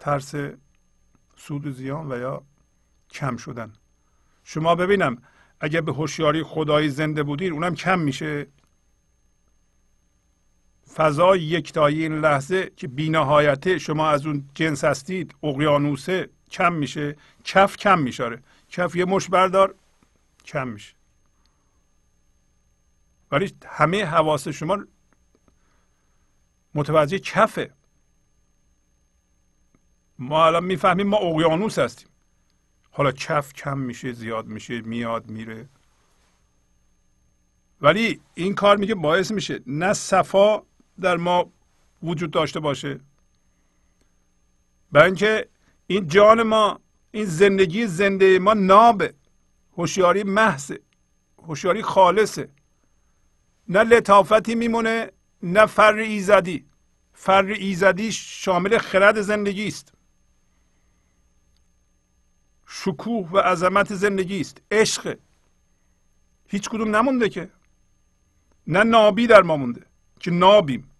[0.00, 0.34] ترس
[1.36, 2.42] سود و زیان و یا
[3.10, 3.72] کم شدن.
[4.44, 5.22] شما ببینم
[5.64, 8.46] اگر به هوشیاری خدایی زنده بودید اونم کم میشه.
[10.94, 17.16] فضای یکتایی این لحظه که بینهایته شما از اون جنس هستید اقیانوسه کم میشه.
[17.44, 18.42] کف کم میشاره.
[18.68, 19.74] کف یه مش بردار
[20.44, 20.94] کم میشه.
[23.30, 24.84] ولی همه حواس شما
[26.74, 27.72] متوجه کفه.
[30.18, 32.08] ما الان می‌فهمیم ما اقیانوس هستیم.
[32.92, 35.68] حالا کف کم میشه زیاد میشه میاد میره.
[37.80, 40.62] ولی این کار میگه باعث میشه نه صفا
[41.00, 41.52] در ما
[42.02, 43.00] وجود داشته باشه
[44.94, 45.48] اینکه
[45.86, 49.14] این جان ما این زندگی زنده ما نابه
[49.76, 50.80] هوشیاری محضه
[51.38, 52.48] هوشیاری خالصه.
[53.68, 55.10] نه لطافتی میمونه
[55.42, 56.66] نه فر ایزدی.
[57.12, 59.92] فر ایزدی شامل خرد زندگی است.
[62.74, 64.62] شکوه و عظمت زندگی است.
[64.70, 65.18] عشق.
[66.48, 67.50] هیچ کدوم نمونده که.
[68.66, 69.86] نه نابی در ما مونده
[70.20, 70.90] که نابیم.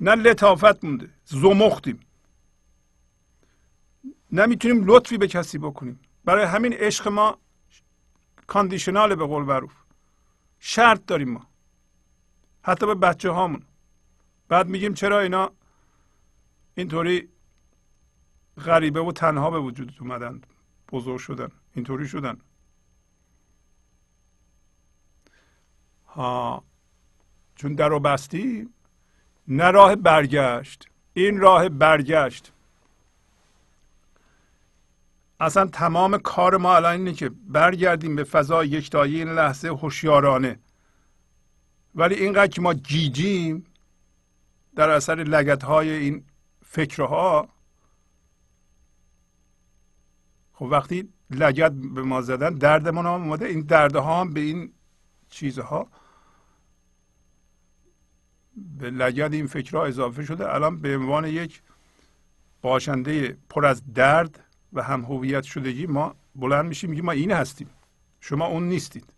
[0.00, 2.00] نه لطافت مونده زمختیم.
[4.32, 6.00] نمی‌تونیم لطفی به کسی بکنیم.
[6.24, 7.38] برای همین عشق ما
[8.46, 9.72] کاندیشنال به قول معروف.
[10.60, 11.46] شرط داریم ما.
[12.62, 13.62] حتی به بچه هامون
[14.48, 15.52] بعد میگیم چرا اینا
[16.74, 17.28] اینطوری
[18.64, 20.40] غریبه و تنها به وجود اومدن.
[20.92, 21.50] بزرگ شدن.
[21.74, 22.36] اینطوری شدن.
[26.06, 26.64] ها.
[27.56, 28.74] چون در رو بستیم
[29.48, 30.88] نه راه برگشت.
[31.12, 32.52] این راه برگشت.
[35.40, 40.58] اصلا تمام کار ما الان اینه که برگردیم به فضای یکتایی این لحظه هوشیارانه.
[41.94, 43.66] ولی اینقدر که ما جیجیم
[44.76, 46.24] در اثر لگت های این
[46.64, 47.48] فکرها
[50.58, 53.46] خب وقتی لگت به ما زدن دردمان هم اومده.
[53.46, 54.72] این دردها هم به این
[55.28, 55.88] چیزها
[58.78, 60.54] به لگد این فکرها اضافه شده.
[60.54, 61.62] الان به عنوان یک
[62.62, 67.70] باشنده پر از درد و هم هویت شدگی ما بلند میشیم میگیم ما این هستیم.
[68.20, 69.14] شما اون نیستید.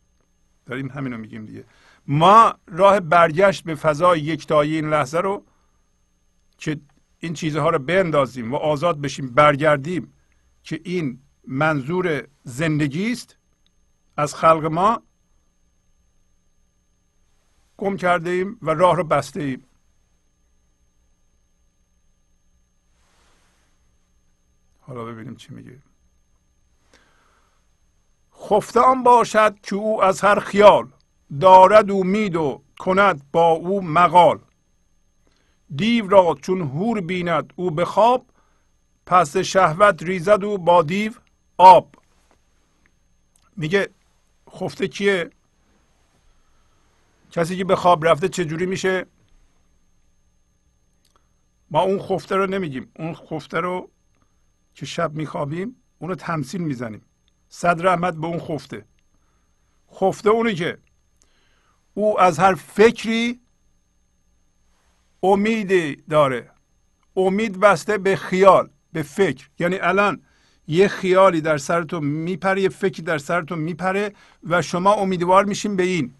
[0.66, 1.64] داریم همین رو میگیم دیگه.
[2.06, 5.44] ما راه برگشت به فضای یکتایی این لحظه رو
[6.58, 6.80] که
[7.18, 10.12] این چیزها رو بندازیم و آزاد بشیم برگردیم
[10.62, 11.18] که این
[11.48, 13.36] منظور زندگی است؟
[14.16, 15.02] از خلق ما
[17.76, 19.64] گم کرده ایم و راه رو بسته ایم.
[24.80, 25.78] حالا ببینیم چی میگه.
[28.34, 30.88] خفته آن باشد که او از هر خیال
[31.40, 34.38] دارد امید و کند با او مقال.
[35.76, 38.26] دیو را چون هور بیند او به خواب
[39.06, 41.12] پس شهوت ریزد او با دیو.
[41.58, 41.94] آب.
[43.56, 43.88] میگه
[44.50, 45.30] خفته کیه؟
[47.30, 49.06] کسی که به خواب رفته چجوری میشه؟
[51.70, 52.92] ما اون خفته رو نمیگیم.
[52.96, 53.90] اون خفته رو
[54.74, 57.02] که شب میخوابیم اونو تمثیل می‌زنیم.
[57.48, 58.84] صد رحمت به اون خفته.
[59.92, 60.78] خفته اونی که
[61.94, 63.40] او از هر فکری
[65.22, 66.50] امید داره.
[67.16, 69.50] امید بسته به خیال به فکر.
[69.58, 70.22] یعنی الان
[70.68, 74.12] یه خیالی در سرتون میپره یه فکری در سرتون میپره
[74.48, 76.14] و شما امیدوار میشین به این.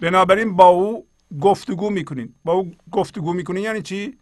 [0.00, 1.06] بنابراین با او
[1.40, 2.34] گفتگو می‌کنین.
[2.44, 4.18] با او گفتگو می‌کنین یعنی چی؟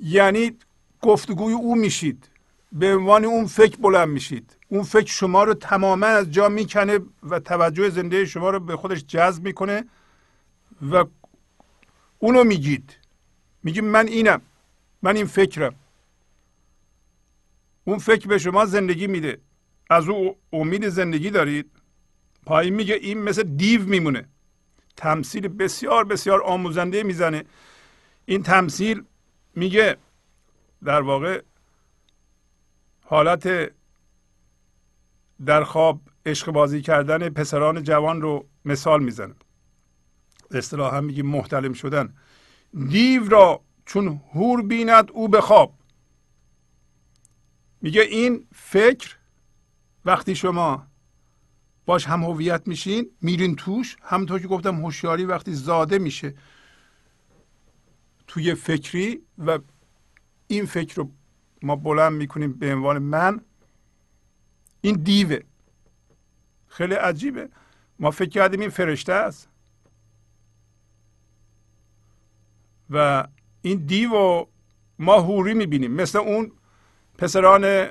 [0.00, 0.56] یعنی
[1.00, 2.28] گفتگوی او میشید.
[2.72, 4.56] به عنوان اون فکر بلند میشید.
[4.68, 9.04] اون فکر شما رو تماما از جا می‌کنه و توجه زنده شما رو به خودش
[9.04, 9.84] جذب می‌کنه
[10.92, 11.04] و
[12.18, 12.96] اونو میگید.
[13.62, 14.40] میگیم من اینم.
[15.02, 15.74] من این فکرم.
[17.84, 19.40] اون فکر به شما زندگی میده.
[19.90, 21.70] از او امید زندگی دارید.
[22.46, 24.28] پایین میگه این مثل دیو میمونه.
[24.96, 27.44] تمثیل بسیار بسیار آموزنده می‌زنه.
[28.24, 29.02] این تمثیل
[29.54, 29.96] میگه
[30.84, 31.42] در واقع
[33.04, 33.72] حالت
[35.46, 39.34] در خواب عشق بازی کردن پسران جوان رو مثال می‌زنه.
[40.50, 42.14] اصطلاحا میگیم محتلم شدن.
[42.88, 45.74] دیو را چون هور بیند او به خواب.
[47.82, 49.16] میگه این فکر
[50.04, 50.86] وقتی شما
[51.86, 56.34] باش هم هویت میشین میرین توش همونطور که گفتم هوشیاری وقتی زاده میشه
[58.26, 59.58] توی فکری و
[60.46, 61.10] این فکر رو
[61.62, 63.40] ما بلند می‌کنیم به عنوان من
[64.80, 65.38] این دیوه.
[66.68, 67.48] خیلی عجیبه.
[67.98, 69.48] ما فکر کردیم این فرشته است.
[72.90, 73.28] و
[73.62, 74.46] این دیو
[74.98, 75.92] ما هوری می‌بینیم.
[75.92, 76.52] مثل اون
[77.22, 77.90] پسران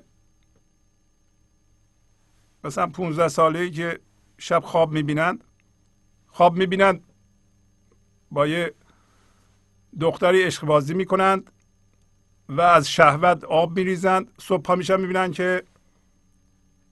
[2.63, 3.99] مثلا 15 ساله که
[4.37, 5.43] شب خواب می‌بینند
[6.27, 7.03] خواب می‌بینند
[8.31, 8.73] با یه
[9.99, 11.51] دختری عشق بازی می‌کنند
[12.49, 14.31] و از شهوت آب میریزند.
[14.41, 15.63] صبح ها میشن می‌بینند که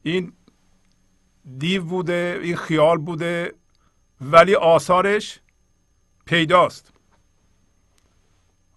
[0.04, 0.34] این
[1.58, 3.54] دیو بوده این خیال بوده
[4.22, 5.40] ولی آثارش
[6.26, 6.94] پیداست.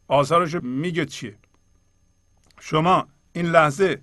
[0.08, 1.38] آثارش میگه چیه؟
[2.60, 4.02] شما این لحظه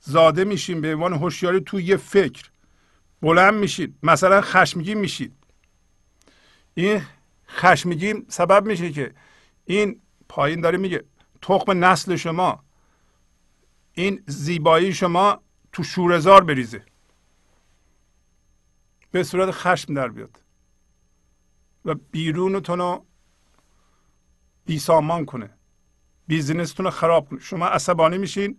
[0.00, 2.50] زاده میشین به عنوان هوشیاری تو یه فکر.
[3.22, 3.98] بلند میشید.
[4.02, 5.32] مثلا خشمگین میشید.
[6.74, 7.02] این
[7.48, 9.14] خشمگین سبب میشه که
[9.64, 11.04] این پایین داره میگه
[11.42, 12.64] تخم نسل شما
[13.92, 15.40] این زیبایی شما
[15.72, 16.84] تو شورزار بریزه.
[19.10, 20.40] به صورت خشم در بیاد.
[21.84, 23.06] و بیرونتون رو
[24.66, 25.50] بیسامان کنه.
[26.26, 28.58] بیزینستون رو خراب کنه شما عصبانی میشین.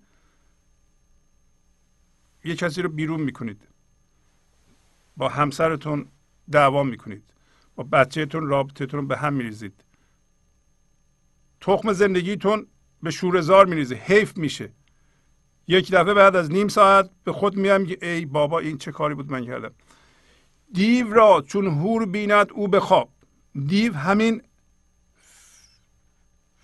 [2.44, 3.68] یه کسی رو بیرون می‌کنید.
[5.18, 6.08] با همسرتون
[6.52, 7.24] دعوا می‌کنید.
[7.76, 9.84] با بچهتون رابطتون رو به هم میریزید.
[11.62, 12.68] تخم زندگیتون
[13.04, 13.96] به شورزار میریزه.
[13.96, 14.72] حیف میشه.
[15.68, 19.16] یک دفعه بعد از نیم ساعت به خود میام که ای بابا این چه کاری
[19.16, 19.72] بود من کردم.
[20.74, 23.10] دیو را چون هور بیند او به خواب.
[23.66, 24.42] دیو همین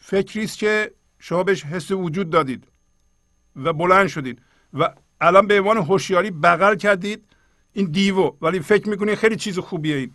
[0.02, 2.68] فکری است که شما بهش حس وجود دادید
[3.56, 4.42] و بلند شدید
[4.74, 7.26] و الان به عنوان هوشیاری بغل کردید.
[7.74, 10.14] این دیو ولی فکر می‌کنید خیلی چیز خوبیه این.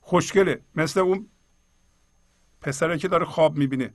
[0.00, 0.60] خوشگله.
[0.74, 1.28] مثل اون
[2.60, 3.94] پسره که داره خواب می‌بینه.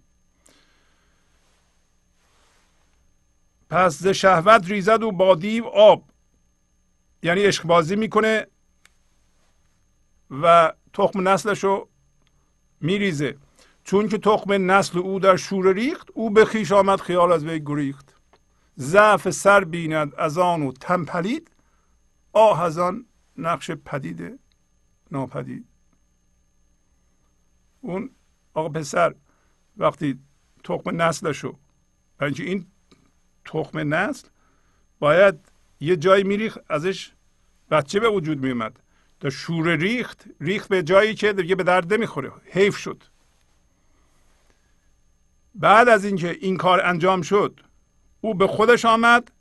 [3.70, 6.10] پس ز شهوت ریزد و با دیو آب.
[7.24, 8.48] یعنی عشق بازی می‌کنه
[10.42, 11.90] و تخم نسلش رو
[12.82, 13.38] میریزه.
[13.86, 17.60] چون که تخم نسل او در شور ریخت او به خیش آمد خیال از وی
[17.60, 18.16] گریخت.
[18.80, 21.52] ضعف سر بیند از آن و تنپلید
[22.34, 23.06] آه از آن
[23.38, 24.40] نقش پدید
[25.12, 25.66] ناپدید.
[27.82, 28.10] اون
[28.54, 29.16] آقا پسر
[29.78, 30.20] وقتی
[30.64, 31.58] تخم نسلشو
[32.18, 32.66] برای این
[33.46, 34.28] تخم نسل
[35.00, 35.36] باید
[35.80, 37.12] یه جایی میریخ ازش
[37.72, 38.80] بچه به وجود میومد
[39.20, 42.32] در شور ریخت ریخت به جایی که دیگه به درد نمی‌خوره.
[42.46, 43.04] حیف شد.
[45.56, 47.60] بعد از اینکه این کار انجام شد
[48.22, 49.32] او به خودش آمد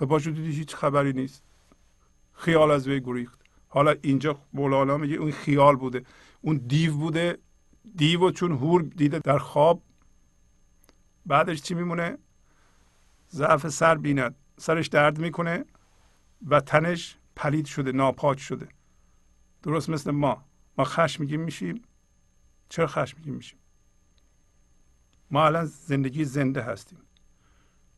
[0.00, 1.44] و با دیدی هیچ خبری نیست.
[2.32, 3.40] خیال از وی گریخت.
[3.68, 6.02] حالا اینجا مولانا میگه اون خیال بوده.
[6.40, 7.38] اون دیو بوده.
[7.96, 9.82] دیو چون هور دیده در خواب
[11.26, 12.18] بعدش چی میمونه؟
[13.30, 14.34] ضعف سر بیند.
[14.58, 15.64] سرش درد می‌کنه
[16.46, 18.68] و تنش پلید شده ناپاک شده.
[19.62, 20.44] درست مثل ما.
[20.78, 21.82] ما خشمگین میشیم.
[22.68, 23.58] چرا خشمگین میشیم؟
[25.30, 26.98] ما الان زندگی زنده هستیم.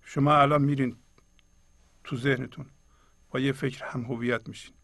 [0.01, 0.97] شما الان میرین
[2.05, 2.67] تو ذهنتون.
[3.31, 4.75] با یه فکر هم هویت میشین.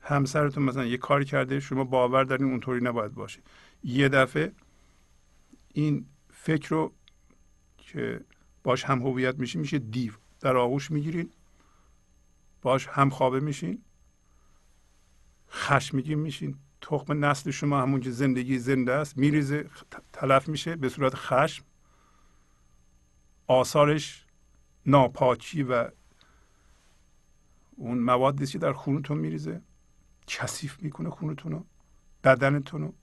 [0.00, 3.40] همسرتون مثلا یه کاری کرده شما باور دارین اونطوری نباید باشه.
[3.84, 4.52] یه دفعه
[5.72, 6.92] این فکر رو
[7.78, 8.20] که
[8.62, 10.12] باش هم هویت میشین میشه دیو.
[10.40, 11.30] در آغوش می‌گیرین
[12.62, 13.82] باش هم خوابه میشین
[15.50, 16.58] خشمگین میشین.
[16.80, 19.70] تخم نسل شما همون که زندگی زنده است میریزه
[20.12, 21.64] تلف میشه به صورت خشم.
[23.48, 24.24] آثارش
[24.86, 25.90] ناپاکی و
[27.76, 29.60] اون موادی که در خونتون میریزه.
[30.26, 31.64] کثیف می‌کنه خونتون رو
[32.24, 32.94] بدنتون رو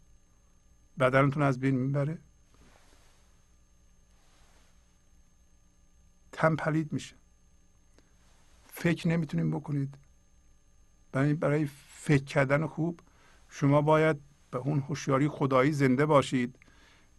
[1.00, 2.18] بدنتون از بین می‌بره.
[6.32, 7.16] تن پلید میشه.
[8.68, 9.98] فکر نمی‌تونیم بکنید.
[11.12, 13.00] برای برای فکر کردن خوب
[13.50, 14.18] شما باید
[14.52, 16.60] به اون هوشیاری خدایی زنده باشید.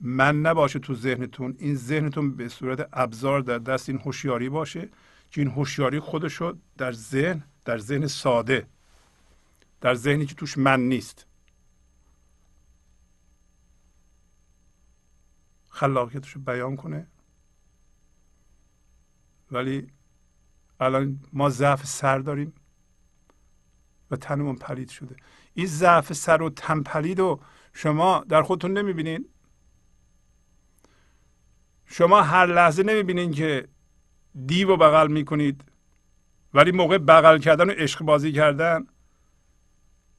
[0.00, 1.56] من نباشه تو ذهنتون.
[1.58, 4.88] این ذهنتون به صورت ابزار در دست این هوشیاری باشه
[5.30, 8.66] که این هوشیاری خودشو در ذهن در ذهن ساده
[9.80, 11.26] در ذهنی که توش من نیست.
[15.68, 17.06] خلاقیتش رو بیان کنه.
[19.50, 19.86] ولی
[20.80, 22.52] الان ما ضعف سر داریم
[24.10, 25.16] و تنمون پلید شده.
[25.54, 27.40] این ضعف سر و تن پلید رو
[27.72, 29.28] شما در خودتون نمی‌بینین.
[31.86, 33.68] شما هر لحظه نمی‌بینین که
[34.46, 35.64] دیو رو بغل می‌کنید
[36.54, 38.86] ولی موقع بغل کردن و عشق بازی کردن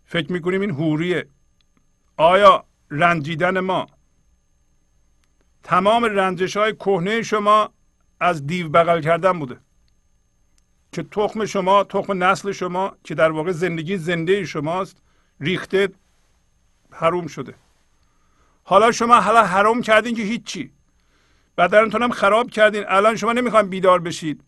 [0.05, 1.27] فکر می‌کنیم این هوریه
[2.17, 3.87] آیا رنجیدن ما
[5.63, 7.69] تمام رنجش های کهنه شما
[8.19, 9.59] از دیو بغل کردن بوده؟
[10.91, 15.01] که تخم شما تخم نسل شما که در واقع زندگی زنده شماست
[15.39, 15.89] ریخته
[16.91, 17.55] حروم شده.
[18.63, 20.71] حالا شما حالا حرام کردین که هیچی.
[21.57, 22.83] بدنتون هم خراب کردین.
[22.87, 24.43] الان شما نمی‌خواین بیدار بشید.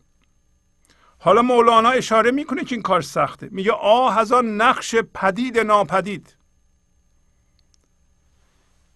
[1.20, 3.50] حالا مولانا اشاره می‌کنه که این کار سخته.
[3.52, 6.36] میگه آه از آن نقش پدید ناپدید.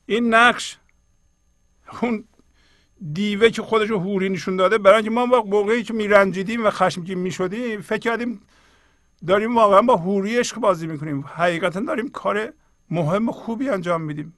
[0.06, 0.78] این نقش
[2.02, 2.24] اون
[3.14, 7.20] دیوه که خودش رو هوری نشون داده برای اینکه ما موقعی که میرنجیدیم و خشمگین
[7.20, 8.42] می‌شدیم فکر کردیم
[9.28, 11.22] داریم واقعا با هوری عشق بازی می‌کنیم.
[11.22, 12.54] حقیقتا داریم کار
[12.90, 14.34] مهم خوبی انجام میدیم.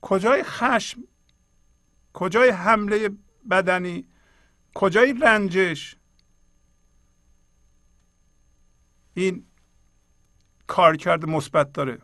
[0.00, 1.00] کجای خشم؟
[2.12, 3.10] کجای حمله
[3.50, 4.04] بدنی؟
[4.74, 5.96] کجای رنجش؟
[9.14, 9.44] این
[10.66, 11.98] کارکرد مثبت داره.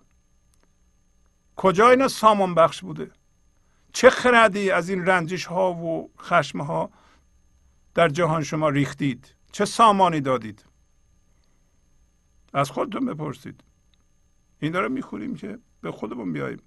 [1.57, 3.11] کجا اینا سامان بخش بوده؟
[3.93, 6.91] چه خردی از این رنجش ها و خشم ها
[7.95, 10.65] در جهان شما ریختید؟ چه سامانی دادید؟
[12.53, 13.65] از خودتون بپرسید.
[14.61, 16.63] این داره می‌خوریم که به خودمون بیاییم.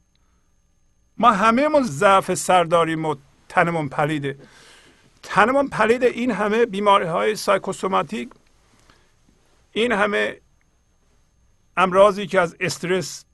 [1.17, 3.15] ما همه من ضعف سر داریم و
[3.51, 4.39] تنمون پلیده
[5.23, 8.29] تنمون پلیده این همه بیماری های سایکوسوماتیک
[9.71, 10.41] این همه
[11.77, 13.25] امراضی که از استرس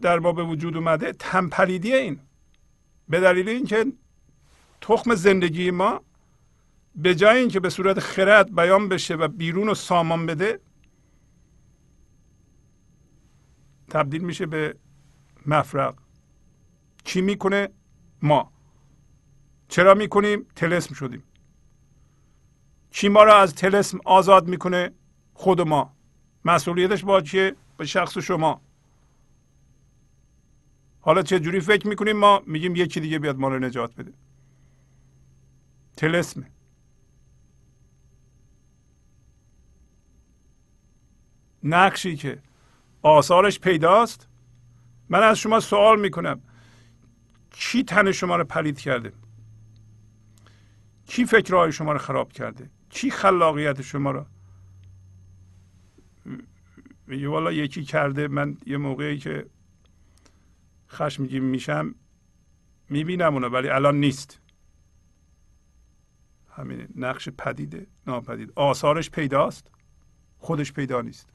[0.00, 2.20] در ما به وجود اومده تنپلیدی این.
[3.08, 3.86] به دلیل اینکه
[4.80, 6.00] تخم زندگی ما
[6.94, 10.60] به جای اینکه به صورت خرد بیان بشه و بیرون رو سامان بده
[13.90, 14.76] تبدیل میشه به
[15.46, 15.94] مفرق.
[17.04, 17.68] چی می‌کنه؟
[18.22, 18.55] ما.
[19.68, 21.22] چرا می‌کنیم؟ تلسم شدیم.
[22.90, 24.90] چی ما را از تلسم آزاد می‌کنه؟
[25.34, 25.92] خود ما.
[26.44, 28.60] مسئولیتش با چیه؟ به شخص شما.
[31.00, 34.12] حالا چه جوری فکر می‌کنیم ما؟ میگیم یکی دیگه بیاد ما رو نجات بده.
[35.96, 36.50] تلسمه
[41.62, 42.38] نقشی که
[43.02, 44.28] آثارش پیداست.
[45.08, 46.40] من از شما سوال می‌کنم.
[47.50, 49.12] کی تن شما رو پلید کرده؟
[51.06, 54.26] کی فکرهای شما رو خراب کرده؟ کی خلاقیت شما رو؟
[57.06, 59.46] میگه والا یکی کرده من یه موقعی که
[60.90, 61.94] خشمگین میشم
[62.88, 64.40] می‌بینم اونو ولی الان نیست.
[66.50, 68.52] همین نقش پدیده ناپدید.
[68.56, 69.70] آثارش پیداست
[70.38, 71.30] خودش پیدا نیست.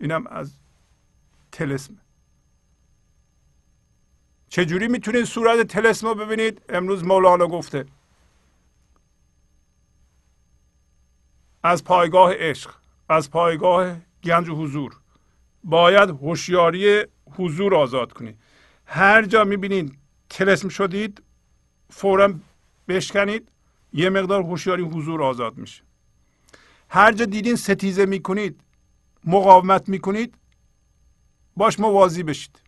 [0.00, 0.60] اینم از
[1.52, 1.96] تلسم.
[4.48, 7.86] چجوری می‌تونید صورت تلسم رو ببینید؟ امروز مولانا گفته.
[11.62, 12.74] از پایگاه عشق
[13.08, 14.96] از پایگاه گنج و حضور.
[15.64, 17.04] باید هوشیاری
[17.36, 18.38] حضور آزاد کنید
[18.86, 19.98] هر جا می‌بینید
[20.30, 21.22] تلسم شدید
[21.90, 22.34] فورا
[22.88, 23.48] بشکنید
[23.92, 25.82] یه مقدار هوشیاری حضور آزاد میشه.
[26.88, 28.60] هر جا دیدین ستیزه می‌کنید
[29.24, 30.34] مقاومت می‌کنید
[31.56, 32.60] باش موازی بشید.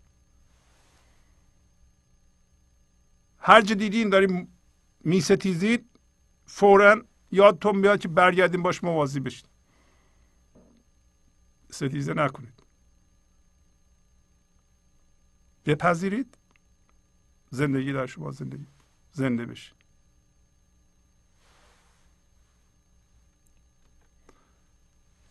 [3.41, 4.59] هر دیدین داریم
[5.01, 5.91] میستیزید
[6.47, 9.47] فورا یادتون بیاد که برگردیم باش موازی بشید
[11.71, 12.63] ستیزه نکنید.
[15.65, 16.39] بپذیرید.
[17.51, 18.67] زندگی در شما زندگی.
[19.13, 19.75] زنده بشید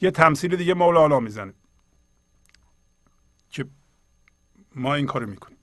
[0.02, 1.54] یه تمثیل دیگه مولانا می‌زنه
[3.50, 3.66] که
[4.76, 5.59] ما این کارو می‌کنیم.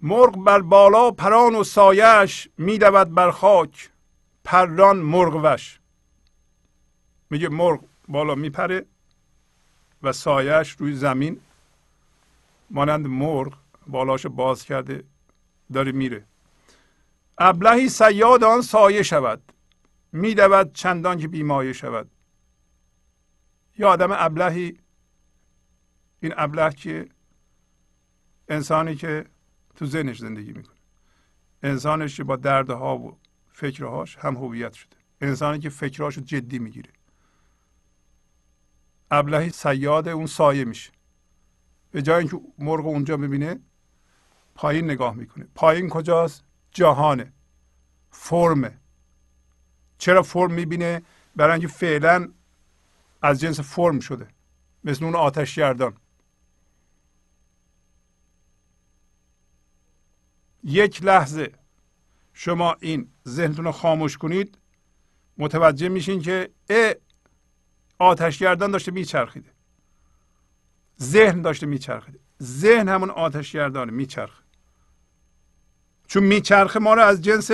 [0.00, 3.90] مرغ بر بالا پران و سایش میدود بر خاک
[4.44, 5.80] پران مرغ وش.
[7.30, 8.86] میگه مرغ بالا میپره
[10.02, 11.40] و سایش روی زمین.
[12.70, 13.54] مانند مرغ
[13.86, 15.04] بالاشو باز کرده
[15.72, 16.24] داره میره.
[17.38, 19.52] ابلهی سیاد آن سایه شود.
[20.12, 22.10] میدود چندان که بیمایه شود.
[23.78, 24.78] یا آدم ابلهی
[26.20, 27.08] این ابله که
[28.48, 29.24] انسانی که
[29.78, 30.76] تو ذهنش زندگی می‌کنه.
[31.62, 33.18] انسانش که با دردها و
[33.52, 34.96] فکرهاش هم هویت شده.
[35.20, 36.90] انسانی که فکرهاش جدی می‌گیره.
[39.10, 40.92] ابلهی سیاد اون سایه میشه.
[41.90, 43.60] به جای اینکه مرغ اونجا ببینه
[44.54, 45.48] پایین نگاه می‌کنه.
[45.54, 47.32] پایین کجاست؟ جهانه.
[48.10, 48.78] فرمه.
[49.98, 51.02] چرا فرم می‌بینه؟
[51.36, 52.32] برای اینکه فعلا
[53.22, 54.28] از جنس فرم شده.
[54.84, 55.96] مثل اون آتش گردان
[60.68, 61.52] یک لحظه.
[62.32, 64.58] شما این ذهنتون رو خاموش کنید.
[65.38, 66.92] متوجه میشین که ا
[67.98, 69.50] آتشگردان داشته میچرخیده.
[71.02, 72.18] ذهن داشته میچرخیده.
[72.42, 74.42] ذهن همون آتشگردانه میچرخه.
[76.06, 77.50] چون میچرخه ما رو از جنس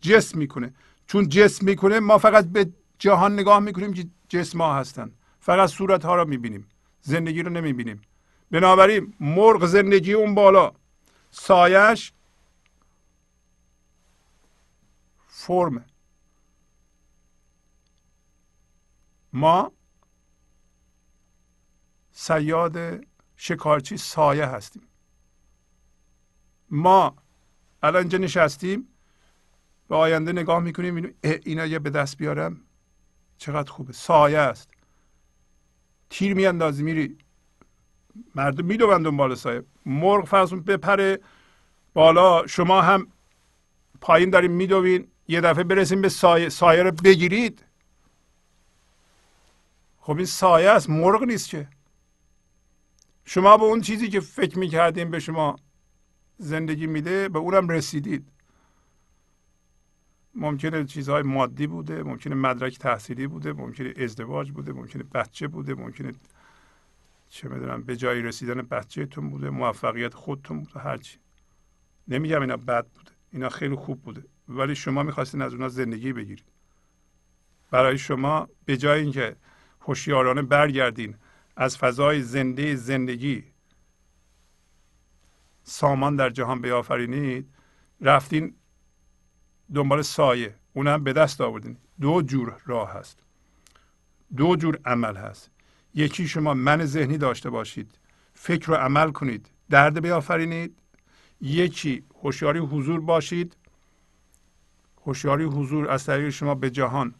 [0.00, 0.74] جسم می‌کنه.
[1.06, 5.12] چون جسم می‌کنه ما فقط به جهان نگاه می‌کنیم که جسم ها هستن.
[5.40, 6.66] فقط صورت ها رو می‌بینیم.
[7.02, 8.00] زندگی رو نمی‌بینیم.
[8.50, 10.72] بنابراین مرغ زندگی اون بالا.
[11.30, 12.12] سایش
[15.50, 15.84] فرم
[19.32, 19.72] ما
[22.12, 23.04] سیاد
[23.36, 24.82] شکارچی سایه هستیم.
[26.70, 27.16] ما
[27.82, 28.88] الان اینجا نشستیم
[29.88, 32.60] به آینده نگاه می‌کنیم اینا یه به دست بیارم
[33.38, 33.92] چقدر خوبه.
[33.92, 34.68] سایه است.
[36.10, 37.18] تیر میاندازی میری.
[38.34, 39.64] مردم می‌دوند دنبال سایه.
[39.86, 41.20] مرغ فرض بپره
[41.94, 43.06] بالا شما هم
[44.00, 45.09] پایین داریم میدوین.
[45.30, 47.64] یه دفعه برسیم به سایه سایه رو بگیرید.
[50.00, 51.68] خب این سایه است مرغ نیست که.
[53.24, 55.56] شما به اون چیزی که فکر می‌کردیم به شما
[56.38, 58.28] زندگی میده به اونم رسیدید.
[60.34, 66.12] ممکنه چیزهای مادی بوده ممکنه مدرک تحصیلی بوده ممکنه ازدواج بوده ممکنه بچه بوده ممکنه
[67.28, 71.18] چه می‌دونم به جایی رسیدن بچهتون بوده موفقیت خودتون بوده هرچی.
[72.08, 74.24] نمیگم اینا بد بوده اینا خیلی خوب بوده.
[74.50, 76.48] ولی شما می‌خواستین از اونا زندگی بگیرید
[77.70, 79.36] برای شما به جای اینکه
[79.80, 81.16] هوشیارانه برگردین
[81.56, 83.44] از فضای زنده زندگی
[85.62, 87.50] سامان در جهان بیافرینید
[88.00, 88.54] رفتین
[89.74, 90.54] دنبال سایه.
[90.72, 91.76] اون هم به دست آوردین.
[92.00, 93.22] دو جور راه هست.
[94.36, 95.50] دو جور عمل هست.
[95.94, 97.98] یکی شما من ذهنی داشته باشید.
[98.34, 99.50] فکر و عمل کنید.
[99.70, 100.78] درد بیافرینید.
[101.40, 103.56] یکی هوشیاری حضور باشید.
[105.10, 107.14] هوشیاری حضور از طریق شما به جهان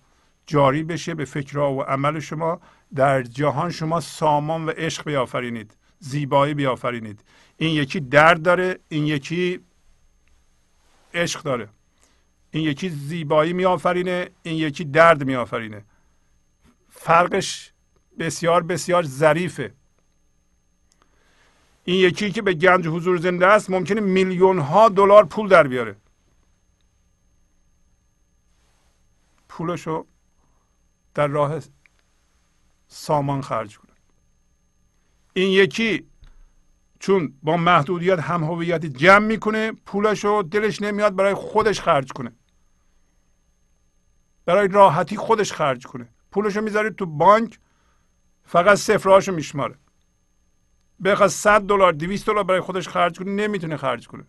[0.46, 2.60] جاری بشه به فکرها و عمل شما.
[2.94, 7.24] در جهان شما سامان و عشق بیافرینید زیبایی بیافرینید.
[7.56, 9.60] این یکی درد داره این یکی
[11.14, 11.68] عشق داره.
[12.50, 15.84] این یکی زیبایی میآفرینه این یکی درد میآفرینه.
[16.88, 17.72] فرقش
[18.18, 19.72] بسیار بسیار ظریفه.
[21.84, 25.96] این یکی که به گنج حضور زنده است ممکنه میلیون ها دلار پول در بیاره.
[29.60, 30.06] پولشو
[31.14, 31.60] در راه
[32.88, 33.92] سامان خرج کنه.
[35.32, 36.06] این یکی
[36.98, 42.32] چون با محدودیت هم هویت جمع می‌کنه پولشو دلش نمیاد برای خودش خرج کنه.
[44.44, 46.08] برای راحتی خودش خرج کنه.
[46.30, 47.58] پولشو می‌ذاره تو بانک
[48.44, 49.78] فقط صفرهاشو میشماره.
[51.04, 54.24] بخواد 100 دلار 200 دلار برای خودش خرج کنه نمی‌تونه خرج کنه.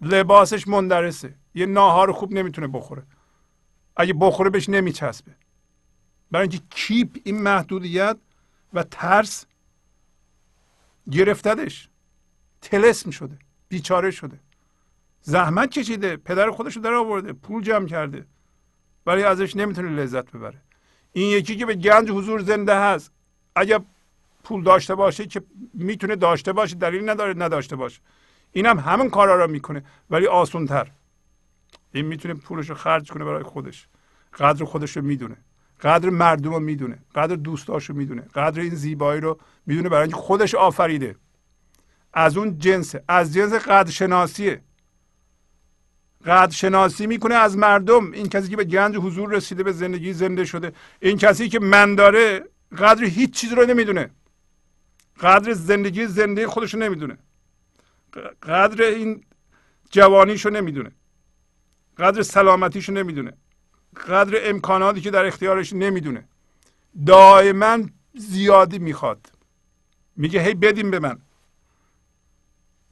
[0.00, 1.34] لباسش مندرسه.
[1.54, 3.02] یه ناهار خوب نمی‌تونه بخوره.
[3.96, 5.32] اگه بخوره بهش نمیچسبه.
[6.30, 8.16] برای اینکه کیپ این محدودیت
[8.74, 9.46] و ترس
[11.10, 11.88] گرفتدش
[12.62, 13.38] تلسم شده
[13.68, 14.38] بیچاره شده.
[15.22, 18.26] زحمت کشیده پدر خودش رو در آورده پول جمع کرده.
[19.06, 20.58] ولی ازش نمی‌تونه لذت ببره.
[21.12, 23.12] این یکی که به گنج حضور زنده هست.
[23.56, 23.80] اگر
[24.44, 25.42] پول داشته باشه که
[25.74, 28.00] می‌تونه داشته باشه دلیل نداره نداشته باشه.
[28.52, 29.84] اینم هم همون کارا رو می‌کنه.
[30.10, 30.90] ولی آسون تر
[31.94, 33.88] این می‌تونه پولش رو خرج کنه برای خودش.
[34.38, 35.36] قدر خودش رو می‌دونه.
[35.80, 36.98] قدر مردم رو می‌دونه.
[37.14, 38.22] قدر دوستاش رو می‌دونه.
[38.22, 41.16] قدر این زیبایی رو می‌دونه برای اینکه خودش آفریده.
[42.12, 43.90] از اون جنسه از جنس قدر
[46.50, 48.12] شناسیه می‌کنه از مردم.
[48.12, 51.94] این کسی که به گنج حضور رسیده به زندگی زنده شده این کسی که من
[51.94, 52.44] داره
[52.78, 54.10] قدر هیچ چیز رو نمی‌دونه.
[55.20, 57.18] قدر زندگی زنده خودش رو نمی‌دونه.
[58.42, 59.24] قدر این
[59.90, 60.90] جوانیشو نمی‌دونه.
[61.98, 63.32] قدر سلامتیشو نمی‌دونه.
[64.08, 66.28] قدر امکاناتی که در اختیارش نمی‌دونه.
[67.06, 67.78] دائما
[68.14, 69.32] زیادی می‌خواد.
[70.16, 71.18] میگه هی بدیم به من.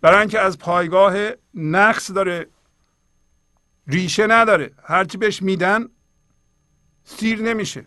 [0.00, 1.14] برای اینکه از پایگاه
[1.54, 2.46] نقص داره
[3.86, 4.70] ریشه نداره.
[4.84, 5.88] هرچی بهش میدن
[7.04, 7.84] سیر نمیشه.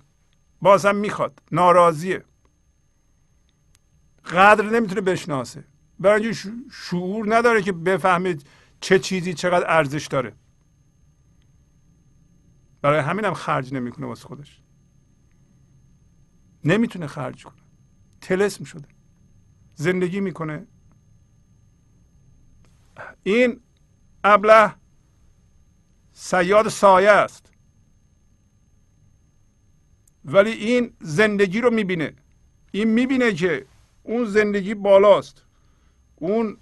[0.62, 1.40] بازم می‌خواد.
[1.52, 2.24] ناراضیه.
[4.26, 5.64] قدر نمی‌تونه بشناسه.
[6.00, 6.34] برای
[6.72, 8.48] شعور نداره که بفهمید
[8.82, 10.34] چه چیزی چقدر ارزش داره.
[12.86, 14.62] برای همین هم خرج نمی‌کنه واسه خودش.
[16.64, 17.62] نمی‌تونه خرج کنه.
[18.22, 18.88] تلسم شده.
[19.76, 20.68] زندگی می‌کنه.
[23.24, 23.60] این
[24.24, 24.76] ابله
[26.14, 27.52] سیاد سایه است.
[30.26, 32.14] ولی این زندگی رو می‌بینه.
[32.72, 33.66] این می‌بینه که
[34.04, 35.46] اون زندگی بالاست.
[36.16, 36.58] اون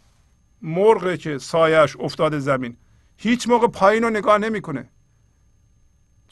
[0.61, 2.77] مرغ که سایش افتاده زمین.
[3.17, 4.89] هیچ موقع پایین رو نگاه نمی‌کنه.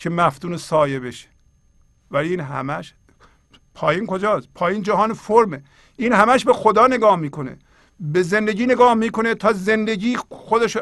[0.02, 1.28] که مفتون سایه بشه.
[2.12, 2.94] ولی این همش
[3.74, 5.64] پایین کجاست؟ پایین جهان فرمه.
[5.98, 7.58] این همش به خدا نگاه می‌کنه.
[8.00, 10.78] به زندگی نگاه می‌کنه تا زندگی خودش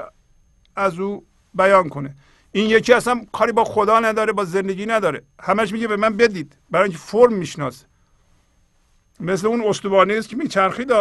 [0.76, 2.16] از او بیان کنه.
[2.52, 5.24] این یکی اصلا کاری با خدا نداره با زندگی نداره.
[5.40, 6.58] همش میگه به من بدید.
[6.72, 7.86] برای اینکه فرم می‌شناسه.
[9.20, 10.92] مثل اون استوانه است که میچرخید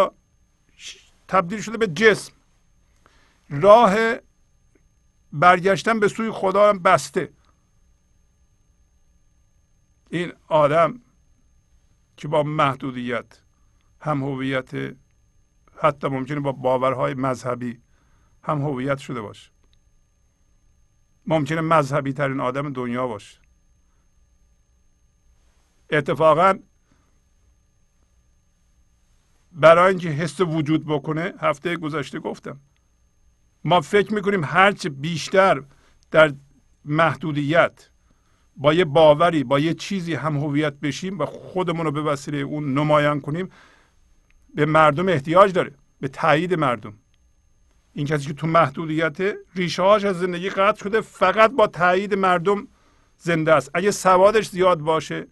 [1.28, 2.32] تبدیل شده به جسم.
[3.50, 3.94] راه
[5.32, 7.37] برگشتن به سوی خدا هم بسته.
[10.08, 11.00] این آدم
[12.16, 13.40] که با محدودیت
[14.00, 14.96] هم هویت
[15.76, 17.80] حتی ممکنه با باورهای مذهبی
[18.42, 19.50] هم هویت شده باشه.
[21.26, 23.38] ممکنه مذهبی ترین آدم دنیا باشه.
[25.90, 26.58] اتفاقا
[29.52, 32.60] برای اینکه حس وجود بکنه هفته گذشته گفتم.
[33.64, 35.62] ما فکر می‌کنیم هرچه بیشتر
[36.10, 36.34] در
[36.84, 37.90] محدودیت
[38.58, 42.74] با یه باوری با یه چیزی هم هویت بشیم و خودمون رو به وسیله اون
[42.74, 43.50] نمایان کنیم
[44.54, 46.94] به مردم احتیاج داره به تایید مردم.
[47.92, 49.16] این کسی که تو محدودیت
[49.54, 52.68] ریشه هاش از زندگی قطع شده فقط با تایید مردم
[53.16, 53.70] زنده است.
[53.74, 55.26] اگه سوادش زیاد باشه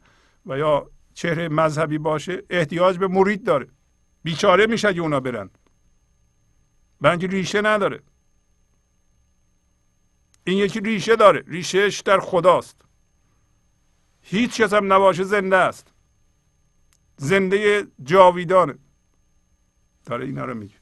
[0.47, 3.67] و یا چهره مذهبی باشه احتیاج به مرید داره.
[4.23, 5.51] بیچاره میشه اگه اونا برن.
[7.01, 8.03] برای ریشه نداره.
[10.45, 11.45] این یکی ریشه داره.
[11.47, 12.86] ریشهش در خداست.
[14.29, 15.93] هیچ کس هم نباشه زنده است.
[17.17, 18.79] زنده جاویدانه
[20.07, 20.75] داره اینا رو میگه.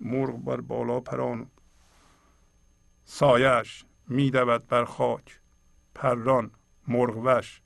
[0.00, 1.50] مرغ بر بالا پران.
[3.04, 5.40] سایش میدود بر خاک.
[5.94, 6.50] پران
[6.88, 7.60] مرغ وش.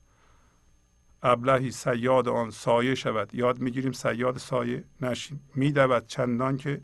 [1.23, 3.35] ابلهی سیاد آن سایه شود.
[3.35, 6.81] یاد می‌گیریم سیاد سایه نشیم میدود چندان که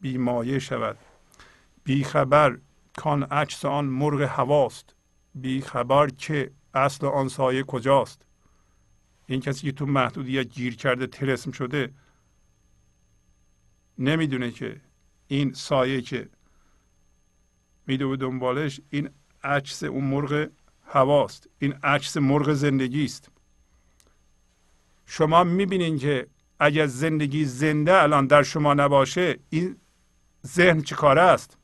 [0.00, 0.98] بیمایه شود.
[1.84, 2.58] بیخبر
[2.96, 4.94] کان عکس آن مرغ هواست.
[5.34, 8.22] بیخبر که اصل آن سایه کجاست؟
[9.26, 11.92] این کسی که تو محدودیت گیر کرده ترسم شده
[13.98, 14.80] نمی‌دونه که
[15.28, 16.28] این سایه که
[17.86, 19.10] میدو به دنبالش این
[19.44, 20.48] عکس اون مرغ
[20.86, 23.30] هواست این عکس مرغ زندگی است
[25.06, 26.26] شما می‌بینین که
[26.60, 29.76] اگر زندگی زنده الان در شما نباشه این
[30.46, 31.58] ذهن چه کاره است؟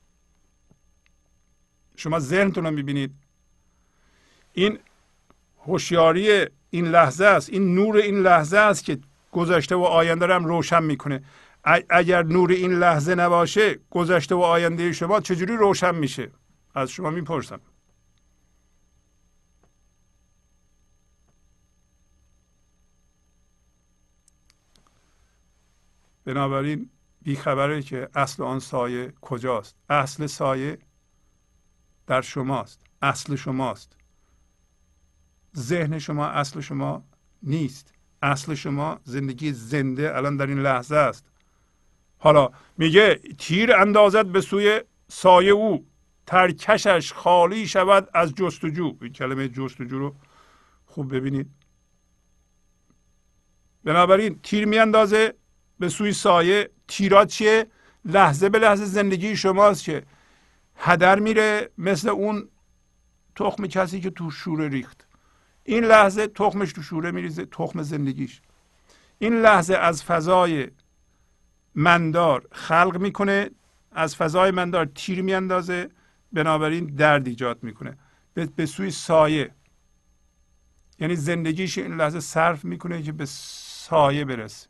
[1.97, 3.15] شما ذهنتون رو می‌بینید.
[4.53, 4.79] این
[5.67, 8.99] هوشیاری این لحظه است این نور این لحظه است که
[9.33, 11.25] گذشته و آینده رو هم روشن می‌کنه.
[11.89, 16.31] اگر نور این لحظه نباشه گذشته و آینده شما چجوری روشن میشه؟
[16.75, 17.61] از شما می‌پرسم.
[26.25, 26.91] بنابراین
[27.23, 30.79] بیخبره که اصل آن سایه کجاست؟ اصل سایه
[32.07, 32.81] در شماست.
[33.03, 33.97] اصل شماست.
[35.59, 37.05] ذهن شما اصل شما
[37.43, 37.93] نیست.
[38.23, 41.25] اصل شما زندگی زنده الان در این لحظه است.
[42.19, 45.87] حالا میگه تیر اندازد به سوی سایه او
[46.27, 48.97] ترکشش خالی شود از جستجو.
[49.03, 50.15] این کلمه جستجو رو
[50.87, 51.51] خوب ببینید.
[53.85, 55.35] بنابراین تیر میاندازه
[55.79, 56.71] به سوی سایه.
[56.89, 57.67] تیرات چیه؟
[58.05, 60.03] لحظه به لحظه زندگی شماست که
[60.77, 62.49] هدر میره مثل اون
[63.37, 65.06] تخم کسی که تو شوره ریخت.
[65.67, 68.43] این لحظه تخمش تو شوره میریزه تخم زندگیش.
[69.19, 70.71] این لحظه از فضای
[71.75, 73.51] مندار خلق می‌کنه
[73.93, 75.91] از فضای مندار تیر میاندازه
[76.33, 77.99] بنابراین درد ایجاد می‌کنه.
[78.57, 79.55] به سوی سایه.
[80.99, 84.69] یعنی زندگیش این لحظه صرف می‌کنه که به سایه برسه.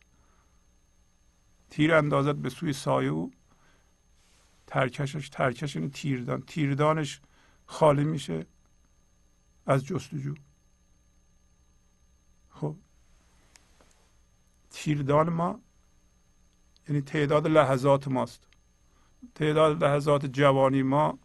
[1.71, 3.33] تیر اندازت به سوی سایه او.
[4.67, 6.43] ترکشش ترکش این تیردان.
[6.43, 7.21] تیردانش
[7.67, 8.47] خالی میشه
[9.67, 10.35] از جستجو
[12.51, 12.77] خب
[14.77, 15.61] تیردان ما
[16.89, 18.49] یعنی تعداد لحظات ماست.
[19.35, 21.19] تعداد لحظات جوانی ما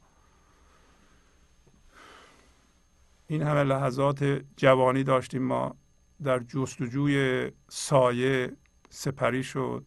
[3.28, 4.24] این همه لحظات
[4.58, 5.76] جوانی داشتیم ما.
[6.24, 8.58] در جستجوی سایه
[8.90, 9.86] سپری شد.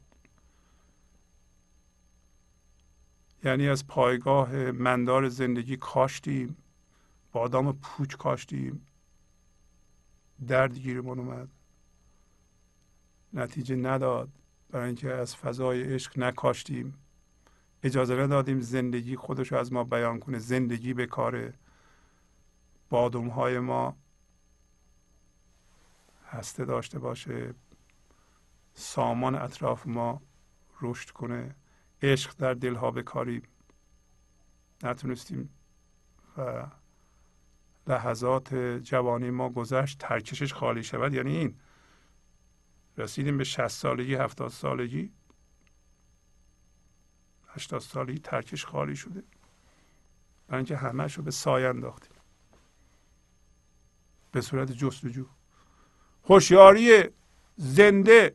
[3.44, 6.56] یعنی از پایگاه مندار زندگی کاشتیم.
[7.32, 8.86] بادام پوچ کاشتیم.
[10.48, 11.48] درد گیرمون اومد.
[13.34, 14.28] نتیجه نداد
[14.70, 16.94] برای اینکه از فضای عشق نکاشتیم.
[17.82, 20.38] اجازه ندادیم زندگی خودش رو از ما بیان کنه.
[20.38, 21.52] زندگی به کار
[22.90, 23.96] بادوم های ما
[26.26, 27.54] هسته داشته باشه.
[28.74, 30.22] سامان اطراف ما
[30.80, 31.54] رشد کنه.
[32.02, 33.42] عشق در دلها بکاریم
[34.82, 35.50] نتونستیم
[36.38, 36.66] و
[37.86, 39.98] لحظات جوانی ما گذشت.
[39.98, 41.14] ترکشش خالی شود.
[41.14, 41.56] یعنی این
[42.98, 45.12] رسیدیم به 60 سالگی 70 سالگی.
[47.48, 49.22] 80 سالگی ترکش خالی شده.
[50.48, 52.16] برای اینکه همهش رو به سایه انداختیم.
[54.32, 55.26] به صورت جستجو.
[56.24, 57.04] هوشیاری
[57.56, 58.34] زنده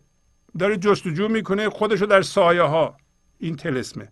[0.60, 2.98] داره جستجو می‌کنه خودشو در سایه ها
[3.38, 4.12] این تلسمه.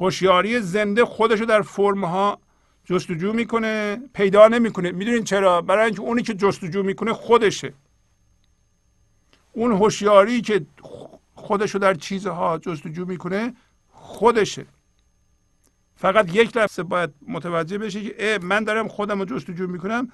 [0.00, 2.40] هوشیاری زنده خودشو در فرم ها
[2.84, 4.92] جستجو می‌کنه پیدا نمی‌کنه.
[4.92, 7.74] می‌دونین چرا؟ برای اینکه اونی که جستجو می‌کنه خودشه.
[9.54, 10.66] اون هوشیاری که
[11.34, 13.54] خودشو در چیزها جستجو می‌کنه
[13.90, 14.66] خودشه.
[15.96, 20.12] فقط یک لحظه باید متوجه بشه که من دارم خودم رو جستجو می‌کنم.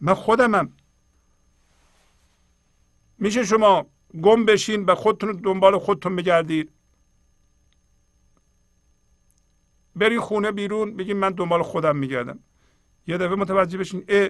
[0.00, 0.72] من خودمم
[3.18, 3.86] میشه شما
[4.22, 6.70] گم بشین و خودتون دنبال خودتون بگردید
[9.96, 12.38] بری خونه بیرون بگین من دنبال خودم میگردم.
[13.06, 14.28] یه دفعه متوجه بشین اه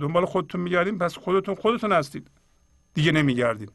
[0.00, 2.30] دنبال خودتون میگردیم پس خودتون خودتون هستید.
[2.94, 3.72] دیگه نمیگردید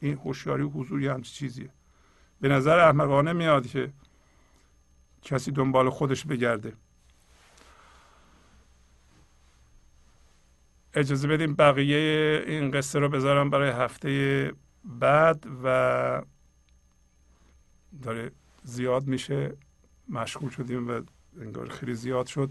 [0.00, 1.70] این هوشیاری و حضوری همچی چیزیه.
[2.40, 3.92] به نظر احمقانه میاد که
[5.22, 6.72] کسی دنبال خودش بگرده.
[10.94, 14.52] اجازه بدیم بقیه این قصه رو بذارم برای هفته
[14.84, 16.22] بعد و
[18.02, 18.30] داره
[18.62, 19.56] زیاد میشه.
[20.08, 21.00] مشغول شدیم و
[21.40, 22.50] انگار خیلی زیاد شد.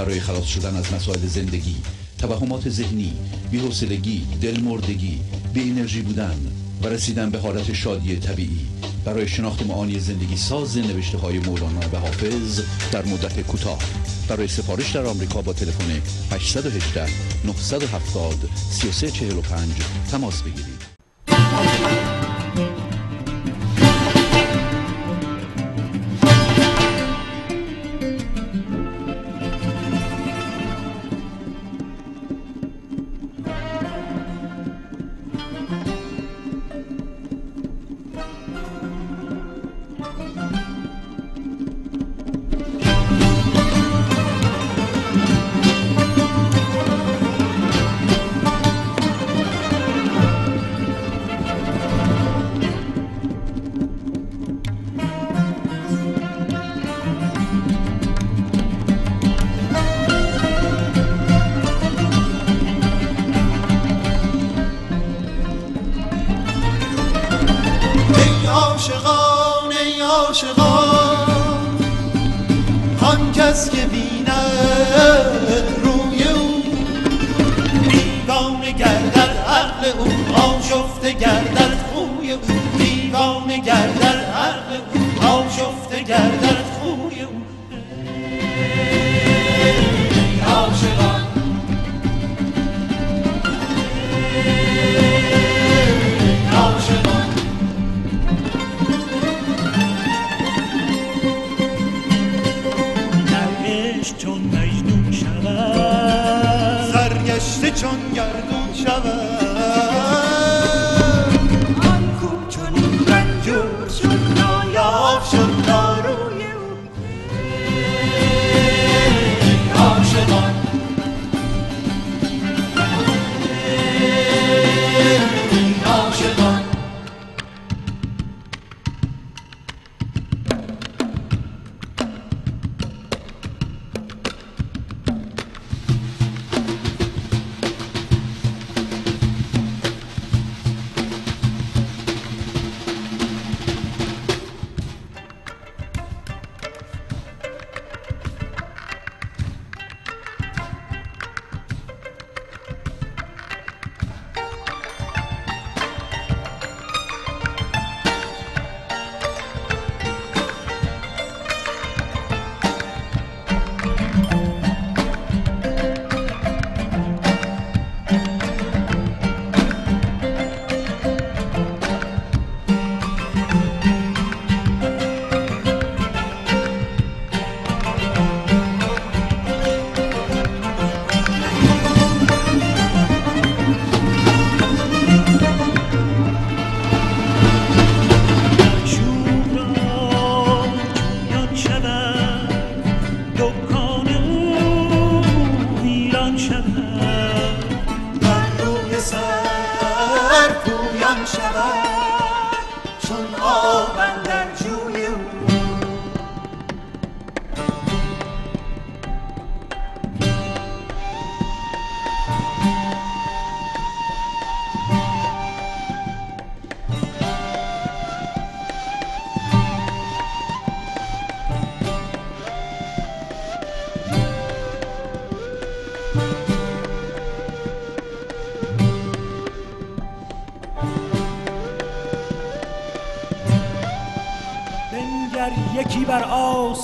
[0.00, 1.76] برای خلاص شدن از مسائل زندگی
[2.18, 3.12] توهمات ذهنی
[3.50, 5.20] بی‌حوصلگی دلمردگی
[5.54, 6.36] بی انرژی بودن
[6.82, 8.66] و رسیدن به حالت شادی طبیعی.
[9.04, 12.60] برای شناخت معانی زندگی ساز نوشته های مولانا و حافظ
[12.92, 13.78] در مدت کوتاه.
[14.28, 16.02] برای سفارش در آمریکا با تلفن
[16.32, 17.06] 818
[17.44, 19.68] 970 3345
[20.10, 20.89] تماس بگیرید.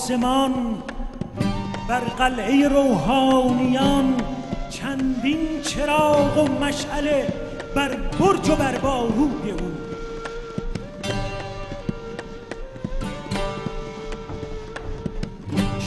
[0.07, 0.83] آسمان
[1.89, 4.15] بر قلعه روحانیان
[4.71, 7.29] چندین چراغ و مشعله
[7.75, 9.73] بر برج و بر باروی او.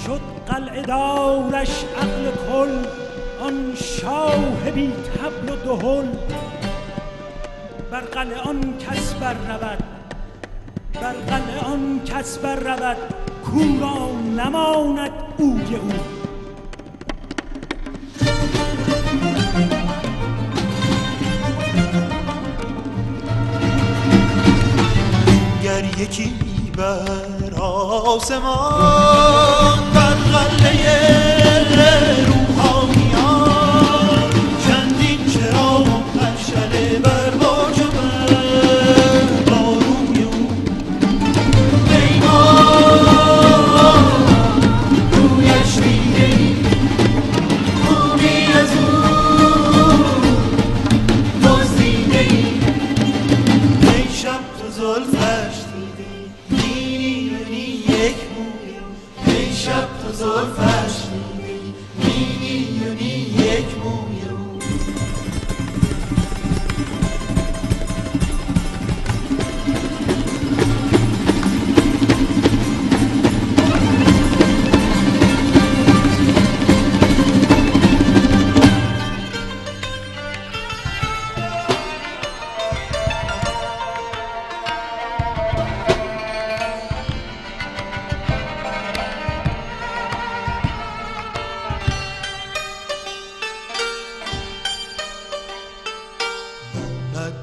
[0.06, 2.88] شد قلعه دارش عقل کل
[3.42, 6.08] آن شاه بی تبل و دهل.
[7.92, 9.84] بر قلعه آن کس بر رود
[11.02, 13.19] بر قلعه آن کس بر رود.
[28.32, 28.89] آسمان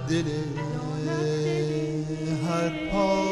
[0.08, 0.28] دل
[2.46, 3.25] هر پاک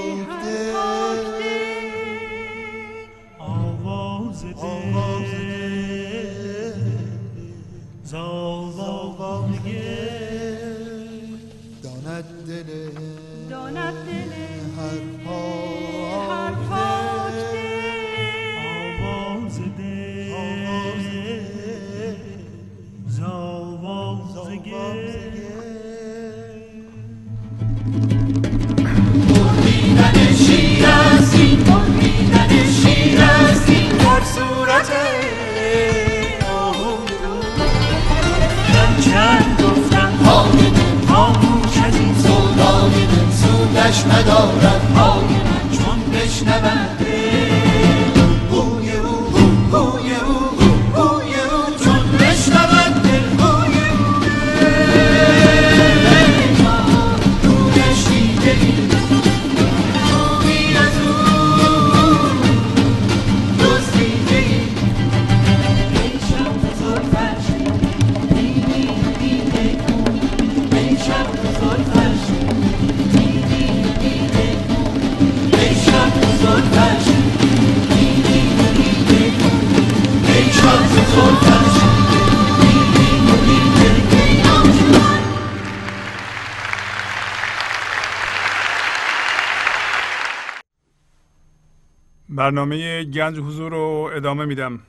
[92.44, 94.80] برنامه گنج حضور رو ادامه میدم.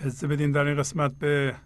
[0.00, 1.56] اجازه بدین در این قسمت به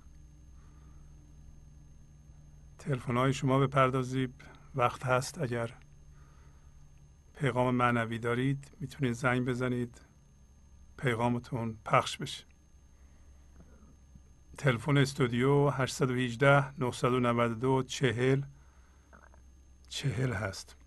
[2.78, 4.34] تلفن های شما بپردازید.
[4.74, 5.70] وقت هست اگر
[7.36, 10.00] پیغام معنوی دارید می‌تونید زنگ بزنید.
[10.96, 12.44] پیغامتون پخش بشه.
[14.58, 18.42] تلفن استودیو 818 992 40
[19.88, 20.83] 40 هست.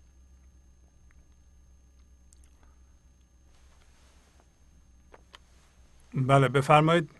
[6.26, 7.10] بله بفرمایید.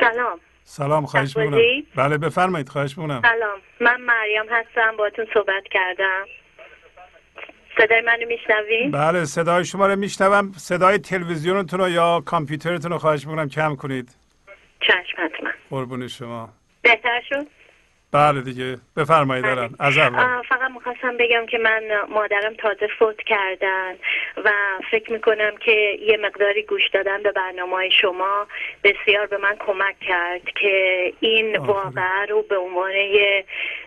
[0.00, 0.40] سلام.
[0.64, 1.60] سلام خواهش؟ می‌کنم.
[1.96, 3.22] بله بفرمایید خواهش می‌کنم.
[3.22, 3.58] سلام.
[3.80, 6.24] من مریم هستم باتون صحبت کردم.
[7.78, 10.52] صدای منو میشنوین؟ بله صدای شما رو میشنوم.
[10.52, 14.16] صدای تلویزیونتون رو یا کامپیوترتون رو خواهش می‌کنم کم کنید.
[14.80, 16.48] چشم حتما قربون شما.
[16.82, 17.46] بهتر شد؟
[18.12, 19.74] بله دیگه بفرمایید الان.
[19.80, 20.42] از اول.
[20.42, 23.92] فقط می‌خواستم بگم که من مادرم تازه فوت کردن
[24.44, 24.50] و
[24.90, 28.46] فکر می‌کنم که یه مقداری گوش دادن به برنامه شما
[28.84, 31.56] بسیار به من کمک کرد که این.
[31.56, 33.44] واقعه رو به عنوان یه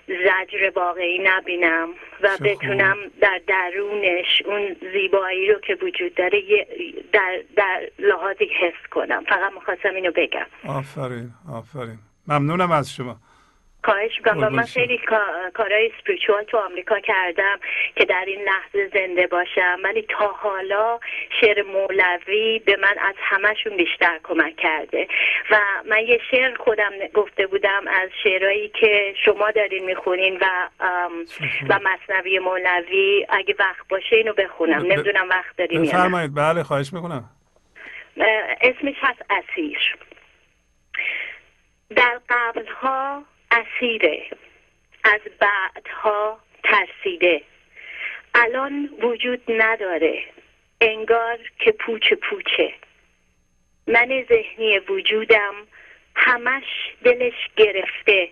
[0.07, 1.89] زجر واقعی نبینم
[2.21, 2.37] و.
[2.43, 6.67] بتونم در درونش اون زیبایی رو که وجود داره
[7.13, 9.23] در, در لحاظی حس کنم.
[9.23, 10.45] فقط می‌خواستم اینو بگم.
[10.67, 11.99] آفرین آفرین.
[12.27, 13.15] ممنونم از شما.
[13.83, 14.53] خواهش می‌کنم.
[14.53, 14.63] من.
[14.63, 17.59] خیلی کا- کارهای اسپریچوال تو آمریکا کردم
[17.95, 19.79] که در این لحظه زنده باشم.
[19.83, 20.99] ولی تا حالا
[21.41, 25.07] شعر مولوی به من از همشون بیشتر کمک کرده.
[25.51, 25.59] و
[25.89, 30.45] من یه شعر خودم گفته بودم از شعرهایی که شما دارین می‌خونین و.
[31.69, 33.25] و مصنوی مولوی.
[33.29, 34.81] اگه وقت باشه اینو بخونم.
[34.81, 35.67] نمی‌دونم وقت نه.
[35.79, 36.35] بفرمایید.
[36.35, 37.29] بله خواهش می‌کنم.
[38.61, 39.95] اسمش هست اسیر.
[41.95, 44.25] در قبلها اسیره.
[45.03, 47.41] از بعدها ترسیده.
[48.35, 50.23] الان وجود نداره.
[50.81, 52.73] انگار که پوچ پوچه.
[53.87, 55.53] من ذهنی وجودم
[56.15, 56.63] همش
[57.03, 58.29] دلش گرفته.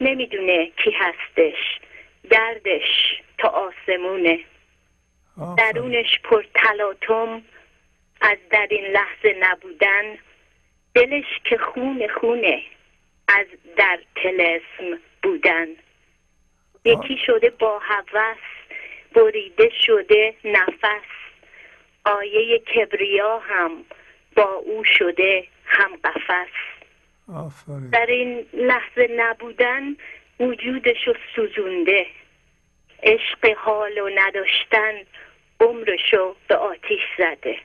[0.00, 1.78] نمی‌دونه کی هستش.
[2.30, 4.40] دردش تا آسمونه.
[5.58, 7.42] درونش پر تلاطم.
[8.20, 10.18] از در این لحظه نبودن.
[10.94, 12.62] دلش که خون خونه.
[13.28, 13.46] از
[13.76, 15.66] در تلسم بودن.
[16.84, 18.38] یکی شده با هوس
[19.14, 21.06] بریده شده نفس.
[22.04, 23.84] آیه کبریا هم
[24.36, 26.52] با او شده هم قفس.
[27.92, 29.96] در این لحظه نبودن
[30.40, 32.06] وجودشو سوزونده.
[33.02, 34.94] عشق حال و نداشتن
[35.60, 37.58] عمرشو به آتیش زده.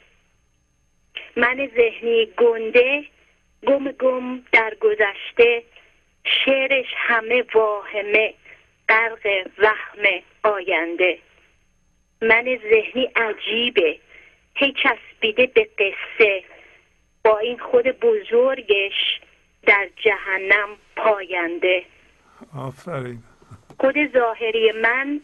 [1.36, 3.06] من ذهنی گنده
[3.68, 5.64] گم گم در گذشته
[6.24, 8.34] شعرش همه واهمه
[8.90, 11.20] غرق وهم آینده.
[12.22, 14.00] من ذهنی عجیبه
[14.56, 16.44] هی چسبیده به قصه.
[17.24, 19.22] با این خود بزرگش
[19.64, 21.86] در جهنم پاینده.
[22.58, 23.24] آفرین.
[23.80, 25.22] خود ظاهری من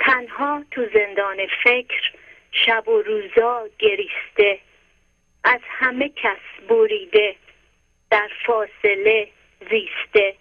[0.00, 2.12] تنها تو زندان فکر
[2.52, 4.58] شب و روزا گریسته.
[5.44, 7.36] از همه کس بریده.
[8.10, 9.28] در فاصله
[9.70, 10.34] زیسته.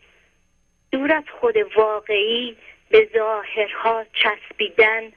[0.92, 2.58] دور از خود واقعی
[2.90, 5.12] به ظاهرها چسبیدن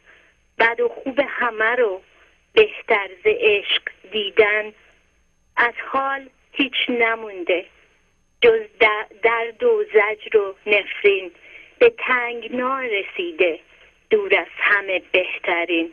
[0.58, 2.02] بد و خوب همه رو
[2.52, 3.82] بهتر ز عشق
[4.12, 4.72] دیدن.
[5.56, 7.66] از حال هیچ نمونده
[8.42, 8.60] جز
[9.22, 11.30] درد و زجر و نفرین.
[11.78, 13.60] به تنگنا رسیده
[14.10, 15.92] دور از همه بهترین.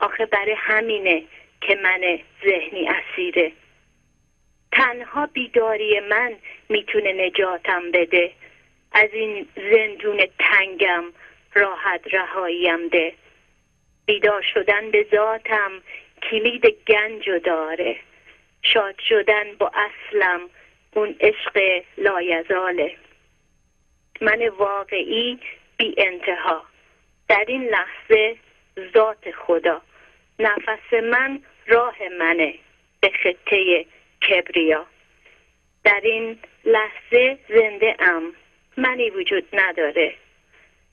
[0.00, 1.22] آخه برای همینه
[1.60, 3.52] که من ذهنی اسیره.
[4.72, 6.36] تنها بیداری من
[6.68, 8.32] می‌تونه نجاتم بده.
[8.92, 11.04] از این زندون تنگم
[11.54, 13.12] راحت رهاییم ده.
[14.06, 15.82] بیدار شدن به ذاتم
[16.30, 17.96] کلید گنج داره.
[18.62, 20.40] شاد شدن با اصلم
[20.94, 22.96] اون عشق لایزاله.
[24.20, 25.38] من واقعی
[25.76, 26.64] بی انتها.
[27.28, 28.36] در این لحظه
[28.94, 29.82] ذات خدا.
[30.38, 32.54] نفس من راه منه.
[33.00, 33.86] به خطه
[34.28, 34.86] کبریا.
[35.84, 38.22] در این لحظه زنده ام.
[38.76, 40.14] منی وجود نداره.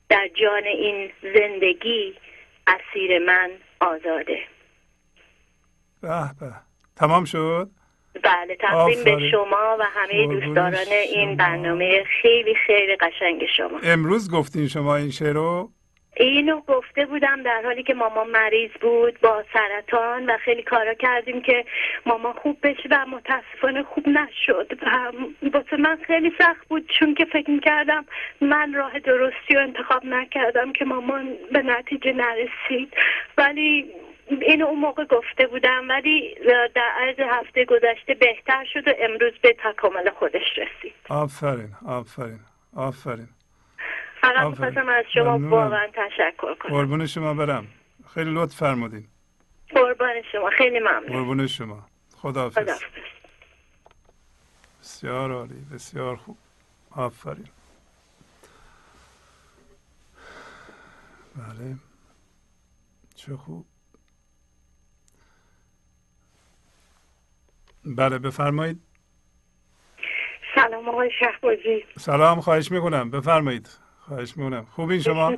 [0.09, 2.15] در جان این زندگی
[2.67, 4.39] اسیر من آزاده.
[6.01, 6.07] به
[6.39, 6.53] به
[6.95, 7.69] تمام شد؟
[8.23, 13.79] بله تقدیم به شما و همه دوستداران این برنامه خیلی خیلی قشنگ شما.
[13.83, 15.69] امروز گفتین شما این شعر رو؟
[16.19, 21.41] اینو گفته بودم در حالی که مامان مریض بود با سرطان و خیلی کارا کردیم
[21.41, 21.65] که
[22.05, 24.79] مامان خوب بشه و متاسفانه خوب نشد.
[24.81, 25.11] و
[25.53, 28.05] واسه من خیلی سخت بود چون که فکر می‌کردم
[28.41, 32.93] من راه درستی رو انتخاب نکردم که مامان به نتیجه نرسید.
[33.37, 33.85] ولی
[34.41, 36.35] اینو اون موقع گفته بودم ولی
[36.75, 40.93] در عرض هفته گذشته بهتر شد و امروز به تکامل خودش رسید.
[41.09, 42.39] آفرین آفرین
[42.75, 43.27] آفرین.
[44.21, 46.71] فقط می‌خواستم از شما واقعا تشکر کنم.
[46.71, 47.67] قربون شما برم.
[48.13, 49.07] خیلی لطف فرمودین.
[49.69, 50.49] قربان شما.
[50.49, 51.07] خیلی ممنون.
[51.07, 51.85] قربون شما.
[52.15, 52.75] خدا خدا
[54.81, 55.65] بسیار عالی.
[55.73, 56.37] بسیار خوب.
[56.91, 57.47] آفرین.
[61.35, 61.75] بله.
[63.15, 63.65] چه خوب.
[67.85, 68.81] بله بفرمایید.
[70.55, 71.85] سلام آقای شهبازی.
[71.99, 73.11] سلام خواهش می‌کنم.
[73.11, 73.69] بفرمایید.
[74.09, 74.67] خواهش می‌کنم.
[74.75, 75.37] خوبین شما؟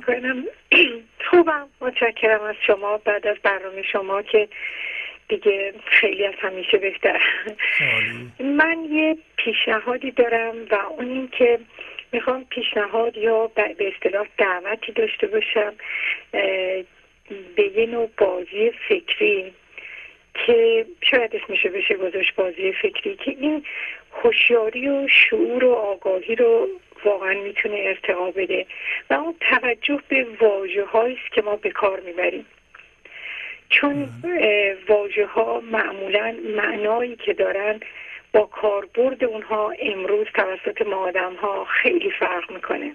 [1.30, 1.68] خوبم.
[1.80, 2.98] متشکرم از شما.
[2.98, 4.48] بعد از برنامه شما که
[5.28, 7.22] دیگه خیلی از همیشه بهتر.
[8.40, 11.58] من یه پیشنهادی دارم و اون این که
[12.12, 15.72] می‌خوام پیشنهاد یا به اصطلاح دعوتی داشته باشم
[17.56, 19.52] به یه نوع بازی فکری
[20.46, 23.64] که شاید اسمشو بشه گذاشت بازی فکری که این
[24.22, 26.68] هوشیاری و شعور و آگاهی رو
[27.04, 28.66] واقعا می‌تونه ارتقا بده.
[29.10, 32.46] و اون توجه به واجه است که ما به کار می‌بریم.
[33.68, 34.08] چون
[34.88, 37.80] واجه ها معمولا معنایی که دارن
[38.32, 42.92] با کاربرد اونها امروز توسط ما آدم ها خیلی فرق می‌کنه.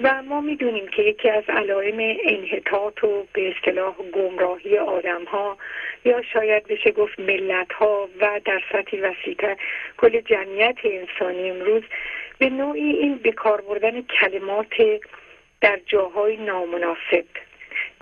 [0.00, 5.56] و ما می‌دونیم که یکی از علائم انحطاط و به اصطلاح گمراهی آدم ها
[6.04, 9.56] یا شاید بشه گفت ملت ها و در سطحی وسیعتر
[9.96, 11.82] کل جمعیت انسانی امروز
[12.38, 14.74] به نوعی این به کار بردن کلمات
[15.60, 17.24] در جاهای نامناسب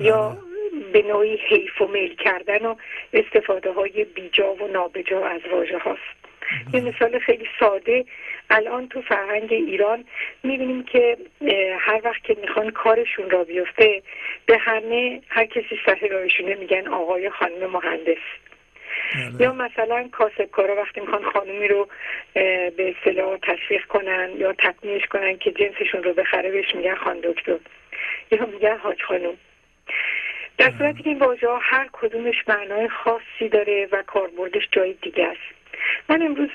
[0.01, 0.39] یا
[0.93, 2.75] به نوعی حیف و میل کردن و
[3.13, 6.01] استفاده های بیجا و نابجا از واژه هاست.
[6.73, 8.05] یه مثال خیلی ساده.
[8.51, 10.05] الان تو فرهنگ ایران
[10.43, 11.17] می‌بینیم که
[11.79, 14.03] هر وقت که می‌خوان کارشون را بیفته
[14.47, 18.07] به همه هر کسی سر راهشونه میگن آقای خانم مهندس.
[18.07, 18.52] بله.
[19.39, 21.89] یا مثلا کاسبکارا وقتی می‌خوان خانومی رو
[22.77, 27.57] به اصطلاح تشویق کنن یا تقنیش کنن که جنسشون رو بخره بهش میگن خان دکتر.
[28.31, 29.37] یا میگن حاج خانوم
[30.59, 30.79] در بله.
[30.79, 35.73] صورتی که این واژه ها هر کدومش معنای خاصی داره و کاربردش جای دیگه است.
[36.09, 36.49] من امروز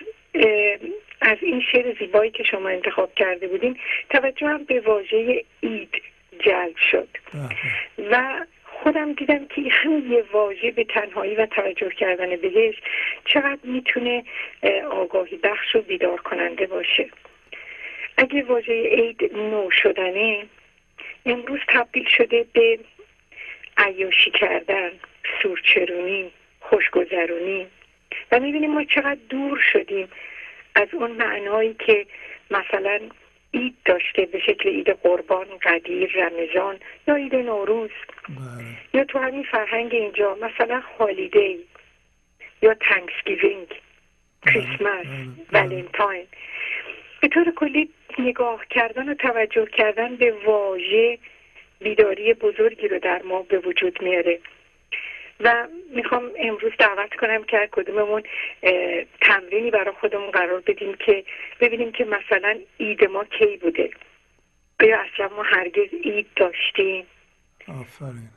[1.21, 3.79] از این شعر زیبایی که شما انتخاب کرده بودین
[4.09, 6.01] توجهم به واژه اید
[6.39, 7.07] جلب شد.
[7.33, 8.11] بله.
[8.11, 8.45] و
[8.83, 12.75] خودم دیدم که همین یه واژه به تنهایی و توجه کردن بهش
[13.25, 14.23] چقدر می‌تونه
[14.91, 17.09] آگاهی بخش و بیدار کننده باشه.
[18.17, 20.45] اگه واژه عید نو شدنه
[21.25, 22.79] امروز تبدیل شده به
[23.77, 24.91] عیاشی کردن
[25.41, 27.67] سورچرونی خوشگذرونی.
[28.31, 30.07] و می‌بینیم ما چقدر دور شدیم
[30.75, 32.05] از اون معنایی که
[32.51, 32.99] مثلا
[33.51, 37.89] عید داشته به شکل عید قربان غدیر رمضان یا عید نوروز
[38.29, 38.65] بله.
[38.93, 41.59] یا تو همین فرهنگ اینجا مثلا holiday
[42.61, 44.53] یا Thanksgiving بله.
[44.53, 45.05] Christmas
[45.51, 45.65] بله.
[45.65, 46.25] Valentine
[47.21, 51.17] به طور کلی نگاه کردن و توجه کردن به واژه
[51.79, 54.39] بیداری بزرگی رو در ما به وجود میاره
[55.39, 58.23] و می‌خوام امروز دعوت کنم که هر کدوممون
[59.21, 61.23] تمرینی برای خودمون قرار بدیم که
[61.59, 63.89] ببینیم که مثلا اید ما کی بوده.
[64.79, 67.05] آیا اصلا ما هرگز اید داشتیم؟
[67.67, 68.29] آفرین.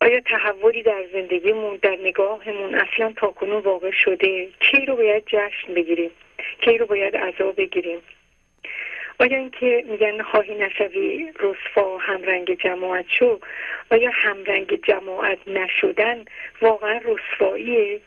[0.00, 6.10] آیا تحولی در زندگیمون در نگاهمون اصلا تاکنون واقع شده؟ کی رو باید جشن بگیریم؟
[6.60, 7.98] کی رو باید عذاب بگیریم؟
[9.20, 13.40] آیا اینکه میگن خواهی نشوی رسوا همرنگ جماعت شو
[13.90, 16.24] آیا همرنگ جماعت نشدن
[16.62, 18.00] واقعا رسواییه؟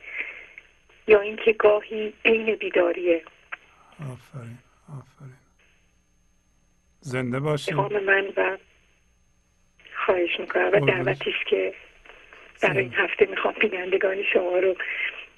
[1.07, 3.23] یا اینکه گاهی عین بیداریه؟
[3.99, 4.57] آفرین
[4.89, 5.35] آفرین.
[7.01, 7.73] زنده باشی.
[7.73, 8.57] من و
[10.05, 11.73] خواهش می‌کنم و دعوتی که
[12.61, 14.75] برای این هفته می‌خوام بینندگان شما رو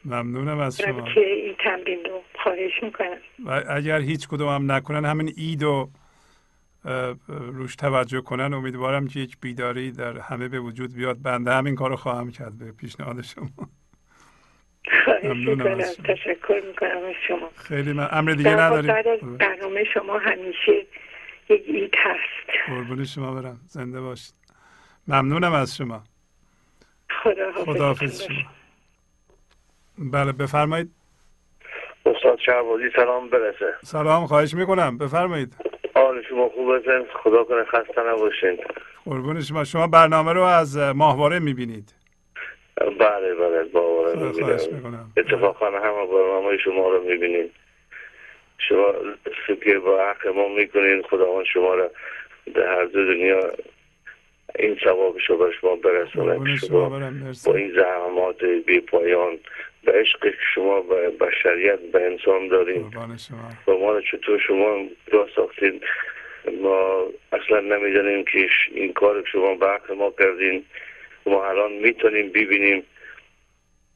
[0.06, 1.02] ممنونم از شما.
[1.14, 3.18] که این تمرین رو خواهش می‌کنم.
[3.46, 5.90] و اگر هیچ کدوم هم نکنن همین اید و
[7.28, 8.54] روش توجه کنن.
[8.54, 11.22] امیدوارم که یک بیداری در همه به وجود بیاد.
[11.22, 13.50] بنده همین کارو خواهم کرد به پیشنهاد شما.
[15.24, 17.50] ممنونم تشکر می‌کنم از شما.
[17.56, 18.92] خیلی من امر دیگه نداریم.
[18.92, 20.86] از برنامه شما همیشه
[21.50, 22.68] یک اید هست.
[22.68, 23.60] قربون شما برم.
[23.68, 24.34] زنده باشید.
[25.08, 26.04] ممنونم از شما.
[27.66, 28.36] خدا حافظ شما.
[29.98, 30.90] بله بفرمایید.
[32.06, 33.74] استاد شهبازی سلام برسه.
[33.84, 34.98] سلام خواهش می‌کنم.
[34.98, 35.54] بفرمایید.
[35.96, 38.58] حال شما خوب بزن خدا کنه خسته نباشین.
[39.06, 39.64] قربون شما.
[39.64, 41.94] شما برنامه رو از ماهواره می‌بینید.
[42.78, 45.12] بله بله باور می‌بینم.
[45.18, 47.52] اتفاقا همه برنامه شما رو می‌بینید
[48.58, 48.94] شما
[49.66, 51.90] که با حق ما می‌کنین خداوند شما رو
[52.56, 53.40] در هر دو دنیا
[54.60, 56.90] این ثوابش رو به شما برسونه شما
[57.46, 59.40] با این زحمات بی پایان
[59.84, 62.92] به عشق شما به بشریت به انسان داریم.
[63.68, 65.82] و ما چطور شما را ساختین؟
[66.62, 70.66] ما اصلا نمی‌دانیم که این کار شما به حق ما کردین.
[71.26, 72.84] ما الان می‌تونیم ببینیم.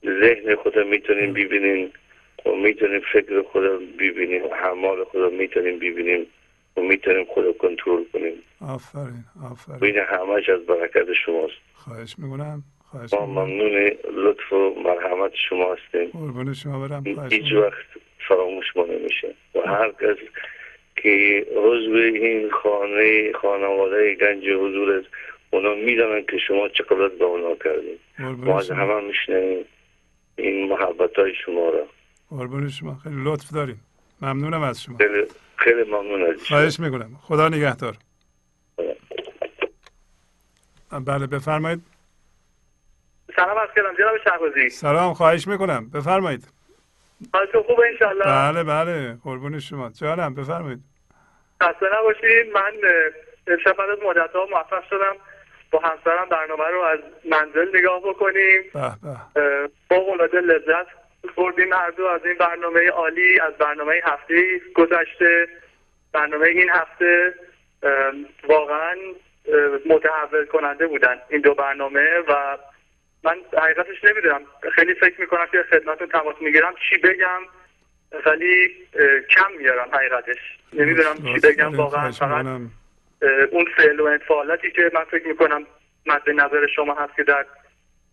[0.06, 1.94] ذهن خود می‌تونیم ببینیم.
[2.46, 4.42] و می‌تونیم فکر خود ببینیم.
[4.54, 6.28] حمال خود می‌تونیم ببینیم.
[6.78, 8.34] و می‌تونیم خود کنترل کنیم.
[8.62, 9.80] آفرین آفرین.
[9.80, 11.54] بین همش از برکت شماست.
[11.74, 16.10] خواهش می‌کنم خواهش ما ممنون لطف و مرحمت شما هستیم.
[16.14, 17.86] قربون شما برم هیچ وقت
[18.28, 19.34] فراموش ما نمیشه.
[19.56, 20.18] و هر کس
[20.96, 25.08] که عضو این خانه خانواده گنج حضور است
[25.50, 28.00] اونا می‌دونن که شما چقدر به اونا کردیم
[28.46, 29.66] ما از همه میشنیم
[30.36, 31.88] این محبت های شما را.
[32.30, 32.96] قربون شما.
[33.04, 33.82] خیلی لطف داریم
[34.22, 34.98] ممنونم از شما.
[34.98, 35.24] خیلی,
[35.58, 36.58] خیلی ممنون از شما.
[36.58, 37.20] خواهش می‌کنم.
[37.22, 37.96] خدا نگهدار.
[40.92, 41.82] بله بفرمایید.
[43.36, 43.96] سلام از کردم.
[44.00, 44.70] جناب شهبازی.
[44.70, 45.90] سلام خواهش می‌کنم.
[45.90, 46.48] بفرمایید.
[47.34, 49.18] حالتون خوبه انشالله بله بله.
[49.24, 49.90] قربون شما.
[49.90, 50.80] جانم بفرمایید.
[51.64, 52.54] خسته نباشید.
[52.54, 52.72] من
[53.48, 55.16] امشب از مدت ها موفق شدم.
[55.72, 57.00] با همسرم برنامه رو از
[57.32, 58.62] منزل نگاه بکنیم.
[59.90, 60.88] با العاده لذت
[61.38, 65.48] بردیم هر دو از این برنامه عالی از برنامه هفته گذشته
[66.14, 67.34] برنامه این هفته
[68.48, 68.96] واقعا
[69.86, 72.58] متحول کننده بودن این دو برنامه و
[73.24, 74.42] من حقیقتش نمی‌دونم.
[74.74, 76.74] خیلی فکر می‌کنم که خدمتتون تماس می‌گیرم.
[76.90, 77.42] چی بگم؟
[78.26, 78.70] ولی
[79.30, 80.38] کم میارم حقیقتش.
[80.74, 81.76] نمی‌دونم چی بگم.
[81.76, 82.46] واقعا فقط
[83.52, 85.66] اون فعل و انفعالاتی که من فکر می‌کنم
[86.06, 87.46] مد نظر شما هست که در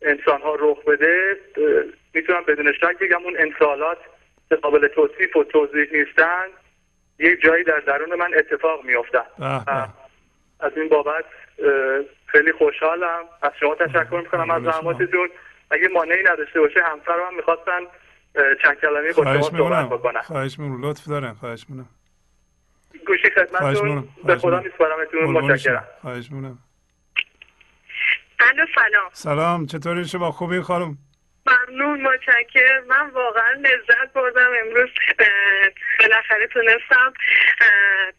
[0.03, 1.37] انسان ها رخ بده
[2.15, 3.99] می‌تونم بدون شک بگم اون انفعالات
[4.63, 6.45] قابل توصیف و توضیح نیستن
[7.19, 9.25] یک جایی در درون من اتفاق میافتن
[10.61, 11.25] از این بابت
[12.27, 13.25] خیلی خوشحالم.
[13.43, 14.51] از شما تشکر می‌کنم.
[14.51, 15.29] از زحماتتون
[15.71, 17.81] اگه مانعی نداشته باشه همسرم هم می‌خواستن
[18.63, 20.85] چند کلمه با شما صحبت بکنن خواهش می‌کنم.
[20.85, 21.89] لطف دارن خواهش می‌کنم.
[23.07, 24.09] گوشی خدمتتون.
[24.25, 25.85] به خدا میسپارمتون متشکرم.
[26.01, 26.59] خواهش می‌کنم.
[28.41, 29.11] الو سلام.
[29.13, 29.67] سلام.
[29.67, 30.99] چطوری شما؟ خوبی خانم؟
[31.47, 34.51] ممنون متشکر من واقعا لذت بردم.
[34.65, 34.91] امروز
[36.01, 37.13] بالاخره تونستم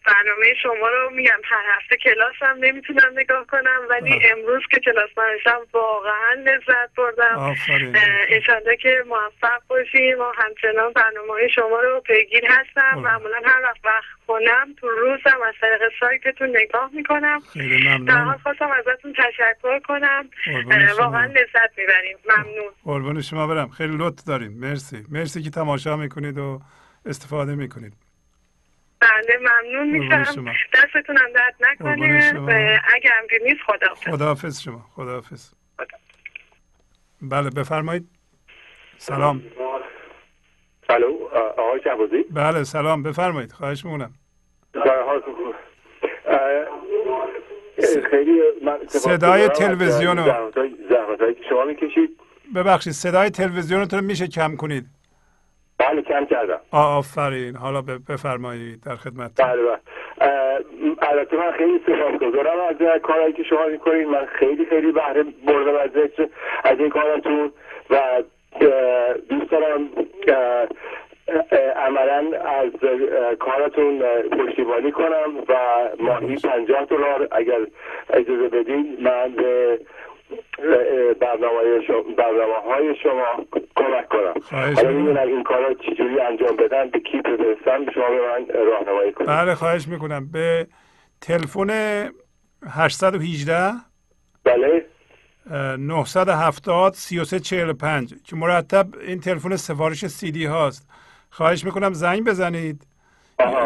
[0.08, 1.42] برنامه شما رو میگم.
[1.44, 4.20] هر هفته کلاسم نمی‌تونم نگاه کنم ولی آه.
[4.32, 7.56] امروز که کلاس نشم واقعا لذت بردم.
[8.30, 13.86] انشالله که موفق باشیم و همچنان برنامه های شما رو پیگیر هستم معمولا هر وقت
[13.86, 17.44] وقت کنم تو روزم از طریق سایتتون نگاه می‌کنم.
[18.08, 20.30] در حال خواستم ازتون تشکر کنم.
[20.98, 22.18] واقعا لذت می‌بریم.
[22.26, 23.15] ممنون.
[23.16, 23.69] قربان شما برم.
[23.69, 24.52] خیلی لطف داریم.
[24.52, 25.06] مرسی.
[25.10, 26.60] مرسی که تماشا می‌کنید و
[27.06, 27.94] استفاده می‌کنید.
[29.00, 32.32] بله ممنون میشم دستتونم درد نکنه.
[32.94, 34.10] اگه امری نیست خداحافظ.
[34.10, 34.85] خداحافظ شما.
[34.95, 35.53] خداحافظ.
[37.22, 38.08] بله بفرمایید.
[38.98, 39.44] سلام.
[40.90, 41.27] الو
[41.58, 42.24] آقای شهبازی.
[42.32, 43.03] بله سلام.
[43.03, 43.52] بفرمایید.
[43.52, 44.14] خواهش می‌کنم
[48.11, 48.42] خیلی
[48.88, 50.24] صدای تلویزیون
[50.90, 52.19] زحمت که شما می‌کشید.
[52.56, 54.85] ببخشید صدای تلویزیونتون میشه کم کنید.
[55.77, 56.59] بله کم کردم.
[56.72, 57.56] آفرین.
[57.56, 59.80] حالا بفرمایید در خدمت بله بله.
[61.01, 64.07] البته من خیلی سپاسگزارم از کارهایی که شما می‌کنید.
[64.07, 65.90] من خیلی خیلی بهره بردم از
[66.64, 67.51] از این کارتون
[67.90, 68.24] و
[69.30, 69.90] دوست دارم
[71.75, 72.72] عملا از
[73.40, 73.99] کارتون
[74.32, 75.53] پشتیبانی کنم و
[75.99, 77.59] ماهی پنجاه دلار اگر
[78.14, 79.80] اجازه بدین من به
[81.22, 83.45] برنامه, شما، برنامه های شما
[83.76, 84.34] کمک کنم.
[84.76, 89.30] حالا می‌دونم این کارا چجوری انجام بدن به کی بفرستم شما به من راهنمایی کنید.
[89.30, 90.32] بله خواهش می‌کنم.
[90.32, 90.68] به
[91.22, 91.70] تلفن
[92.70, 93.72] 818
[94.44, 94.86] بله.
[95.78, 100.90] 970 3345 که مرتب این تلفن سفارش سی دی هاست.
[101.30, 102.88] خواهش می‌کنم زنگ بزنید.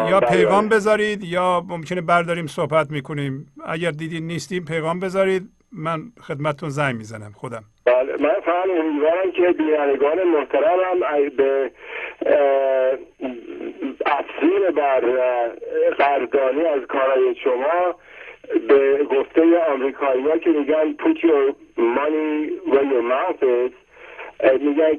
[0.08, 0.76] یا بله، پیغام بله.
[0.76, 3.52] بذارید یا ممکنه برداریم صحبت می‌کنیم.
[3.66, 5.48] اگر دیدین نیستیم پیغام بذارید.
[5.72, 7.62] من خدمتتون زنگ می‌زنم خودم.
[7.84, 11.70] بله من فقط امیدوارم که بینندگان محترمم به
[14.06, 15.00] افزین بر
[15.98, 17.94] قدردانی از کارهای شما
[18.68, 19.42] به گفته
[19.72, 23.72] آمریکایی ها که میگن put your money where your mouth is
[24.60, 24.98] میگن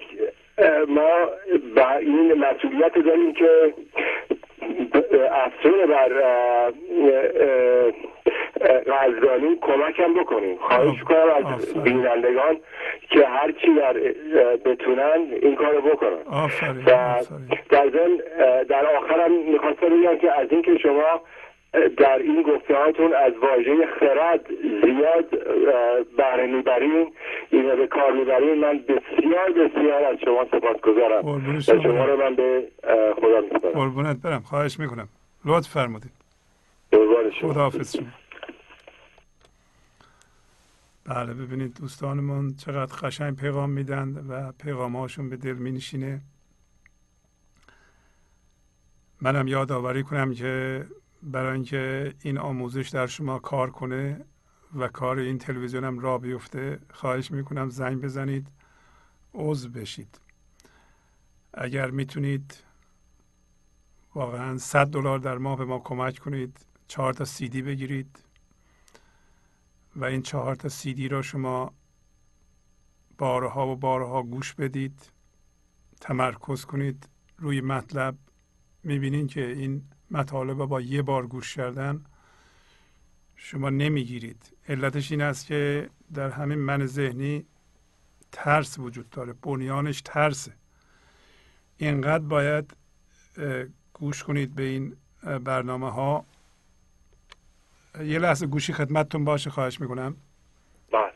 [0.88, 1.30] ما
[1.76, 3.74] با این مسئولیت داریم که
[5.32, 6.10] افزون بر
[8.62, 12.58] قدردانی کمکم بکنیم خواهش کنم از بینندگان
[13.10, 13.94] که هرچی در
[14.66, 16.20] بتونن این کارو بکنن.
[16.86, 17.16] و
[17.70, 17.86] در
[18.64, 21.22] در آخرم می‌خواستم بگم که از اینکه شما
[21.74, 24.48] در این گفته هاتون از واژه خرد
[24.84, 25.30] زیاد
[26.18, 27.14] بهره می‌برین
[27.50, 32.06] این به کار می‌برین من بسیار بسیار از شما سپاس گذارم و شما.
[32.06, 32.68] رو من به
[33.16, 33.74] خدا میسپارم.
[33.74, 34.42] قربونت برم.
[34.42, 35.08] خواهش می‌کنم.
[35.46, 36.12] لطف فرمودید.
[37.42, 38.08] خدا حافظ شما.
[41.06, 46.22] بله ببینید دوستانمون چقدر قشنگ پیغام میدن و پیغام هاشون به دل مینشینه.
[49.22, 50.86] منم یادآوری کنم که
[51.24, 54.26] برای اینکه این آموزش در شما کار کنه
[54.76, 58.48] و کار این تلویزیون هم را بیفته خواهش می‌کنم زنگ بزنید
[59.34, 60.20] عضو بشید.
[61.54, 62.64] اگر می‌تونید
[64.16, 68.24] واقعا 100 دلار در ماه به ما کمک کنید چهار تا دی بگیرید
[69.96, 71.74] و این چهار تا دی را شما
[73.18, 75.12] بارها و بارها گوش بدید
[76.02, 78.18] تمرکز کنید روی مطلب
[78.84, 82.06] می‌بینید که این مطالب با یه بار گوش کردن
[83.36, 84.58] شما نمی‌گیرید.
[84.70, 87.46] علتش این است که در همین من ذهنی
[88.32, 90.54] ترس وجود داره بنیانش ترسه.
[91.78, 92.74] اینقدر باید
[93.94, 94.96] گوش کنید به این
[95.44, 96.26] برنامه ها
[98.00, 100.18] یه لحظه گوشی خدمتتون باشه خواهش می‌کنم.
[100.92, 101.12] بله.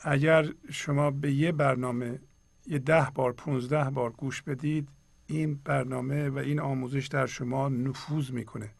[0.00, 2.18] اگر شما به یه برنامه
[2.66, 4.88] یه ده بار پونزده بار گوش بدید
[5.36, 8.70] این برنامه و این آموزش در شما نفوذ می‌کنه.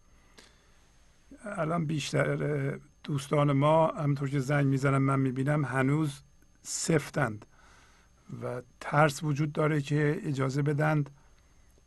[1.44, 6.22] الان بیشتر دوستان ما همطور که زنگ می‌زنم من می‌بینم هنوز
[6.62, 7.46] سفتند
[8.42, 11.10] و ترس وجود داره که اجازه بدند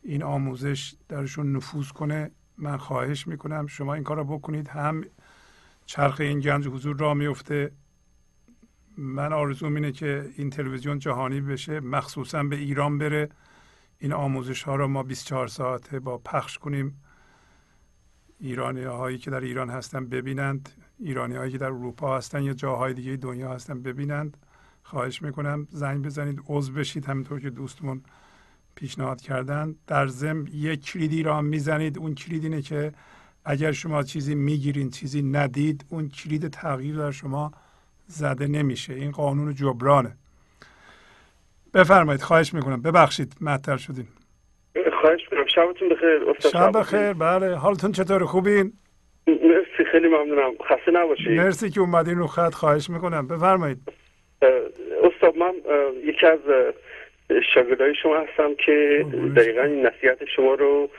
[0.02, 2.30] این آموزش درشون نفوذ کنه.
[2.58, 4.68] من خواهش می‌کنم شما این کار رو بکنید.
[4.68, 5.04] هم
[5.86, 7.72] چرخ این گنج حضور را میفته
[8.96, 13.28] من آرزوم اینه که این تلویزیون جهانی بشه مخصوصا به ایران بره.
[14.00, 17.02] این آموزش ها رو ما 24 ساعته با پخش کنیم.
[18.40, 20.68] ایرانی هایی که در ایران هستن ببینند.
[20.98, 24.36] ایرانی هایی که در اروپا هستن یا جاهای دیگه دنیا هستن ببینند.
[24.82, 28.02] خواهش می‌کنم زنگ بزنید عضو بشید همینطور که دوستمون
[28.74, 29.74] پیشنهاد کردن.
[29.86, 31.98] در ضمن یک کلیدی را می‌زنید.
[31.98, 32.92] اون کلید اینه که
[33.44, 37.52] اگر شما چیزی می‌گیرین چیزی ندید اون کلید تغییر در شما
[38.06, 38.94] زده نمیشه.
[38.94, 40.16] این قانون جبرانه.
[41.74, 42.82] بفرمایید خواهش می‌کنم.
[42.82, 44.08] ببخشید معطل شدیم.
[45.00, 45.46] خواهش می‌کنم.
[45.46, 47.54] شبتون بخیر استاد شب بخیر بله.
[47.54, 48.72] حالتون چطور خوبین؟
[49.26, 50.52] مرسی خیلی ممنونم.
[50.68, 51.28] خسته نباشید.
[51.28, 52.54] مرسی که اومدین رو خط.
[52.54, 53.28] خواهش می‌کنم.
[53.28, 53.78] بفرمایید.
[55.02, 55.52] استاد من
[56.04, 56.38] یکی از
[57.54, 59.06] شاگردای شما هستم که
[59.36, 60.90] دقیقا این نصیحت شما رو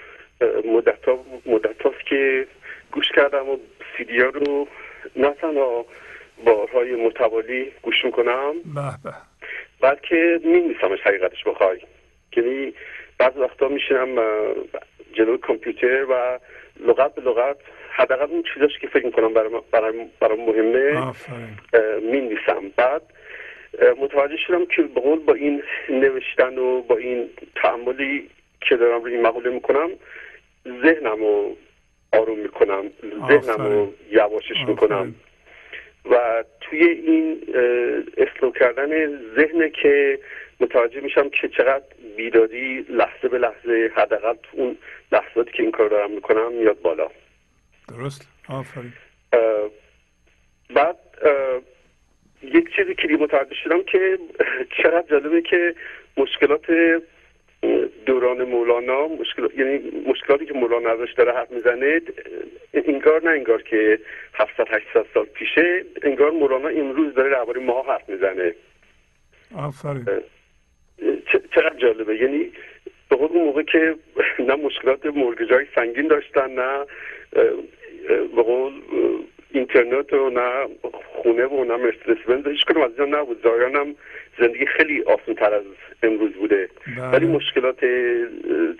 [1.45, 2.47] مدت هاست که
[2.91, 3.57] گوش کردم و
[3.97, 4.67] سیدیا رو
[5.15, 5.85] نه تنها
[6.45, 8.53] بارهای متوالی گوش می‌کنم.
[8.75, 9.13] به به.
[9.81, 11.79] بلکه می نیستمش حقیقتش بخوای.
[12.37, 12.73] یعنی
[13.17, 14.15] بعض وقتا میشینم
[15.13, 16.39] جلوی کامپیوتر و
[16.79, 17.57] لغت به لغت
[17.91, 19.49] حداقل اون چیزاش که فکر می‌کنم برای
[20.19, 21.13] برای مهمه
[22.01, 22.37] می
[22.75, 23.01] بعد
[24.01, 28.29] متوجه شدم که به قول با این نوشتن و با این تعملی
[28.61, 29.89] که دارم روی این مقوله می‌کنم
[30.67, 31.55] ذهنم رو
[32.13, 32.83] آروم می‌کنم
[33.27, 35.15] ذهنم رو یواشش می‌کنم.
[36.09, 37.41] و توی این
[38.17, 40.19] اسلو کردن ذهن که
[40.59, 41.83] متوجه میشم که چقدر
[42.17, 44.77] بیدادی لحظه به لحظه حداقل اون
[45.11, 47.07] لحظاتی که این کار دارم می‌کنم میاد بالا.
[47.89, 48.27] درست.
[48.49, 48.93] آفرین.
[50.75, 50.97] بعد
[52.41, 54.19] یک چیزی که متوجه شدم که
[54.83, 55.75] چقدر جالبه که
[56.17, 56.65] مشکلات
[58.09, 59.47] دوران مولانا مشکل...
[59.57, 62.01] یعنی مشکلاتی که مولانا ازش داره حرف می‌زنه
[62.73, 63.99] انگار نه انگار که
[64.33, 68.55] 700 800 سال پیشه انگار مولانا امروز داره درباره ما حرف می‌زنه.
[69.55, 70.05] آفرین.
[71.55, 72.15] چقدر جالبه.
[72.15, 72.51] یعنی
[73.09, 73.95] به اون موقع که
[74.39, 76.85] نه مشکلات مرگجای سنگین داشتن نه
[78.35, 78.73] به قول
[79.51, 80.67] اینترنت و نه
[81.03, 83.43] خونه و نه مرسدس بنز هیچ کنم از اینا نبود.
[83.43, 83.95] زایانم
[84.39, 85.63] زندگی خیلی آسان تر از
[86.03, 86.69] امروز بوده.
[86.97, 87.09] بله.
[87.09, 87.79] ولی مشکلات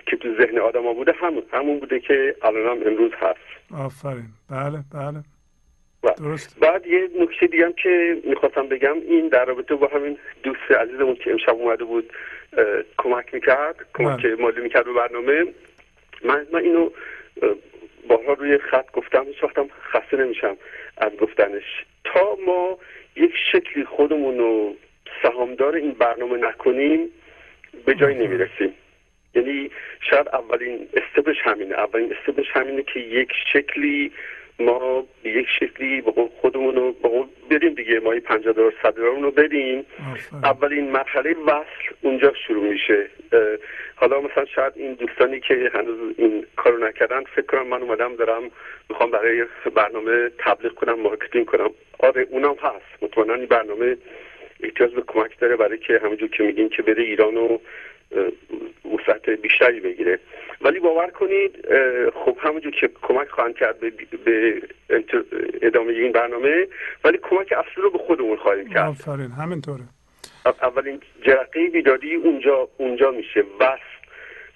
[0.05, 3.73] که تو ذهن آدم ها بوده همون همون بوده که الان هم امروز هست.
[3.85, 4.29] آفرین.
[4.49, 5.23] بله بله.
[6.17, 6.59] درست.
[6.59, 11.15] بعد یه نکته دیگه هم که می‌خواستم بگم این در رابطه با همین دوست عزیزمون
[11.15, 12.13] که امشب اومده بود
[12.97, 14.35] کمک می‌کرد کمک بله.
[14.35, 15.45] مالی می‌کرد به برنامه.
[16.23, 16.89] من, من اینو
[18.07, 20.57] بارها روی خط گفتم هیچ وقتم خسته نمیشم
[20.97, 21.85] از گفتنش.
[22.03, 22.77] تا ما
[23.15, 24.75] یک شکلی خودمون رو
[25.21, 27.09] سهامدار این برنامه نکنیم
[27.85, 28.73] به جایی نمی‌رسیم.
[29.35, 29.71] یعنی
[30.01, 31.75] شاید اولین استبش همینه.
[31.75, 34.11] اولین استبش همینه که یک شکلی
[34.59, 36.95] ما به یک شکلی به خودمون رو
[37.51, 37.99] بریم دیگه.
[37.99, 39.85] ما 50 دلار 100 دلار رو بدیم.
[40.43, 43.09] اولین مرحله وصل اونجا شروع میشه.
[43.95, 48.51] حالا مثلا شاید این دوستانی که هنوز این کارو نکردن فکر کنم من اومدم دارم
[48.89, 51.69] می‌خوام برای برنامه تبلیغ کنم marketing کنم.
[51.99, 53.03] آره اونم هست.
[53.03, 53.97] مطمئنا این برنامه
[54.63, 57.57] احتیاج به کمک داره برای که همونجور که میگین که بره ایران و
[58.85, 60.19] وسعت بیشتری بگیره.
[60.61, 61.67] ولی باور کنید
[62.13, 63.91] خب همونجور که کمک خواهند کرد به,
[64.25, 64.61] به
[65.61, 66.67] ادامه این برنامه
[67.03, 68.89] ولی کمک اصلی رو به خودمون خواهیم کرد.
[68.89, 69.83] آفرین همینطوره.
[70.61, 73.43] اولین جرقه بیدادی اونجا اونجا میشه.
[73.59, 73.79] وصل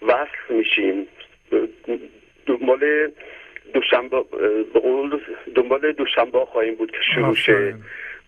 [0.01, 1.07] وصل میشیم.
[2.45, 3.11] دنبال
[3.73, 4.23] دوشنبه
[5.55, 7.75] دنبال دوشنبه خواهیم بود که شروع شه.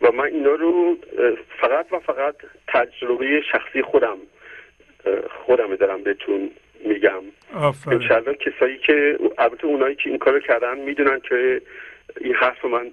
[0.01, 0.97] و من اینا رو
[1.61, 2.35] فقط و فقط
[2.67, 4.17] تجربه شخصی خودم
[5.45, 6.51] خودم دارم بهتون
[6.85, 7.23] میگم.
[7.87, 11.61] انشالله کسایی که البته اونایی که این کارو کردن می‌دونن که
[12.21, 12.91] این حرف من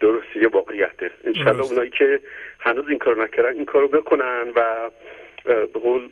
[0.00, 1.10] درستی یه واقعیته.
[1.24, 2.20] انشالله اونایی که
[2.58, 4.90] هنوز این کار نکردن این کارو بکنن و
[5.44, 6.08] به قول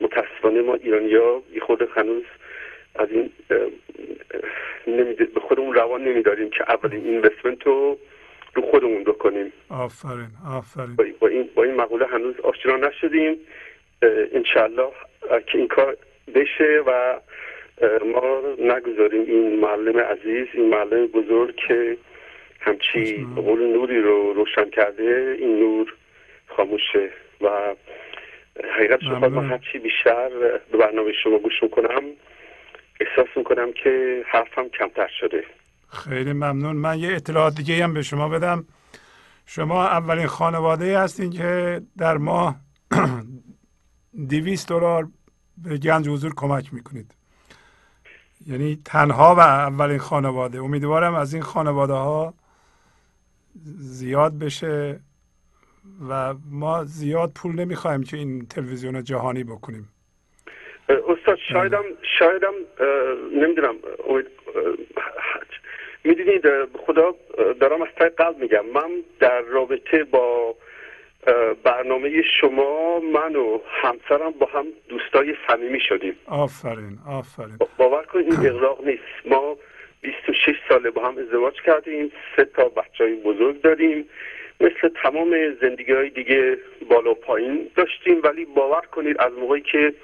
[0.00, 2.22] متاسفانه ما ایرانی ها خود هنوز
[2.94, 3.30] از این
[5.34, 7.98] به خودمون روان نمیداریم که اولین اینوستمنت رو
[8.54, 9.52] رو خودمون بکنیم.
[9.70, 10.96] آفرین آفرین.
[10.96, 13.36] با این, با این مقوله هنوز آشنا نشدیم.
[14.32, 14.92] انشالله
[15.46, 15.96] که این کار
[16.34, 17.20] بشه و
[18.14, 21.96] ما نگذاریم این معلم عزیز این معلم بزرگ که
[22.60, 25.94] همچی قول نوری رو روشن کرده این نور
[26.46, 27.10] خاموشه
[27.40, 27.48] و
[28.74, 32.02] حقیقت شما ما هرچی بیشتر به برنامه شما گوش می‌کنم
[33.00, 35.44] احساس می‌کنم که حرفم کمتر شده.
[35.88, 36.76] خیلی ممنون.
[36.76, 38.64] من یه اطلاعات دیگه هم به شما بدم.
[39.46, 42.56] شما اولین خانواده هستین که در ماه
[44.26, 45.08] دیویست دلار
[45.58, 47.14] به گنج حضور کمک می‌کنید.
[48.46, 50.58] یعنی تنها و اولین خانواده.
[50.58, 52.34] امیدوارم از این خانواده ها
[53.78, 55.00] زیاد بشه
[56.08, 59.88] و ما زیاد پول نمی‌خوایم که این تلویزیون جهانی بکنیم.
[60.88, 61.82] استاد شایدم
[62.18, 62.52] شایدم
[63.42, 63.74] نمی‌دونم
[66.04, 66.42] می‌دونید
[66.86, 67.14] خدا
[67.60, 68.66] دارم از تای قلب میگم.
[68.74, 70.54] من در رابطه با
[71.64, 76.16] برنامه شما من و همسرم با هم دوستای صمیمی شدیم.
[76.26, 77.58] آفرین آفرین.
[77.76, 79.26] باور کنید این اغراق نیست.
[79.26, 79.56] ما
[80.00, 84.08] 26 ساله با هم ازدواج کردیم سه تا بچه های بزرگ داریم.
[84.60, 89.94] مثل تمام زندگی های دیگه بالا پایین داشتیم ولی باور کنید از موقعی که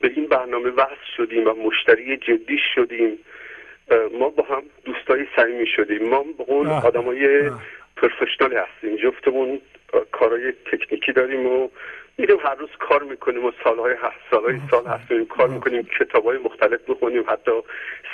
[0.00, 3.18] به این برنامه وصل شدیم و مشتری جدی شدیم
[4.18, 6.08] ما با هم دوستای صمیمی شدیم.
[6.08, 7.50] ما به قول آدمای
[7.96, 8.96] پروفشنال هستیم.
[8.96, 9.60] جفتمون
[10.12, 11.68] کارهای تکنیکی داریم و
[12.18, 16.38] میریم هر روز کار می‌کنیم و سالهای هفت سالهای سال هستیم کار می‌کنیم کتاب های
[16.38, 17.52] مختلف می‌خونیم حتی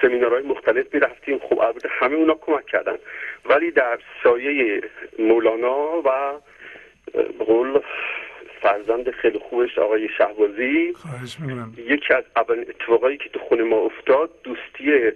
[0.02, 1.38] سمینارهای مختلف می‌رفتیم.
[1.38, 2.96] خب البته همه اونا کمک کردن.
[3.44, 4.82] ولی در سایه
[5.18, 6.10] مولانا و
[7.38, 7.80] قول
[8.62, 10.94] فرزند خیلی خوبش آقای شهبازی
[11.76, 15.12] یکی از اول اتفاقایی که تو خونه ما افتاد دوستی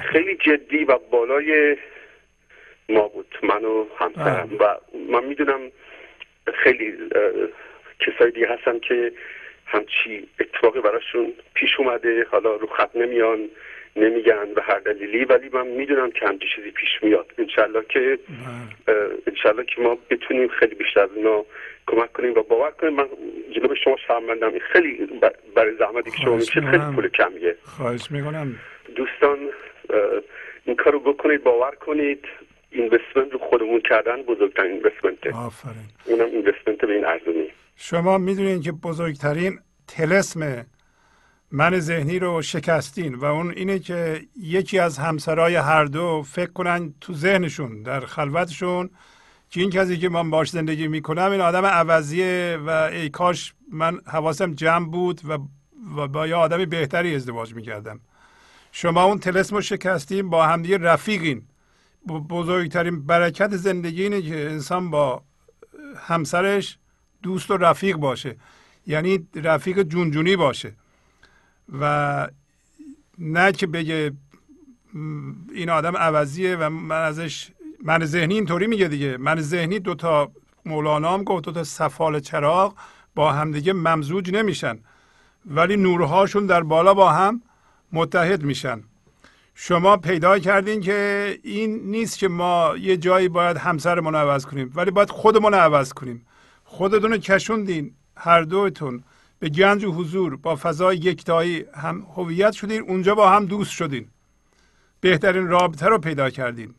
[0.00, 1.76] خیلی جدی و بالای
[2.88, 3.38] ما بود.
[3.42, 4.76] من و همسرم و
[5.10, 5.60] من می‌دونم
[6.52, 6.94] خیلی
[8.00, 9.12] کسای دیگه هستن که
[9.66, 13.48] همچی اتفاقی براشون پیش اومده حالا رو خط نمیان
[13.96, 17.32] نمیگن به هر دلیلی ولی من می‌دونم که همچی چیزی پیش میاد.
[17.38, 18.18] انشالله که
[18.86, 19.10] بله.
[19.26, 21.44] انشالله که ما بتونیم خیلی بیشتر از اینا
[21.86, 22.92] کمک کنیم و باور کنیم.
[22.92, 23.06] من
[23.52, 24.58] جنوب شما شرمندم.
[24.58, 25.08] خیلی
[25.54, 27.56] برای زحمتی که شما میشه خیلی پول کمیه.
[27.64, 28.56] خواهش می‌کنم.
[28.96, 29.38] دوستان
[30.64, 32.24] این کارو بکنید باور کنید.
[32.70, 35.32] اینوستمنت رو خودمون کردن بزرگترین اینوستمنته.
[35.32, 35.88] آفرین.
[36.04, 37.46] اونم اینوستمنت به این ارزونی.
[37.76, 39.58] شما می‌دونید که بزرگترین
[39.88, 40.66] تلسم
[41.52, 46.94] من ذهنی رو شکستین و اون اینه که یکی از همسرای هر دو فکر کنن
[47.00, 48.90] تو ذهنشون در خلوتشون
[49.50, 54.00] که این کسی که من باش زندگی می‌کنم این آدم عوضیه و ای کاش من
[54.06, 55.38] حواسم جمع بود و,
[55.96, 58.00] و با یه آدم بهتری ازدواج می‌کردم.
[58.72, 61.42] شما اون تلسم رو شکستین با همدیگه رفیقین.
[62.08, 65.22] بزرگترین برکت زندگی اینه که انسان با
[65.96, 66.78] همسرش
[67.22, 68.36] دوست و رفیق باشه.
[68.86, 70.72] یعنی رفیق جونجونی باشه.
[71.80, 72.28] و
[73.18, 74.12] نه که بگه
[75.54, 77.50] این آدم عوضیه و من ازش
[77.84, 79.16] من ذهنی اینطوری میگه دیگه.
[79.16, 80.30] من ذهنی دوتا
[80.66, 82.74] مولانا هم گفت دوتا سفال چراغ
[83.14, 84.78] با همدیگه ممزوج نمیشن.
[85.46, 87.42] ولی نورهاشون در بالا با هم
[87.92, 88.82] متحد میشن.
[89.62, 94.90] شما پیدا کردین که این نیست که ما یه جایی باید همسرمون عوض کنیم ولی
[94.90, 96.26] باید خودمون عوض کنیم.
[96.64, 99.02] خودتون رو کشوندین هر دوتون
[99.38, 104.06] به گنج و حضور با فضای یکتایی هم هویت شدین اونجا با هم دوست شدین.
[105.00, 106.74] بهترین رابطه رو پیدا کردین.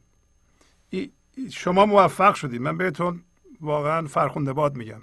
[1.51, 2.61] شما موفق شدین.
[2.61, 3.19] من بهتون
[3.61, 5.01] واقعا فرخونده باد میگم.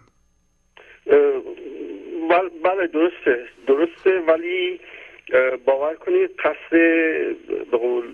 [2.65, 4.81] بله درسته درسته ولی
[5.65, 6.71] باور کنید قصد
[7.71, 8.05] به قول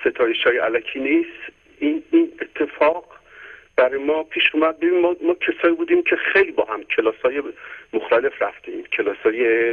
[0.00, 1.52] ستایش های الکی نیست.
[1.78, 3.04] این, این اتفاق
[3.76, 4.78] برای ما پیش اومد.
[4.78, 7.42] ببین ما, ما کسایی بودیم که خیلی با هم کلاس های
[7.92, 8.82] مختلف رفتیم.
[8.82, 9.70] کلاس های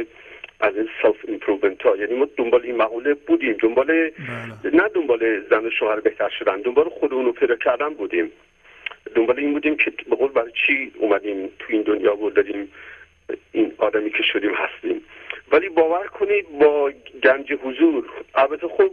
[0.60, 1.96] از این self improvement ها.
[1.96, 3.52] یعنی ما دنبال این مقوله بودیم.
[3.52, 4.74] دنبال بله.
[4.74, 8.32] نه دنبال زن و شوهر بهتر شدن دنبال خودمون رو پیدا کردن بودیم.
[9.14, 12.72] دنبال این بودیم که به قول برای چی اومدیم تو این دنیا بود دادیم
[13.52, 15.04] این آدمی که شدیم هستیم.
[15.52, 16.92] ولی باور کنید با
[17.22, 18.90] گنج حضور البته خب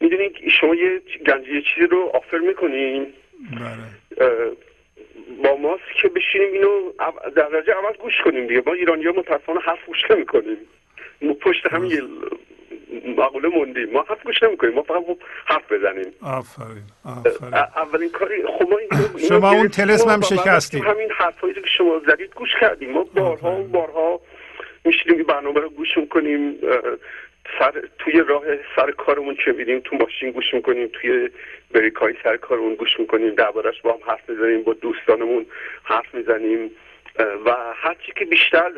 [0.00, 3.06] می‌دونید شما یه گنج یه چیزی رو آفر می‌کنین.
[3.50, 4.52] بله.
[5.42, 6.92] با ماست که بشینیم اینو
[7.36, 8.62] در درجه اول گوش کنیم دیگه.
[8.66, 10.56] ما ایرانی ها متاسفانه حرف گوش کنیم
[11.22, 12.08] ما پشت همین
[13.16, 13.90] مقوله موندیم.
[13.90, 14.74] ما حرف گوش نمی‌کنیم.
[14.74, 15.04] ما فقط
[15.44, 16.12] حرف بزنیم.
[16.22, 17.54] آفرین آفرین.
[17.54, 18.78] اولین کاری خب ما
[19.28, 20.82] شما اون تلسم هم شکستیم.
[20.82, 22.90] همین حرفایی که شما زدید گوش کردیم.
[22.90, 24.20] ما بارها و بارها
[24.84, 26.54] میشینیم این برنامه رو گوش می‌کنیم.
[27.58, 28.44] سر توی راه
[28.76, 30.90] سر کارمون چه میدیم؟ تو ماشین گوش می‌کنیم.
[30.92, 31.30] توی
[31.70, 33.34] بریکای سر کارمون گوش می‌کنیم.
[33.34, 35.46] دربارش با هم حرف می‌زنیم با دوستانمون
[35.82, 36.70] حرف می‌زنیم.
[37.44, 38.70] و هرچی که بیشتر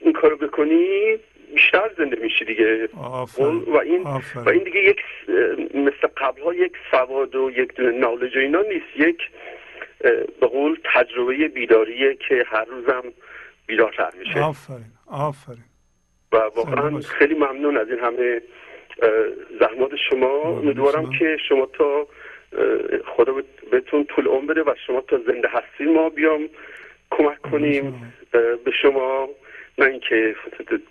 [0.00, 1.18] این کارو بکنی
[1.54, 2.88] بیشتر زنده میشی دیگه.
[3.66, 4.02] و این
[4.44, 5.00] و این دیگه یک
[5.74, 8.96] مثل قبل ها یک سواد و یک نالج و اینا نیست.
[8.96, 9.18] یک
[10.40, 13.02] به قول تجربه بیداریه که هر روزم
[13.66, 14.40] بیدارتر میشه.
[14.40, 14.92] آفرین.
[15.06, 15.64] آفرین.
[16.32, 18.42] و واقعا خیلی ممنون از این همه
[19.60, 20.42] زحمات شما.
[20.42, 22.06] امیدوارم که شما تا
[23.06, 23.34] خدا
[23.70, 26.48] بهتون طول عمر بده و شما تا زنده هستی ما بیام
[27.10, 28.12] کمک کنیم
[28.64, 29.28] به شما.
[29.78, 30.34] نه اینکه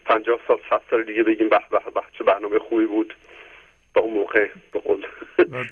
[0.05, 3.13] پنجاه سال صد سال دیگه بگیم به به چه برنامه خوبی بود.
[3.93, 5.05] با اون موقع به قول.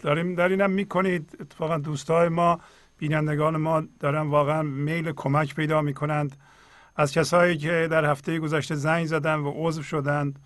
[0.03, 1.37] داریم در اینم می‌کنید.
[1.39, 2.59] اتفاقا دوستای ما
[2.97, 6.35] بینندگان ما دارن واقعا میل کمک پیدا می‌کنند.
[6.95, 10.39] از کسایی که در هفته گذشته زنگ زدن و عضو شدند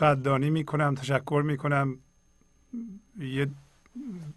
[0.00, 1.98] قدردانی می‌کنم تشکر می‌کنم.
[3.18, 3.46] یه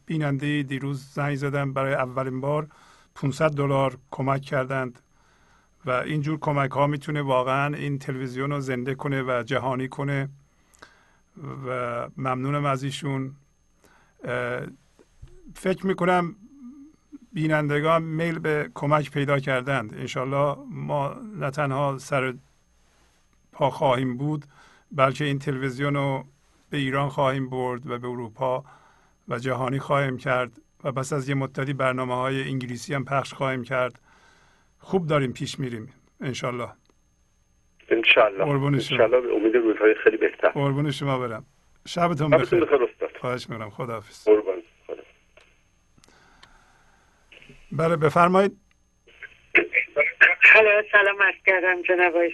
[0.06, 2.68] بیننده دیروز زنگ زدن برای اولین بار
[3.16, 5.00] 500 دلار کمک کردند.
[5.86, 10.30] و اینجور کمک ها می‌تونه واقعا این تلویزیون رو زنده کنه و جهانی کنه
[11.68, 13.36] و ممنونم از ایشون.
[15.56, 16.36] فکر می‌کنم
[17.34, 19.94] بینندگان میل به کمک پیدا کردند.
[19.94, 22.34] انشالله ما نه تنها سر
[23.52, 24.46] پا خواهیم بود
[24.92, 26.24] بلکه این تلویزیون رو
[26.70, 28.64] به ایران خواهیم برد و به اروپا
[29.30, 33.64] و جهانی خواهیم کرد و پس از یه مدتی برنامه های انگلیسی هم پخش خواهیم
[33.64, 34.00] کرد.
[34.82, 35.94] خوب داریم پیش میریم.
[36.22, 36.68] انشالله.
[37.90, 38.48] انشالله.
[38.66, 40.50] انشالله به امید روزهای خیلی بهتر.
[40.50, 41.46] قربون شما برم.
[41.88, 42.68] شبتون بخیر.
[43.20, 43.70] خواهش می‌کنم.
[43.70, 44.28] خداحافظ.
[47.72, 48.58] بله بفرمایید.
[50.92, 52.32] سلام عرض کردم جناب آقای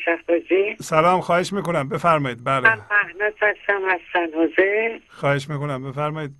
[0.79, 1.89] سلام خواهش می‌کنم.
[1.89, 2.43] بفرمایید.
[2.43, 2.69] بله.
[2.69, 5.91] من مهنت هستم از سنوزه خواهش می‌کنم.
[5.91, 6.31] بفرمایید.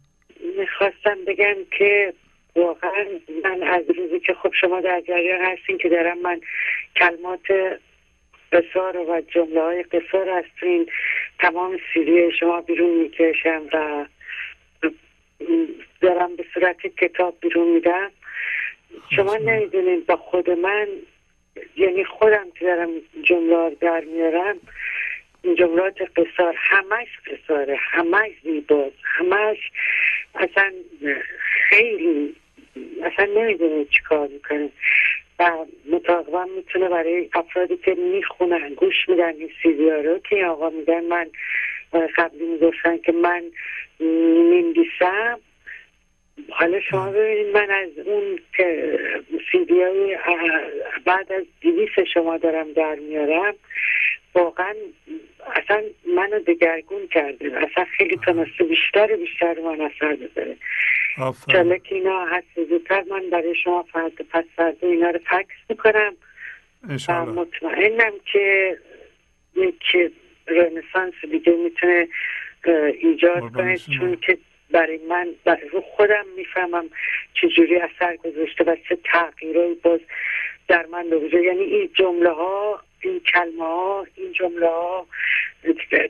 [0.59, 2.13] می‌خواستم بگم که
[2.57, 3.05] واقعا
[3.43, 6.41] من از روزی که خب شما در جریان هستین که دارم من
[6.95, 7.79] کلمات
[8.51, 10.89] قصار و جمله های قصار از تو این
[11.39, 14.05] تمام سیری شما بیرون می‌کشم و
[16.01, 18.11] دارم به صورت کتاب بیرون میدم.
[19.15, 20.87] شما نمی‌دونین با خود من
[21.77, 22.89] یعنی خودم که دارم
[23.23, 24.55] جمله در میارم
[25.41, 29.71] این جملات قصار همش قصاره همش زیباست همش
[30.35, 30.71] اصلا
[31.39, 32.35] خیلی
[33.03, 34.69] اصلا نمی‌دونه چی کار می‌کنه.
[35.39, 35.51] و
[35.91, 41.29] مطابقا می‌تونه برای افرادی که می‌خونن گوش میدن این سیدی رو که آقا میگن من
[42.17, 43.43] قبلی می‌گفتن که من
[43.99, 45.39] میندیسم
[46.49, 48.99] حالا شما ببینید من از اون که
[49.51, 50.17] سیدی های
[51.05, 53.53] بعد از دیویس شما دارم در میارم
[54.35, 54.73] واقعا
[55.55, 55.83] اصلا
[56.15, 57.57] منو دگرگون کرده.
[57.57, 60.57] اصلا خیلی تونسته بیشتر بیشتر من اثر بذاره.
[61.51, 62.47] چاله که اینا هست.
[62.69, 66.13] زودتر من برای شما فرد پس فرد اینا رو فکس می‌کنم.
[67.09, 68.77] و مطمئنم که
[69.55, 70.11] یک
[70.47, 72.07] رنسانس دیگه می‌تونه
[73.01, 73.77] ایجاد کنه.
[73.77, 74.37] چون که
[74.71, 76.89] برای من برای رو خودم می‌فهمم
[77.33, 79.99] چجوری اثر گذاشته و چه تغییرهایی باز
[80.67, 85.07] در من به یعنی این جمله ها این کلمه ها این جمله ها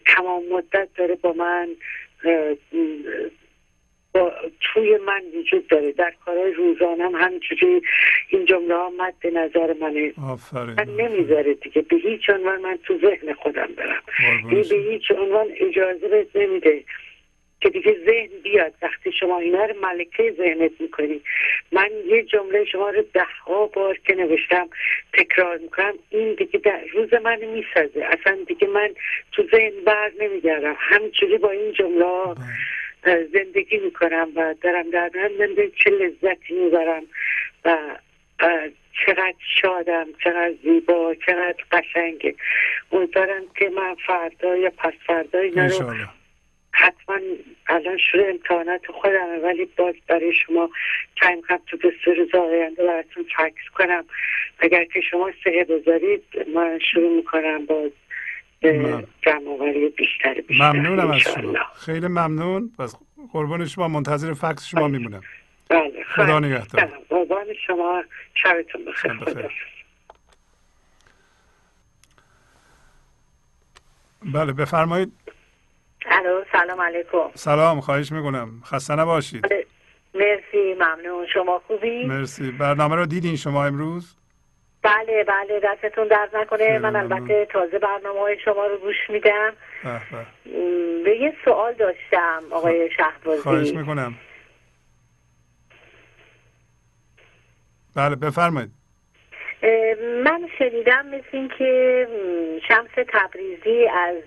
[0.05, 1.67] تمام مدت داره با من
[4.19, 5.91] با توی من وجود داره.
[5.91, 7.81] در کارهای روزانم همینجوری
[8.29, 10.13] این جمله ها مد نظر منه.
[10.77, 11.81] من نمی‌ذاره دیگه.
[11.81, 14.01] به هیچ عنوان من تو ذهن خودم برم.
[14.49, 16.83] این به هیچ عنوان اجازه بهت نمیده
[17.61, 18.73] که دیگه ذهن بیاد.
[18.81, 21.21] وقتی شما اینا رو ملکه ذهنت می‌کنی.
[21.71, 24.69] من یه جمله شما رو ده ها بار که نوشتم
[25.13, 25.93] تکرار می‌کنم.
[26.09, 28.05] این دیگه در روز من می‌سازه.
[28.05, 28.89] اصلا دیگه من
[29.31, 30.75] تو ذهن بر نمیگردم.
[30.77, 32.35] همچوری با این جمله
[33.33, 37.03] زندگی می‌کنم و دارم در من چه لذتی می‌برم
[37.65, 37.77] و
[39.05, 42.35] چقدر شادم چقدر زیبا چقدر قشنگه
[42.91, 45.93] امیدوارم که من فردا یا پس فردا اینا رو
[46.71, 47.19] حتما
[47.67, 50.69] الان شروع امتحانات خودمه ولی باز برای شما
[51.21, 54.05] تایم هم تو به روز آینده براتون فکس کنم.
[54.59, 56.23] اگر که شما سهه بذارید
[56.55, 57.91] من شروع می‌کنم باز
[58.61, 61.53] جمع بیشتر بیشتر ممنونم از شما.
[61.75, 62.71] خیلی ممنون.
[62.79, 62.95] پس
[63.33, 64.97] قربان شما منتظر فکس شما بله.
[64.97, 65.21] میمونم.
[65.69, 66.03] بله.
[66.15, 66.85] خدا نگهدار.
[66.85, 68.03] بله، قربان شما.
[68.33, 69.51] شبتون بخیر.
[74.33, 75.11] بله بفرمایید.
[76.05, 77.29] الو سلام علیکم.
[77.33, 78.61] سلام خواهش می‌کنم.
[78.65, 79.41] خسته نباشید.
[79.41, 79.65] بله،
[80.15, 81.27] مرسی ممنون.
[81.33, 82.51] شما خوبی؟ مرسی.
[82.51, 84.16] برنامه رو دیدین شما امروز؟
[84.87, 86.79] بله بله دستتون درد نکنه.
[86.79, 89.53] من البته تازه برنامه های شما رو گوش میدم.
[91.03, 93.41] به یه سوال داشتم آقای شهبازی.
[93.41, 94.13] خواهش می‌کنم.
[97.95, 98.69] بله بفرمایید.
[100.23, 102.07] من شنیدم مثل این که
[102.67, 104.23] شمس تبریزی از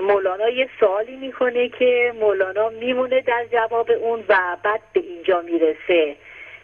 [0.00, 6.16] مولانا یه سوالی می‌کنه که مولانا میمونه در جواب اون و بعد به اینجا می‌رسه.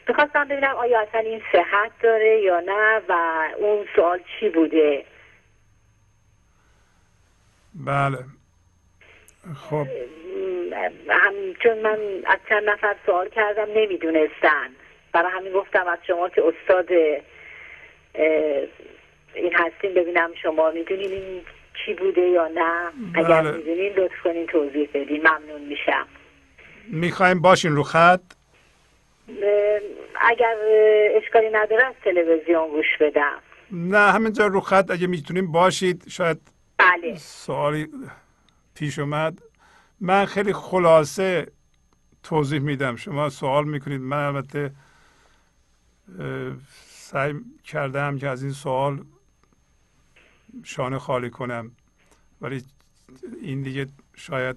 [0.09, 3.13] می‌خواستم ببینم آیا اصلا این صحت داره یا نه و
[3.59, 5.05] اون سوال چی بوده؟
[7.75, 8.19] بله.
[9.55, 9.87] خب.
[11.11, 14.69] هم چون من از چند نفر سوال کردم نمی‌دونستن.
[15.13, 16.93] برای همین گفتم از شما که استاد
[19.35, 21.43] این هستین ببینم شما می‌دونین این
[21.85, 23.53] چی بوده یا نه؟ اگر بله.
[23.53, 25.21] می‌دونین لطف کنین توضیح بدین.
[25.21, 26.07] ممنون میشم.
[26.89, 28.21] می‌خوایم باشین رو خط.
[30.21, 30.57] اگر
[31.17, 33.39] اشکالی نداره از تلویزیون گوش بدم.
[33.71, 36.09] نه همینجا رو خط اگه می‌تونیم باشید.
[36.09, 36.41] شاید
[36.79, 37.15] بله.
[37.17, 37.89] سوالی
[38.75, 39.39] پیش اومد.
[40.01, 41.47] من خیلی خلاصه
[42.23, 42.97] توضیح میدم.
[42.97, 44.01] شما سوال می‌کنید.
[44.01, 44.71] من البته
[46.89, 47.35] سعی
[47.65, 49.05] کردم که از این سوال
[50.65, 51.71] شانه خالی کنم.
[52.41, 52.63] ولی
[53.43, 54.57] این دیگه شاید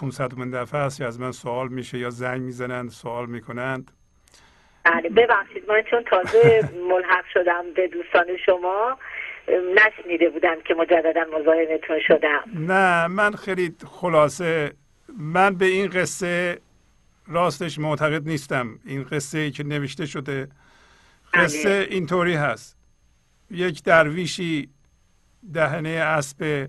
[0.00, 3.90] 500 من دفعه است از من سوال میشه یا زنگ می‌زنند سوال می‌کنند؟
[4.84, 8.98] بله ببخشید من چون تازه ملحق شدم به دوستان شما
[9.74, 12.44] نشنیده بودم که مجددا مزاحمتون شدم.
[12.54, 14.72] نه من خیلی خلاصه
[15.18, 16.60] من به این قصه
[17.26, 18.78] راستش معتقد نیستم.
[18.84, 20.48] این قصه ای که نوشته شده
[21.34, 21.86] قصه بله.
[21.90, 22.76] اینطوری هست.
[23.50, 24.68] یک درویشی
[25.54, 26.68] دهنه اسب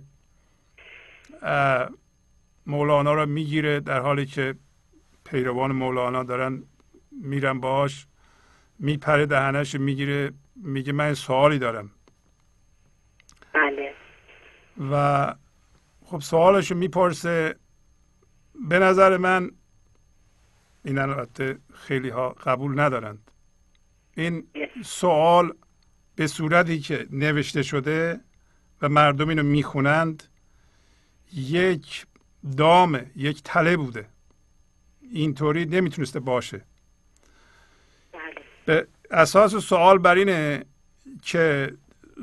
[2.70, 4.56] مولانا رو می‌گیره در حالی که
[5.24, 6.64] پیروان مولانا دارن
[7.12, 8.08] میرن باش
[8.80, 11.92] میپره دهنش می‌گیره میگه من سوالی دارم.
[13.54, 13.94] بله.
[14.92, 15.36] و
[16.06, 17.56] خب سوالشو می‌پرسه
[18.70, 19.52] به نظر من
[20.86, 23.32] این البته خیلی ها قبول ندارند.
[24.18, 24.48] این
[24.84, 25.54] سوال
[26.16, 28.20] به صورتی که نوشته شده
[28.82, 30.24] و مردم اینو می‌خونند
[31.34, 32.06] یک
[32.58, 34.06] دام یک تله بوده
[35.12, 36.62] اینطوری نمی‌تونسته باشه
[38.12, 38.22] بله.
[38.66, 40.66] به اساس سوال بر اینه
[41.22, 41.74] که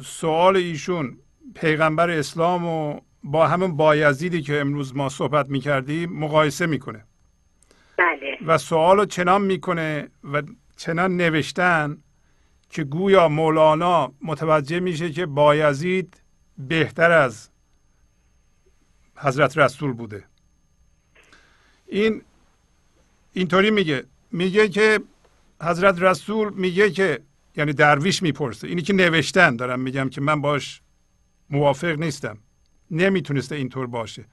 [0.05, 1.19] سوال ایشون
[1.55, 7.05] پیغمبر اسلام و با همون بایزیدی که امروز ما صحبت می‌کردیم مقایسه می‌کنه
[7.97, 8.39] بله.
[8.47, 10.43] و سوال رو چنان می‌کنه و
[10.77, 11.99] چنان نوشتن
[12.71, 16.23] که گویا مولانا متوجه میشه که بایزید
[16.59, 17.51] بهتر از
[19.19, 20.25] حضرت رسول بوده.
[21.87, 22.23] این
[23.33, 24.05] اینطوری میگه.
[24.33, 25.01] میگه که
[25.63, 27.21] حضرت رسول میگه که
[27.57, 28.69] یعنی درویش می‌پرسه.
[28.69, 30.81] اینی که نوشتن دارم میگم که من باش
[31.51, 32.39] موافق نیستم.
[32.91, 34.25] نمی‌تونسته اینطور باشه.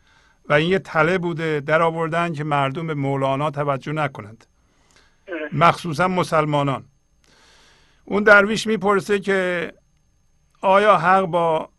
[0.49, 4.45] و این یه تله بوده در آوردن که مردم به مولانا توجه نکنند.
[5.53, 6.85] مخصوصا مسلمانان.
[8.05, 9.73] اون درویش می‌پرسه که
[10.61, 11.69] آیا حق با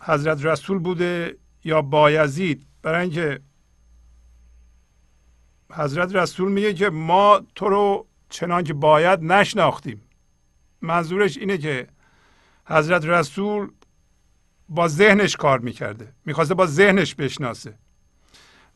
[0.00, 1.36] حضرت رسول بوده؟
[1.66, 3.40] یا بایزید برای اینکه
[5.72, 10.02] حضرت رسول میگه که ما تو رو چنان که باید نشناختیم.
[10.82, 11.86] منظورش اینه که
[12.66, 13.70] حضرت رسول
[14.68, 17.74] با ذهنش کار می‌کرده می‌خواسته با ذهنش بشناسه.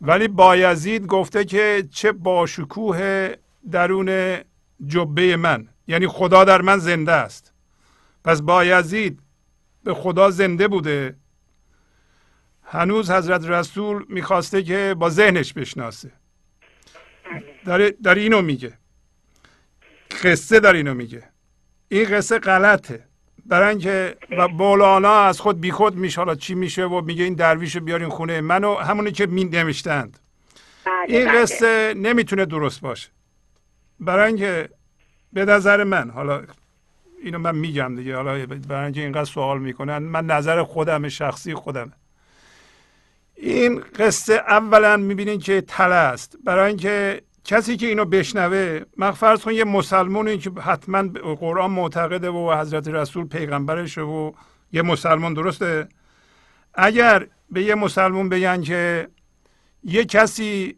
[0.01, 3.35] ولی بایزید گفته که چه باشکوه
[3.71, 4.39] درون
[4.87, 5.69] جبه من.
[5.87, 7.53] یعنی خدا در من زنده است.
[8.25, 9.21] پس بایزید
[9.85, 11.17] به خدا زنده بوده.
[12.73, 16.11] هنوز حضرت رسول می‌خواسته که با ذهنش بشناسه.
[17.65, 18.79] در, در اینو میگه.
[20.23, 21.23] قصه در اینو میگه.
[21.89, 23.05] این قصه غلطه.
[23.47, 26.21] برای اینکه و مولانا از خود بیخود میشه.
[26.21, 30.19] حالا چی میشه و میگه این درویش بیارین خونه منو همونی که می نوشتند.
[30.85, 31.43] بله، این بله.
[31.43, 33.09] قصه نمی‌تونه درست باشه.
[34.01, 34.69] برای اینکه
[35.33, 36.43] به نظر من حالا
[37.23, 41.93] اینو من میگم دیگه حالا برای اینکه اینقدر سوال می‌کنن من نظر خودم شخصی خودم
[43.43, 46.37] این قصه اولا می‌بینین که تله است.
[46.45, 51.03] برای اینکه کسی که اینو بشنوه من فرض کن یه مسلمانی که حتما
[51.41, 54.33] قرآن معتقده و حضرت رسول پیغمبرشه و
[54.73, 55.89] یه مسلمان درسته؟
[56.75, 59.09] اگر به یه مسلمان بگن که
[59.85, 60.77] یه کسی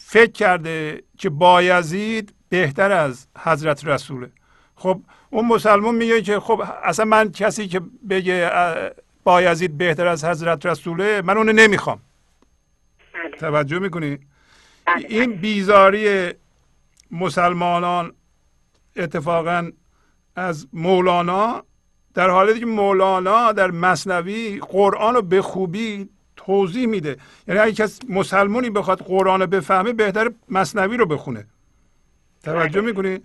[0.00, 4.30] فکر کرده که بایزید بهتر از حضرت رسوله.
[4.74, 5.00] خب
[5.30, 8.50] اون مسلمان میگه که خب اصلا من کسی که بگه
[9.24, 11.98] بایزید بهتر از حضرت رسوله من اونو نمی‌خوام.
[13.14, 13.36] بله.
[13.38, 14.18] توجه می‌کنی؟
[14.86, 16.30] بله، این بیزاری
[17.10, 18.12] مسلمانان
[18.96, 19.70] اتفاقا
[20.36, 21.64] از مولانا
[22.14, 27.16] در حالی که مولانا در مصنوی قرآن رو به خوبی توضیح میده.
[27.48, 31.46] یعنی اگه کس مسلمانی بخواد قرآن رو بفهمه بهتر مصنوی رو بخونه.
[32.42, 32.90] توجه بله.
[32.90, 33.20] می‌کنی؟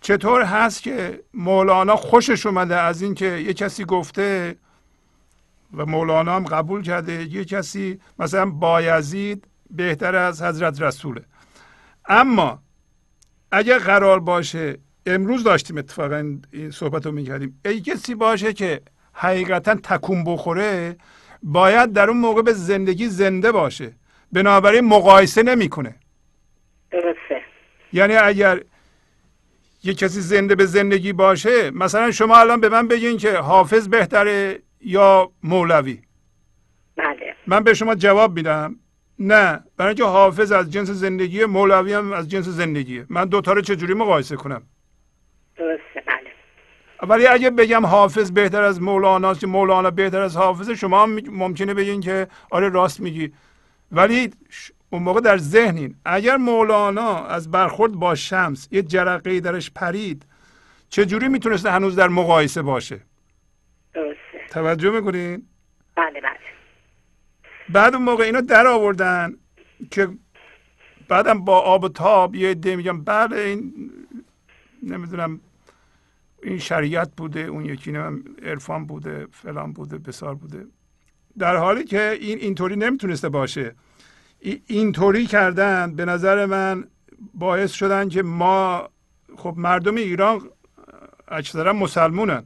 [0.00, 4.56] چطور هست که مولانا خوشش اومده از اینکه یه کسی گفته
[5.74, 11.24] و مولانا هم قبول کرده یه کسی مثلا بایزید بهتر از حضرت رسوله.
[12.08, 12.62] اما
[13.52, 17.60] اگر قرار باشه امروز داشتیم اتفاقا این صحبت رو می‌کردیم.
[17.64, 18.80] ای کسی باشه که
[19.12, 20.96] حقیقتا تکون بخوره
[21.42, 23.92] باید در اون موقع به زندگی زنده باشه.
[24.32, 25.94] بنابراین مقایسه نمی‌کنه.
[26.90, 27.42] درسته.
[27.92, 28.60] یعنی اگر
[29.82, 34.62] یه کسی زنده به زندگی باشه مثلا شما الان به من بگین که حافظ بهتره
[34.80, 35.98] یا مولوی؟
[36.96, 37.34] بله.
[37.46, 38.76] من به شما جواب میدم.
[39.18, 43.06] نه برای اینکه حافظ از جنس زندگی مولوی هم از جنس زندگیه.
[43.08, 44.62] من دوتا رو چجوری مقایسه کنم؟
[45.56, 47.10] درسته بله.
[47.10, 51.74] ولی اگه بگم حافظ بهتر از مولانا که مولانا بهتر از حافظ شما هم ممکنه
[51.74, 53.32] بگین که آره راست میگی.
[53.92, 54.30] ولی
[54.90, 60.26] اون موقع در ذهنین اگر مولانا از برخورد با شمس یه جرقه درش پرید
[60.88, 63.00] چجوری می‌تونسته هنوز در مقایسه باشه؟
[64.50, 65.46] توجه می‌کنین؟
[65.96, 66.38] بله بله.
[67.68, 69.34] بعد اون موقع اینو در آوردن
[69.90, 70.08] که
[71.08, 73.90] بعدم با آب و تاب یه عده میگم بله این
[74.82, 75.40] نمی‌دونم
[76.42, 80.66] این شریعت بوده اون یکی نمیم عرفان بوده فلان بوده بسار بوده.
[81.38, 83.74] در حالی که این اینطوری نمی‌تونسته باشه.
[84.66, 86.84] اینطوری کردن به نظر من
[87.34, 88.88] باعث شدن که ما
[89.36, 90.50] خب مردم ایران
[91.28, 92.44] اکثرا مسلمونن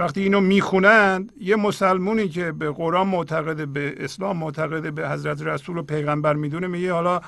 [0.00, 5.78] وقتی اینو می‌خونند یه مسلمونی که به قرآن معتقده به اسلام معتقده به حضرت رسول
[5.78, 7.20] و پیغمبر می‌دونه میگه حالا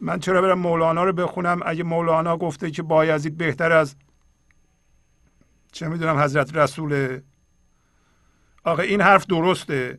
[0.00, 3.96] من چرا برم مولانا رو بخونم؟ اگه مولانا گفته که بایزید بهتر از
[5.72, 7.20] چه می‌دونم حضرت رسول.
[8.64, 9.98] آقا این حرف درسته؟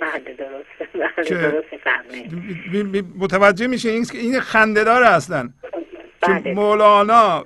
[0.00, 1.78] بله درسته
[2.72, 5.50] بله متوجه میشه این این خندهدار اصلا
[6.20, 6.42] بله.
[6.42, 7.44] که مولانا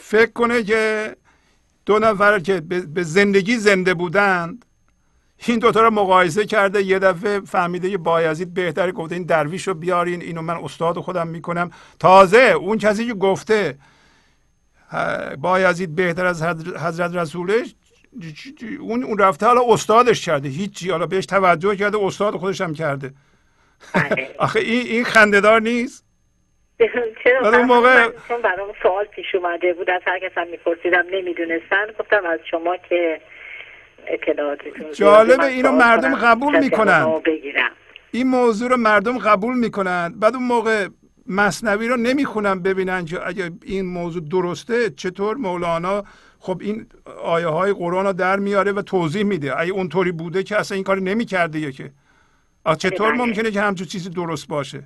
[0.00, 1.16] فکر کنه که
[1.86, 2.60] دو نفر که
[2.94, 4.64] به زندگی زنده بودند
[5.46, 9.74] این دوتا رو مقایسه کرده یه دفعه فهمیده یه بایزید بهتره گفته این درویش رو
[9.74, 11.70] بیارین اینو من استاد خودم می‌کنم.
[11.98, 13.78] تازه اون کسی که گفته
[15.38, 17.74] بایزید بهتر از حضرت رسولش
[18.80, 23.14] اون اون رفته حالا استادش کرده هیچی حالا بهش توجه کرده استاد خودش هم کرده.
[23.94, 24.34] بله.
[24.38, 26.04] آخه این این خندهدار نیست؟
[27.24, 31.86] چرا اون موقع چون برام سوال پیش اومده بود از هر کس هم میپرسیدم نمی‌دونستن
[31.98, 33.20] گفتم از شما که
[34.06, 37.22] اطلاعاتتون جالبه اینو مردم قبول می‌کنن.
[38.10, 40.14] این موضوع رو مردم قبول می‌کنن.
[40.16, 40.88] بعد اون موقع
[41.26, 46.04] مصنوی رو نمی‌خونن ببینن که اگه این موضوع درسته چطور مولانا
[46.38, 46.86] خب این
[47.22, 49.60] آیه های قرآن رو در میاره و توضیح میده.
[49.60, 51.90] اگه اونطوری بوده که اصلا این کار نمی‌کرده یا که
[52.78, 53.18] چطور بله.
[53.18, 54.82] ممکنه که همچون چیزی درست باشه؟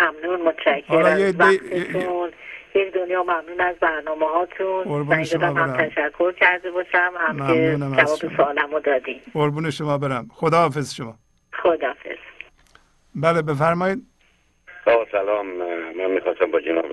[0.00, 1.18] ممنون متشکرم.
[2.74, 4.88] یک دنیا ممنون از برنامه هاتون.
[4.88, 7.12] من هم تشکر کرده باشم.
[7.18, 10.28] هم که جواب سوالمو دادیم قربون شما برم.
[10.32, 11.14] خداحافظ شما.
[11.62, 12.18] خداحافظ.
[13.14, 14.06] بله بفرمایید.
[15.12, 15.46] سلام.
[15.96, 16.86] من می‌خواستم با جناب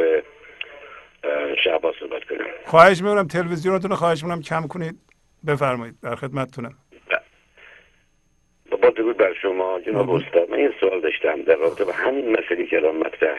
[1.63, 2.45] شعبا صحبت کنم.
[2.65, 4.95] خواهش می‌کنم تلویزیونتون رو خواهش می‌کنم کم کنید.
[5.47, 6.73] بفرمایید در خدمتتونم.
[8.69, 10.49] با درود بر شما جناب استاد.
[10.49, 13.37] من این سوال داشتم در رابطه با همین مسئله که الان مطرح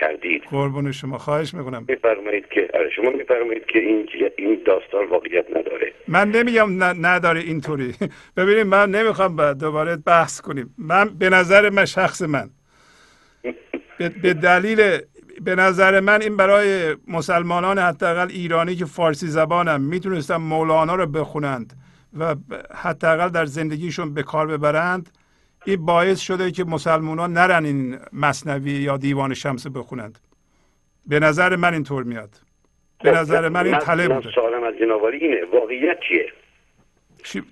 [0.00, 0.42] کردید.
[0.50, 1.84] قربون شما خواهش می‌کنم.
[1.88, 5.92] میفرمایید که آره شما میفرمایید که این این داستان واقعیت نداره.
[6.08, 7.94] من نمیگم نداره اینطوری.
[8.36, 10.74] ببینید من نمی‌خوام دوباره بحث کنیم.
[10.78, 12.50] من به نظر من شخص من.
[14.22, 14.98] به دلیل
[15.40, 21.72] به نظر من این برای مسلمانان حداقل ایرانی که فارسی زبانم می‌تونستن مولانا رو بخونند.
[22.18, 22.34] و
[22.74, 25.18] حداقل در زندگیشون به کار ببرند
[25.64, 30.18] این باعث شده که مسلمانان نرن این مصنوی یا دیوان شمس بخونند.
[31.06, 32.30] به نظر من اینطور میاد.
[33.02, 34.30] به نظر من این طلب بوده.
[34.34, 35.44] سوالم از جنابالی اینه.
[35.52, 36.32] واقعیت چیه؟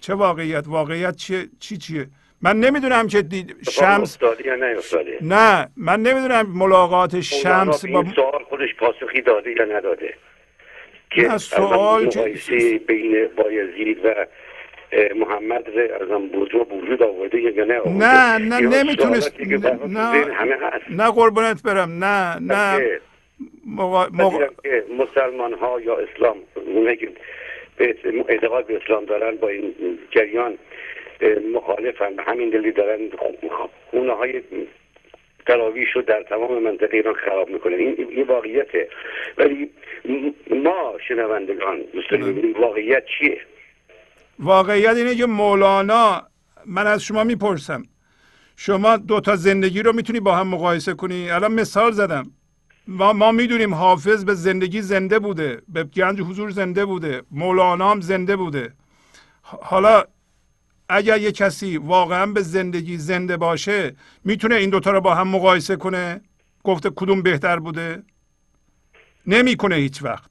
[0.00, 2.06] چه واقعیت؟ واقعیت چیه؟ چی چیه؟
[2.42, 3.24] من نمی‌دونم که
[3.70, 4.76] شمس یا نه
[5.20, 10.14] نه من نمی‌دونم ملاقات شمس با این سوال خودش پاسخی داده یا نداده.
[11.10, 12.06] که سوال
[12.88, 14.26] بین بایزید و
[15.16, 15.68] محمد
[16.00, 17.40] ازم بزرگ وجود آورده.
[17.40, 19.40] یا نه نه نه نمی‌تونست
[19.88, 20.26] نه.
[20.90, 22.04] نه قربونت برم.
[22.04, 23.00] نه نه.
[23.76, 24.06] مقا...
[24.98, 26.36] مسلمان ها یا اسلام
[27.00, 27.08] که
[28.28, 29.74] اعتقاد به اسلام دارن با این
[30.10, 30.58] جریان
[31.54, 32.14] مخالفن.
[32.18, 32.98] همین دلی دارن
[33.90, 34.42] خونه های
[35.46, 37.74] تراویش رو در تمام منطقه ایران خراب می‌کنن.
[37.74, 38.88] این, این واقعیته.
[39.38, 39.70] ولی
[40.50, 42.12] ما شنوندگان دوست
[42.58, 43.40] واقعیت چیه.
[44.38, 46.22] واقعیت اینه که مولانا
[46.66, 47.82] من از شما می‌پرسم.
[48.56, 52.30] شما دو تا زندگی رو می‌تونی با هم مقایسه کنی؟ الان مثال زدم.
[52.86, 58.00] ما, ما می‌دونیم حافظ به زندگی زنده بوده به گنج حضور زنده بوده مولانا هم
[58.00, 58.72] زنده بوده.
[59.42, 60.04] حالا
[60.88, 65.76] اگر یه کسی واقعا به زندگی زنده باشه می‌تونه این دوتا رو با هم مقایسه
[65.76, 66.20] کنه؟
[66.64, 68.02] گفته کدوم بهتر بوده؟
[69.26, 70.30] نمی‌کنه هیچ وقت.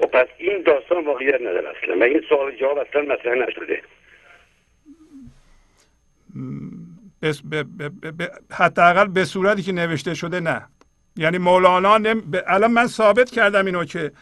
[0.00, 1.98] خب پس این داستان واقعیت نداره اصلا.
[2.00, 3.82] و این سوال جواب اصلا مطرح نشده؟
[8.50, 10.68] حداقل به صورتی که نوشته شده نه.
[11.16, 12.22] یعنی مولانا نم...
[12.46, 14.12] الان من ثابت کردم اینو که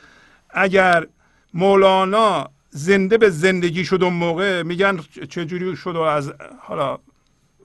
[0.51, 1.07] اگر
[1.55, 4.99] مولانا زنده به زندگی شد اون موقع میگن
[5.31, 6.99] چجوری شد و از حالا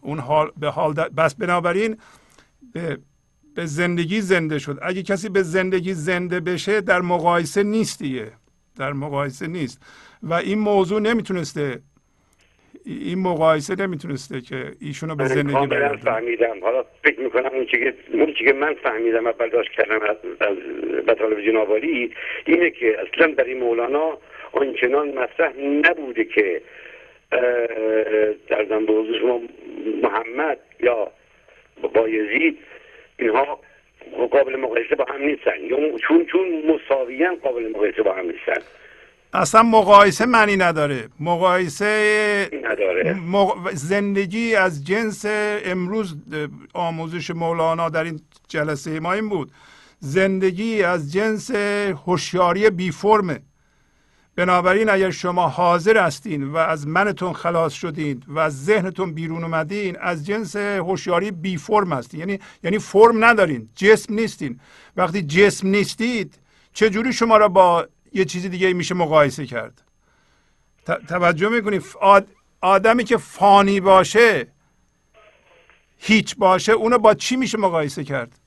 [0.01, 1.97] اون حال به حال بس بنابراین
[2.73, 2.97] به
[3.57, 4.77] به زندگی زنده شد.
[4.81, 8.27] اگه کسی به زندگی زنده بشه در مقایسه نیست دیگه.
[8.79, 9.81] در مقایسه نیست.
[10.23, 11.79] و این موضوع نمی‌تونسته
[12.85, 16.01] این مقایسه نمی‌تونسته که ایشونو به زندگی برگردونه.
[16.01, 16.59] فهمیدم.
[16.61, 20.17] حالا فکر می‌کنم اون چیزی اون که من فهمیدم و برداشت کردم از
[21.07, 22.11] مطالب جنابالی
[22.45, 24.17] اینه که اصلا در این مولانا
[24.51, 26.61] آنچنان مطرح نبوده که
[28.49, 29.41] در به حضور
[30.03, 31.11] محمد یا
[31.93, 32.57] بایزید
[33.19, 33.59] اینها
[34.31, 35.51] قابل مقایسه با هم نیستن.
[36.07, 38.61] چون چون مساویان قابل مقایسه با هم نیستن.
[39.33, 41.03] اصلا مقایسه معنی نداره.
[41.19, 43.15] مقایسه نداره.
[43.73, 45.25] زندگی از جنس
[45.65, 46.15] امروز
[46.73, 49.51] آموزش مولانا در این جلسه ما این بود.
[49.99, 51.51] زندگی از جنس
[52.05, 53.39] هوشیاری بی فرمه
[54.37, 59.97] بنابراین اگر شما حاضر هستین و از منتون خلاص شدین و از ذهنتون بیرون اومدین
[59.99, 62.19] از جنس هوشیاری بی فرم هستین.
[62.19, 64.59] یعنی یعنی فرم ندارین جسم نیستین.
[64.97, 66.39] وقتی جسم نیستید
[66.73, 69.81] چه جوری شما را با یه چیزی دیگه میشه مقایسه کرد؟
[70.85, 71.83] توجه می‌کنید
[72.61, 74.47] آدمی که فانی باشه
[75.97, 78.39] هیچ باشه اونو با چی میشه مقایسه کرد؟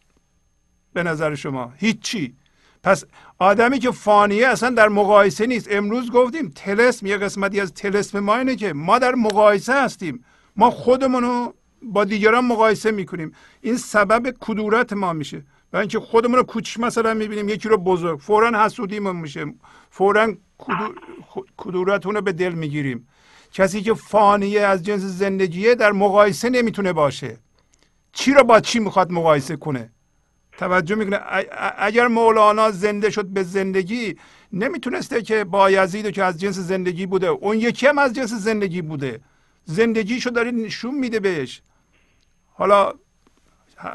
[0.93, 2.35] به نظر شما هیچی.
[2.83, 3.05] پس
[3.39, 5.69] آدمی که فانیه اصلا در مقایسه نیست.
[5.71, 10.25] امروز گفتیم تلسم یه قسمتی از تلسم ما اینه که ما در مقایسه هستیم.
[10.57, 13.33] ما خودمون رو با دیگران مقایسه می‌کنیم.
[13.61, 15.45] این سبب کدورت ما میشه.
[15.73, 19.55] و اینکه خودمون رو کوچک مثلا می‌بینیم یکی رو بزرگ فورا حسودیمون میشه.
[19.91, 20.35] فورا
[21.57, 23.09] کدورتون رو به دل می‌گیریم.
[23.53, 27.39] کسی که فانیه از جنس زندگیه در مقایسه نمی‌تونه باشه.
[28.13, 29.91] چی رو با چی می‌خواد مقایسه کنه؟
[30.59, 31.21] توجه می‌کنه.
[31.79, 34.17] اگر مولانا زنده شد به زندگی
[34.53, 38.83] نمی‌تونسته که با یزید که از جنس زندگی بوده اون یکی هم از جنس زندگی
[38.83, 39.21] بوده.
[39.65, 41.63] زندگیشو داره نشون میده بهش.
[42.53, 42.93] حالا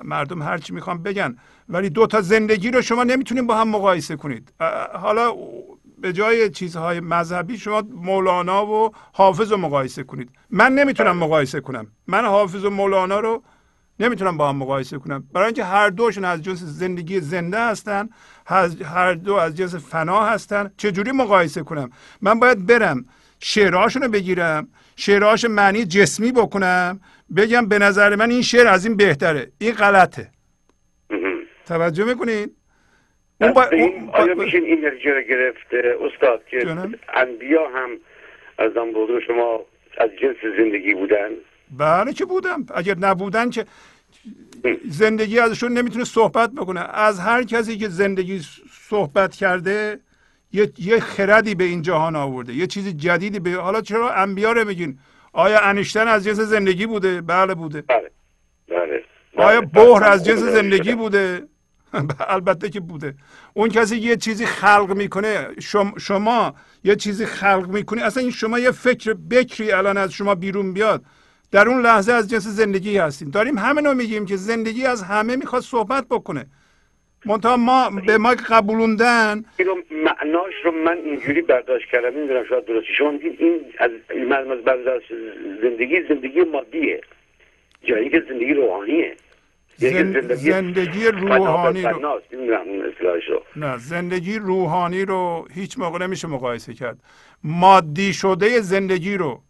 [0.03, 1.38] مردم هرچی می‌خوان بگن
[1.69, 4.53] ولی دو تا زندگی رو شما نمی‌تونید با هم مقایسه کنید.
[4.93, 5.34] حالا
[5.98, 10.30] به جای چیزهای مذهبی شما مولانا و حافظ رو مقایسه کنید.
[10.50, 11.88] من نمی‌تونم مقایسه کنم.
[12.08, 13.43] من حافظ و مولانا رو
[13.99, 15.24] نمی‌تونم با هم مقایسه کنم.
[15.33, 18.09] برای اینکه هر دوشون از جنس زندگی زنده هستن
[18.85, 21.90] هر دو از جنس فنا هستن چجوری مقایسه کنم؟
[22.22, 23.06] من باید برم
[23.40, 26.99] شعرهاشون رو بگیرم شعرهاش معنی جسمی بکنم
[27.38, 30.30] بگم به نظر من این شعر از این بهتره این غلطه.
[31.65, 32.51] توجه می‌کنین؟
[33.41, 33.64] اون با...
[34.14, 36.75] آیا میشه این انرژی رو گرفت استاد که
[37.14, 37.90] انبیا هم
[38.57, 39.61] از بود شما
[39.98, 41.30] از جنس زندگی بودن؟
[41.72, 42.66] بله که بودم.
[42.76, 43.66] اگر نبودن که
[44.90, 46.80] زندگی ازشون نمی‌تونه صحبت بکنه.
[46.80, 48.42] از هر کسی که زندگی
[48.90, 50.00] صحبت کرده
[50.52, 52.53] یه, یه خردی به این جهان آورده.
[52.53, 55.00] یه چیزی جدیدی به حالا چرا انبیا رو میگین؟
[55.34, 57.82] آیا انیشتن از جنس زندگی بوده؟ بله بوده.
[57.82, 58.11] بله.
[58.68, 59.03] بله.
[59.38, 61.48] آیا بحر از جنس زندگی بوده؟
[62.27, 63.16] البته که بوده.
[63.53, 68.60] اون کسی یه چیزی خلق می‌کنه شما, شما یه چیزی خلق می‌کنه اصلا این شما
[68.60, 71.03] یه فکر بکری الان از شما بیرون بیاد.
[71.51, 73.30] در اون لحظه از جنس زندگی هستیم.
[73.30, 76.45] داریم همه میگیم که زندگی از همه می‌خواد صحبت بکنه.
[77.25, 79.43] منتها ما به ما قبولوندن
[79.91, 82.17] معناش رو من اینجوری برداشت کردم.
[82.17, 83.91] نمی‌دونم شاید درستی چون این از
[84.51, 85.07] از برداشت
[85.61, 87.01] زندگی زندگی مادیه.
[87.83, 89.15] جایی که زندگی روحانیه.
[89.77, 92.17] زندگی, زندگی روحانی رو.
[93.56, 96.98] نه زندگی روحانی رو هیچ موقع نمیشه مقایسه کرد.
[97.43, 99.41] مادی شده زندگی رو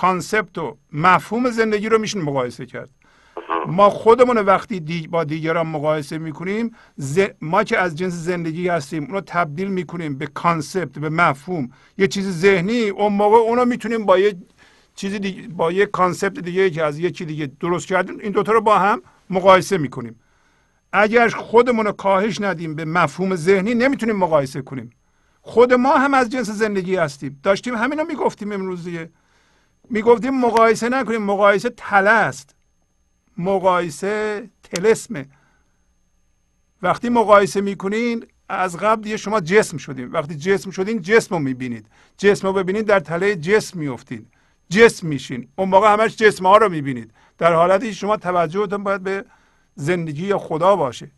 [0.00, 2.90] concept و مفهوم زندگی رو میشه مقایسه کرد.
[3.66, 6.70] ما خودمون وقتی دی با دیگران مقایسه می‌کنیم
[7.40, 11.70] ما که از جنس زندگی هستیم اونو تبدیل می‌کنیم به concept به مفهوم.
[11.98, 14.36] یه چیز ذهنی اون موقع اونو می‌تونیم با یه
[14.94, 18.60] چیزی دیگه با یه کانسپت دیگه که از یکی دیگه درست کردیم این دوتا رو
[18.60, 20.20] با هم مقایسه می‌کنیم.
[20.92, 24.90] اگر خودمون رو کاهش ندیم به مفهوم ذهنی نمی‌تونیم مقایسه کنیم.
[25.42, 27.40] خود ما هم از جنس زندگی هستیم.
[27.42, 29.10] داشتیم همینو می‌گفتیم امروز دیگه.
[29.90, 31.22] می‌گفتیم مقایسه نکنیم.
[31.22, 32.54] مقایسه تله است.
[33.38, 35.26] مقایسه تلسمه.
[36.82, 40.10] وقتی مقایسه می‌کنین از قبل دیگه شما جسم شدین.
[40.10, 41.86] وقتی جسم شدین جسم رو می‌بینید.
[42.18, 44.26] جسم رو ببینید در تله جسم میفتین
[44.70, 45.48] جسم میشین.
[45.56, 47.10] اون موقع همش جسم ها رو می‌بینید.
[47.38, 49.24] در حالتی شما توجهتون باید به
[49.74, 51.10] زندگی خدا باشه.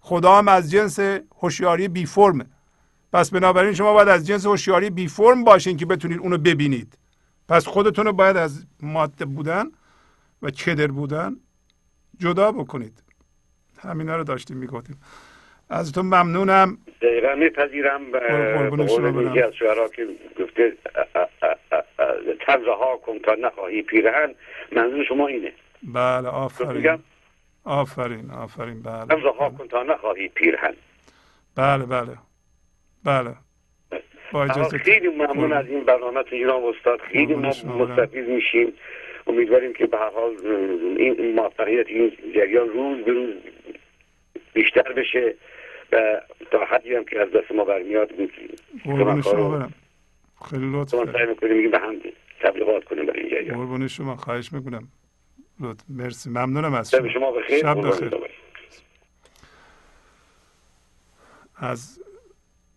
[0.00, 0.98] خدا هم از جنس
[1.38, 2.46] هوشیاری بی فرمه
[3.12, 6.98] پس بنابراین شما باید از جنس هوشیاری بی فرم باشین که بتونید اونو ببینید.
[7.48, 9.64] پس خودتون رو باید از ماده بودن
[10.42, 11.36] و کدر بودن
[12.18, 13.02] جدا بکنید.
[13.78, 15.00] همینا رو داشتیم می‌گفتیم.
[15.70, 16.78] ازتون ممنونم.
[17.02, 18.02] دقیقا میپذیرم
[19.30, 20.08] یکی از شعرها که
[20.40, 20.76] گفته
[22.80, 24.34] ها کن تا نخواهی پیرهن
[24.72, 25.52] منظور شما اینه.
[25.82, 26.98] بله آفرین.
[27.64, 28.82] آفرین آفرین.
[28.82, 29.30] بله.
[29.38, 30.74] ها کن تا نخواهی پیرهن.
[31.54, 32.18] بله بله.
[33.04, 33.34] بله.
[34.84, 37.00] خیلی ممنون از این برنامه تو ایران استاد.
[37.00, 38.72] خیلی ما مستفیض میشیم.
[39.26, 40.36] امیدواریم که به هر حال
[40.96, 43.34] این موفقیت این جریان روز به روز
[44.52, 45.34] بیشتر بشه
[45.92, 48.10] و تا حدی هم که از دست ما برمیاد
[50.50, 51.96] خیلی لطف سعی می‌کنیم به هم
[52.40, 53.56] تبلیغات کنیم برای این جریان.
[53.56, 54.16] قربون شما.
[54.16, 54.88] خواهش می‌کنم.
[55.60, 55.84] لطف.
[55.88, 56.30] مرسی.
[56.30, 57.08] ممنونم از شما.
[57.08, 57.58] شما بخیر.
[57.58, 58.10] شب بخیر.
[61.56, 62.00] از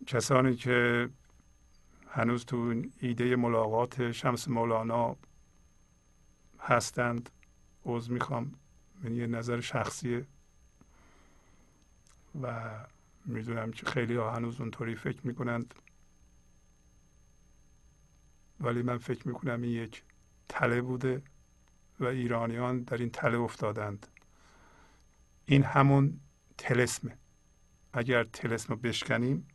[0.06, 1.08] کسانی که
[2.14, 5.16] هنوز تو ایده ملاقات شمس مولانا
[6.60, 7.30] هستند.
[7.86, 8.52] عوض می‌خوام.
[9.02, 10.26] من یه نظر شخصیه.
[12.42, 12.70] و
[13.26, 15.74] می‌دونم که خیلی ها هنوز اونطوری فکر می‌کنند.
[18.60, 20.04] ولی من فکر می‌کنم این یک
[20.48, 21.22] تله بوده
[22.00, 24.06] و ایرانیان در این تله افتادند.
[25.46, 26.20] این همون
[26.58, 27.18] تلسمه.
[27.92, 29.48] اگر تلسم رو بشکنیم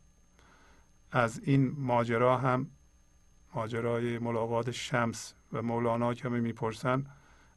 [1.12, 2.70] از این ماجرا هم
[3.54, 7.06] ماجرای ملاقات شمس و مولانا که همه می‌پرسن.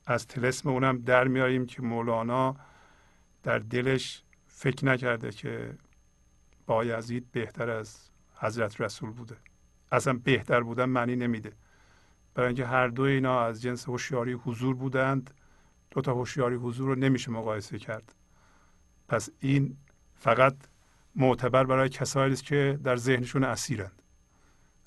[0.06, 2.56] از تلسم اونم در میاریم که مولانا
[3.44, 5.78] در دلش فکر نکرده که
[6.66, 9.38] بایزید بهتر از حضرت رسول بوده.
[9.92, 11.54] اصلا بهتر بودن معنی نمیده.
[12.34, 15.34] برای اینکه هر دو اینا از جنس هوشیاری حضور بودند
[15.92, 18.16] دو تا هوشیاری حضور رو نمیشه مقایسه کرد.
[19.08, 19.78] پس این
[20.16, 20.56] فقط
[21.16, 24.02] معتبر برای کسایی است که در ذهنشون اسیرند.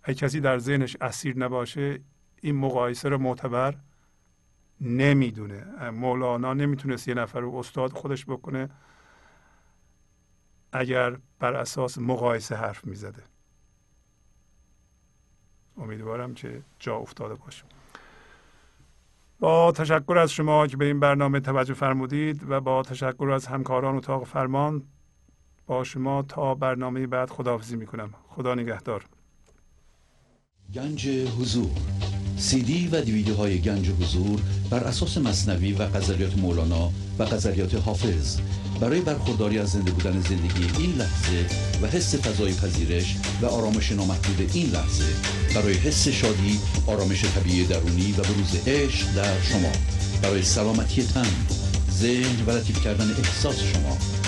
[0.03, 2.01] اگه کسی در ذهنش اسیر نباشه
[2.43, 3.75] این مقایسه رو معتبر
[4.81, 5.91] نمی‌دونه.
[5.91, 8.71] مولانا نمی‌تونست یه نفر رو استاد خودش بکنه
[10.73, 13.23] اگر بر اساس مقایسه حرف می‌زده.
[15.77, 17.65] امیدوارم که جا افتاده باشه.
[19.41, 23.97] با تشکر از شما که به این برنامه توجه فرمودید و با تشکر از همکاران
[23.97, 24.83] اتاق فرمان
[25.67, 28.15] با شما تا برنامه بعد خداحافظی می‌کنم.
[28.29, 29.05] خدا نگهدار.
[30.75, 31.71] گنج حضور.
[32.37, 37.75] سی دی و دیویدیو های گنج حضور بر اساس مصنوی و قذریات مولانا و قذریات
[37.75, 38.41] حافظ.
[38.81, 41.47] برای برخورداری از زنده بودن زندگی این لحظه
[41.83, 45.05] و حس فضای پذیرش و آرامش نامحدود این لحظه
[45.55, 49.73] برای حس شادی آرامش طبیعی درونی و بروز عشق در شما.
[50.23, 51.47] برای سلامتی تن
[51.91, 54.24] ذهن و لطیف کردن احساس شما.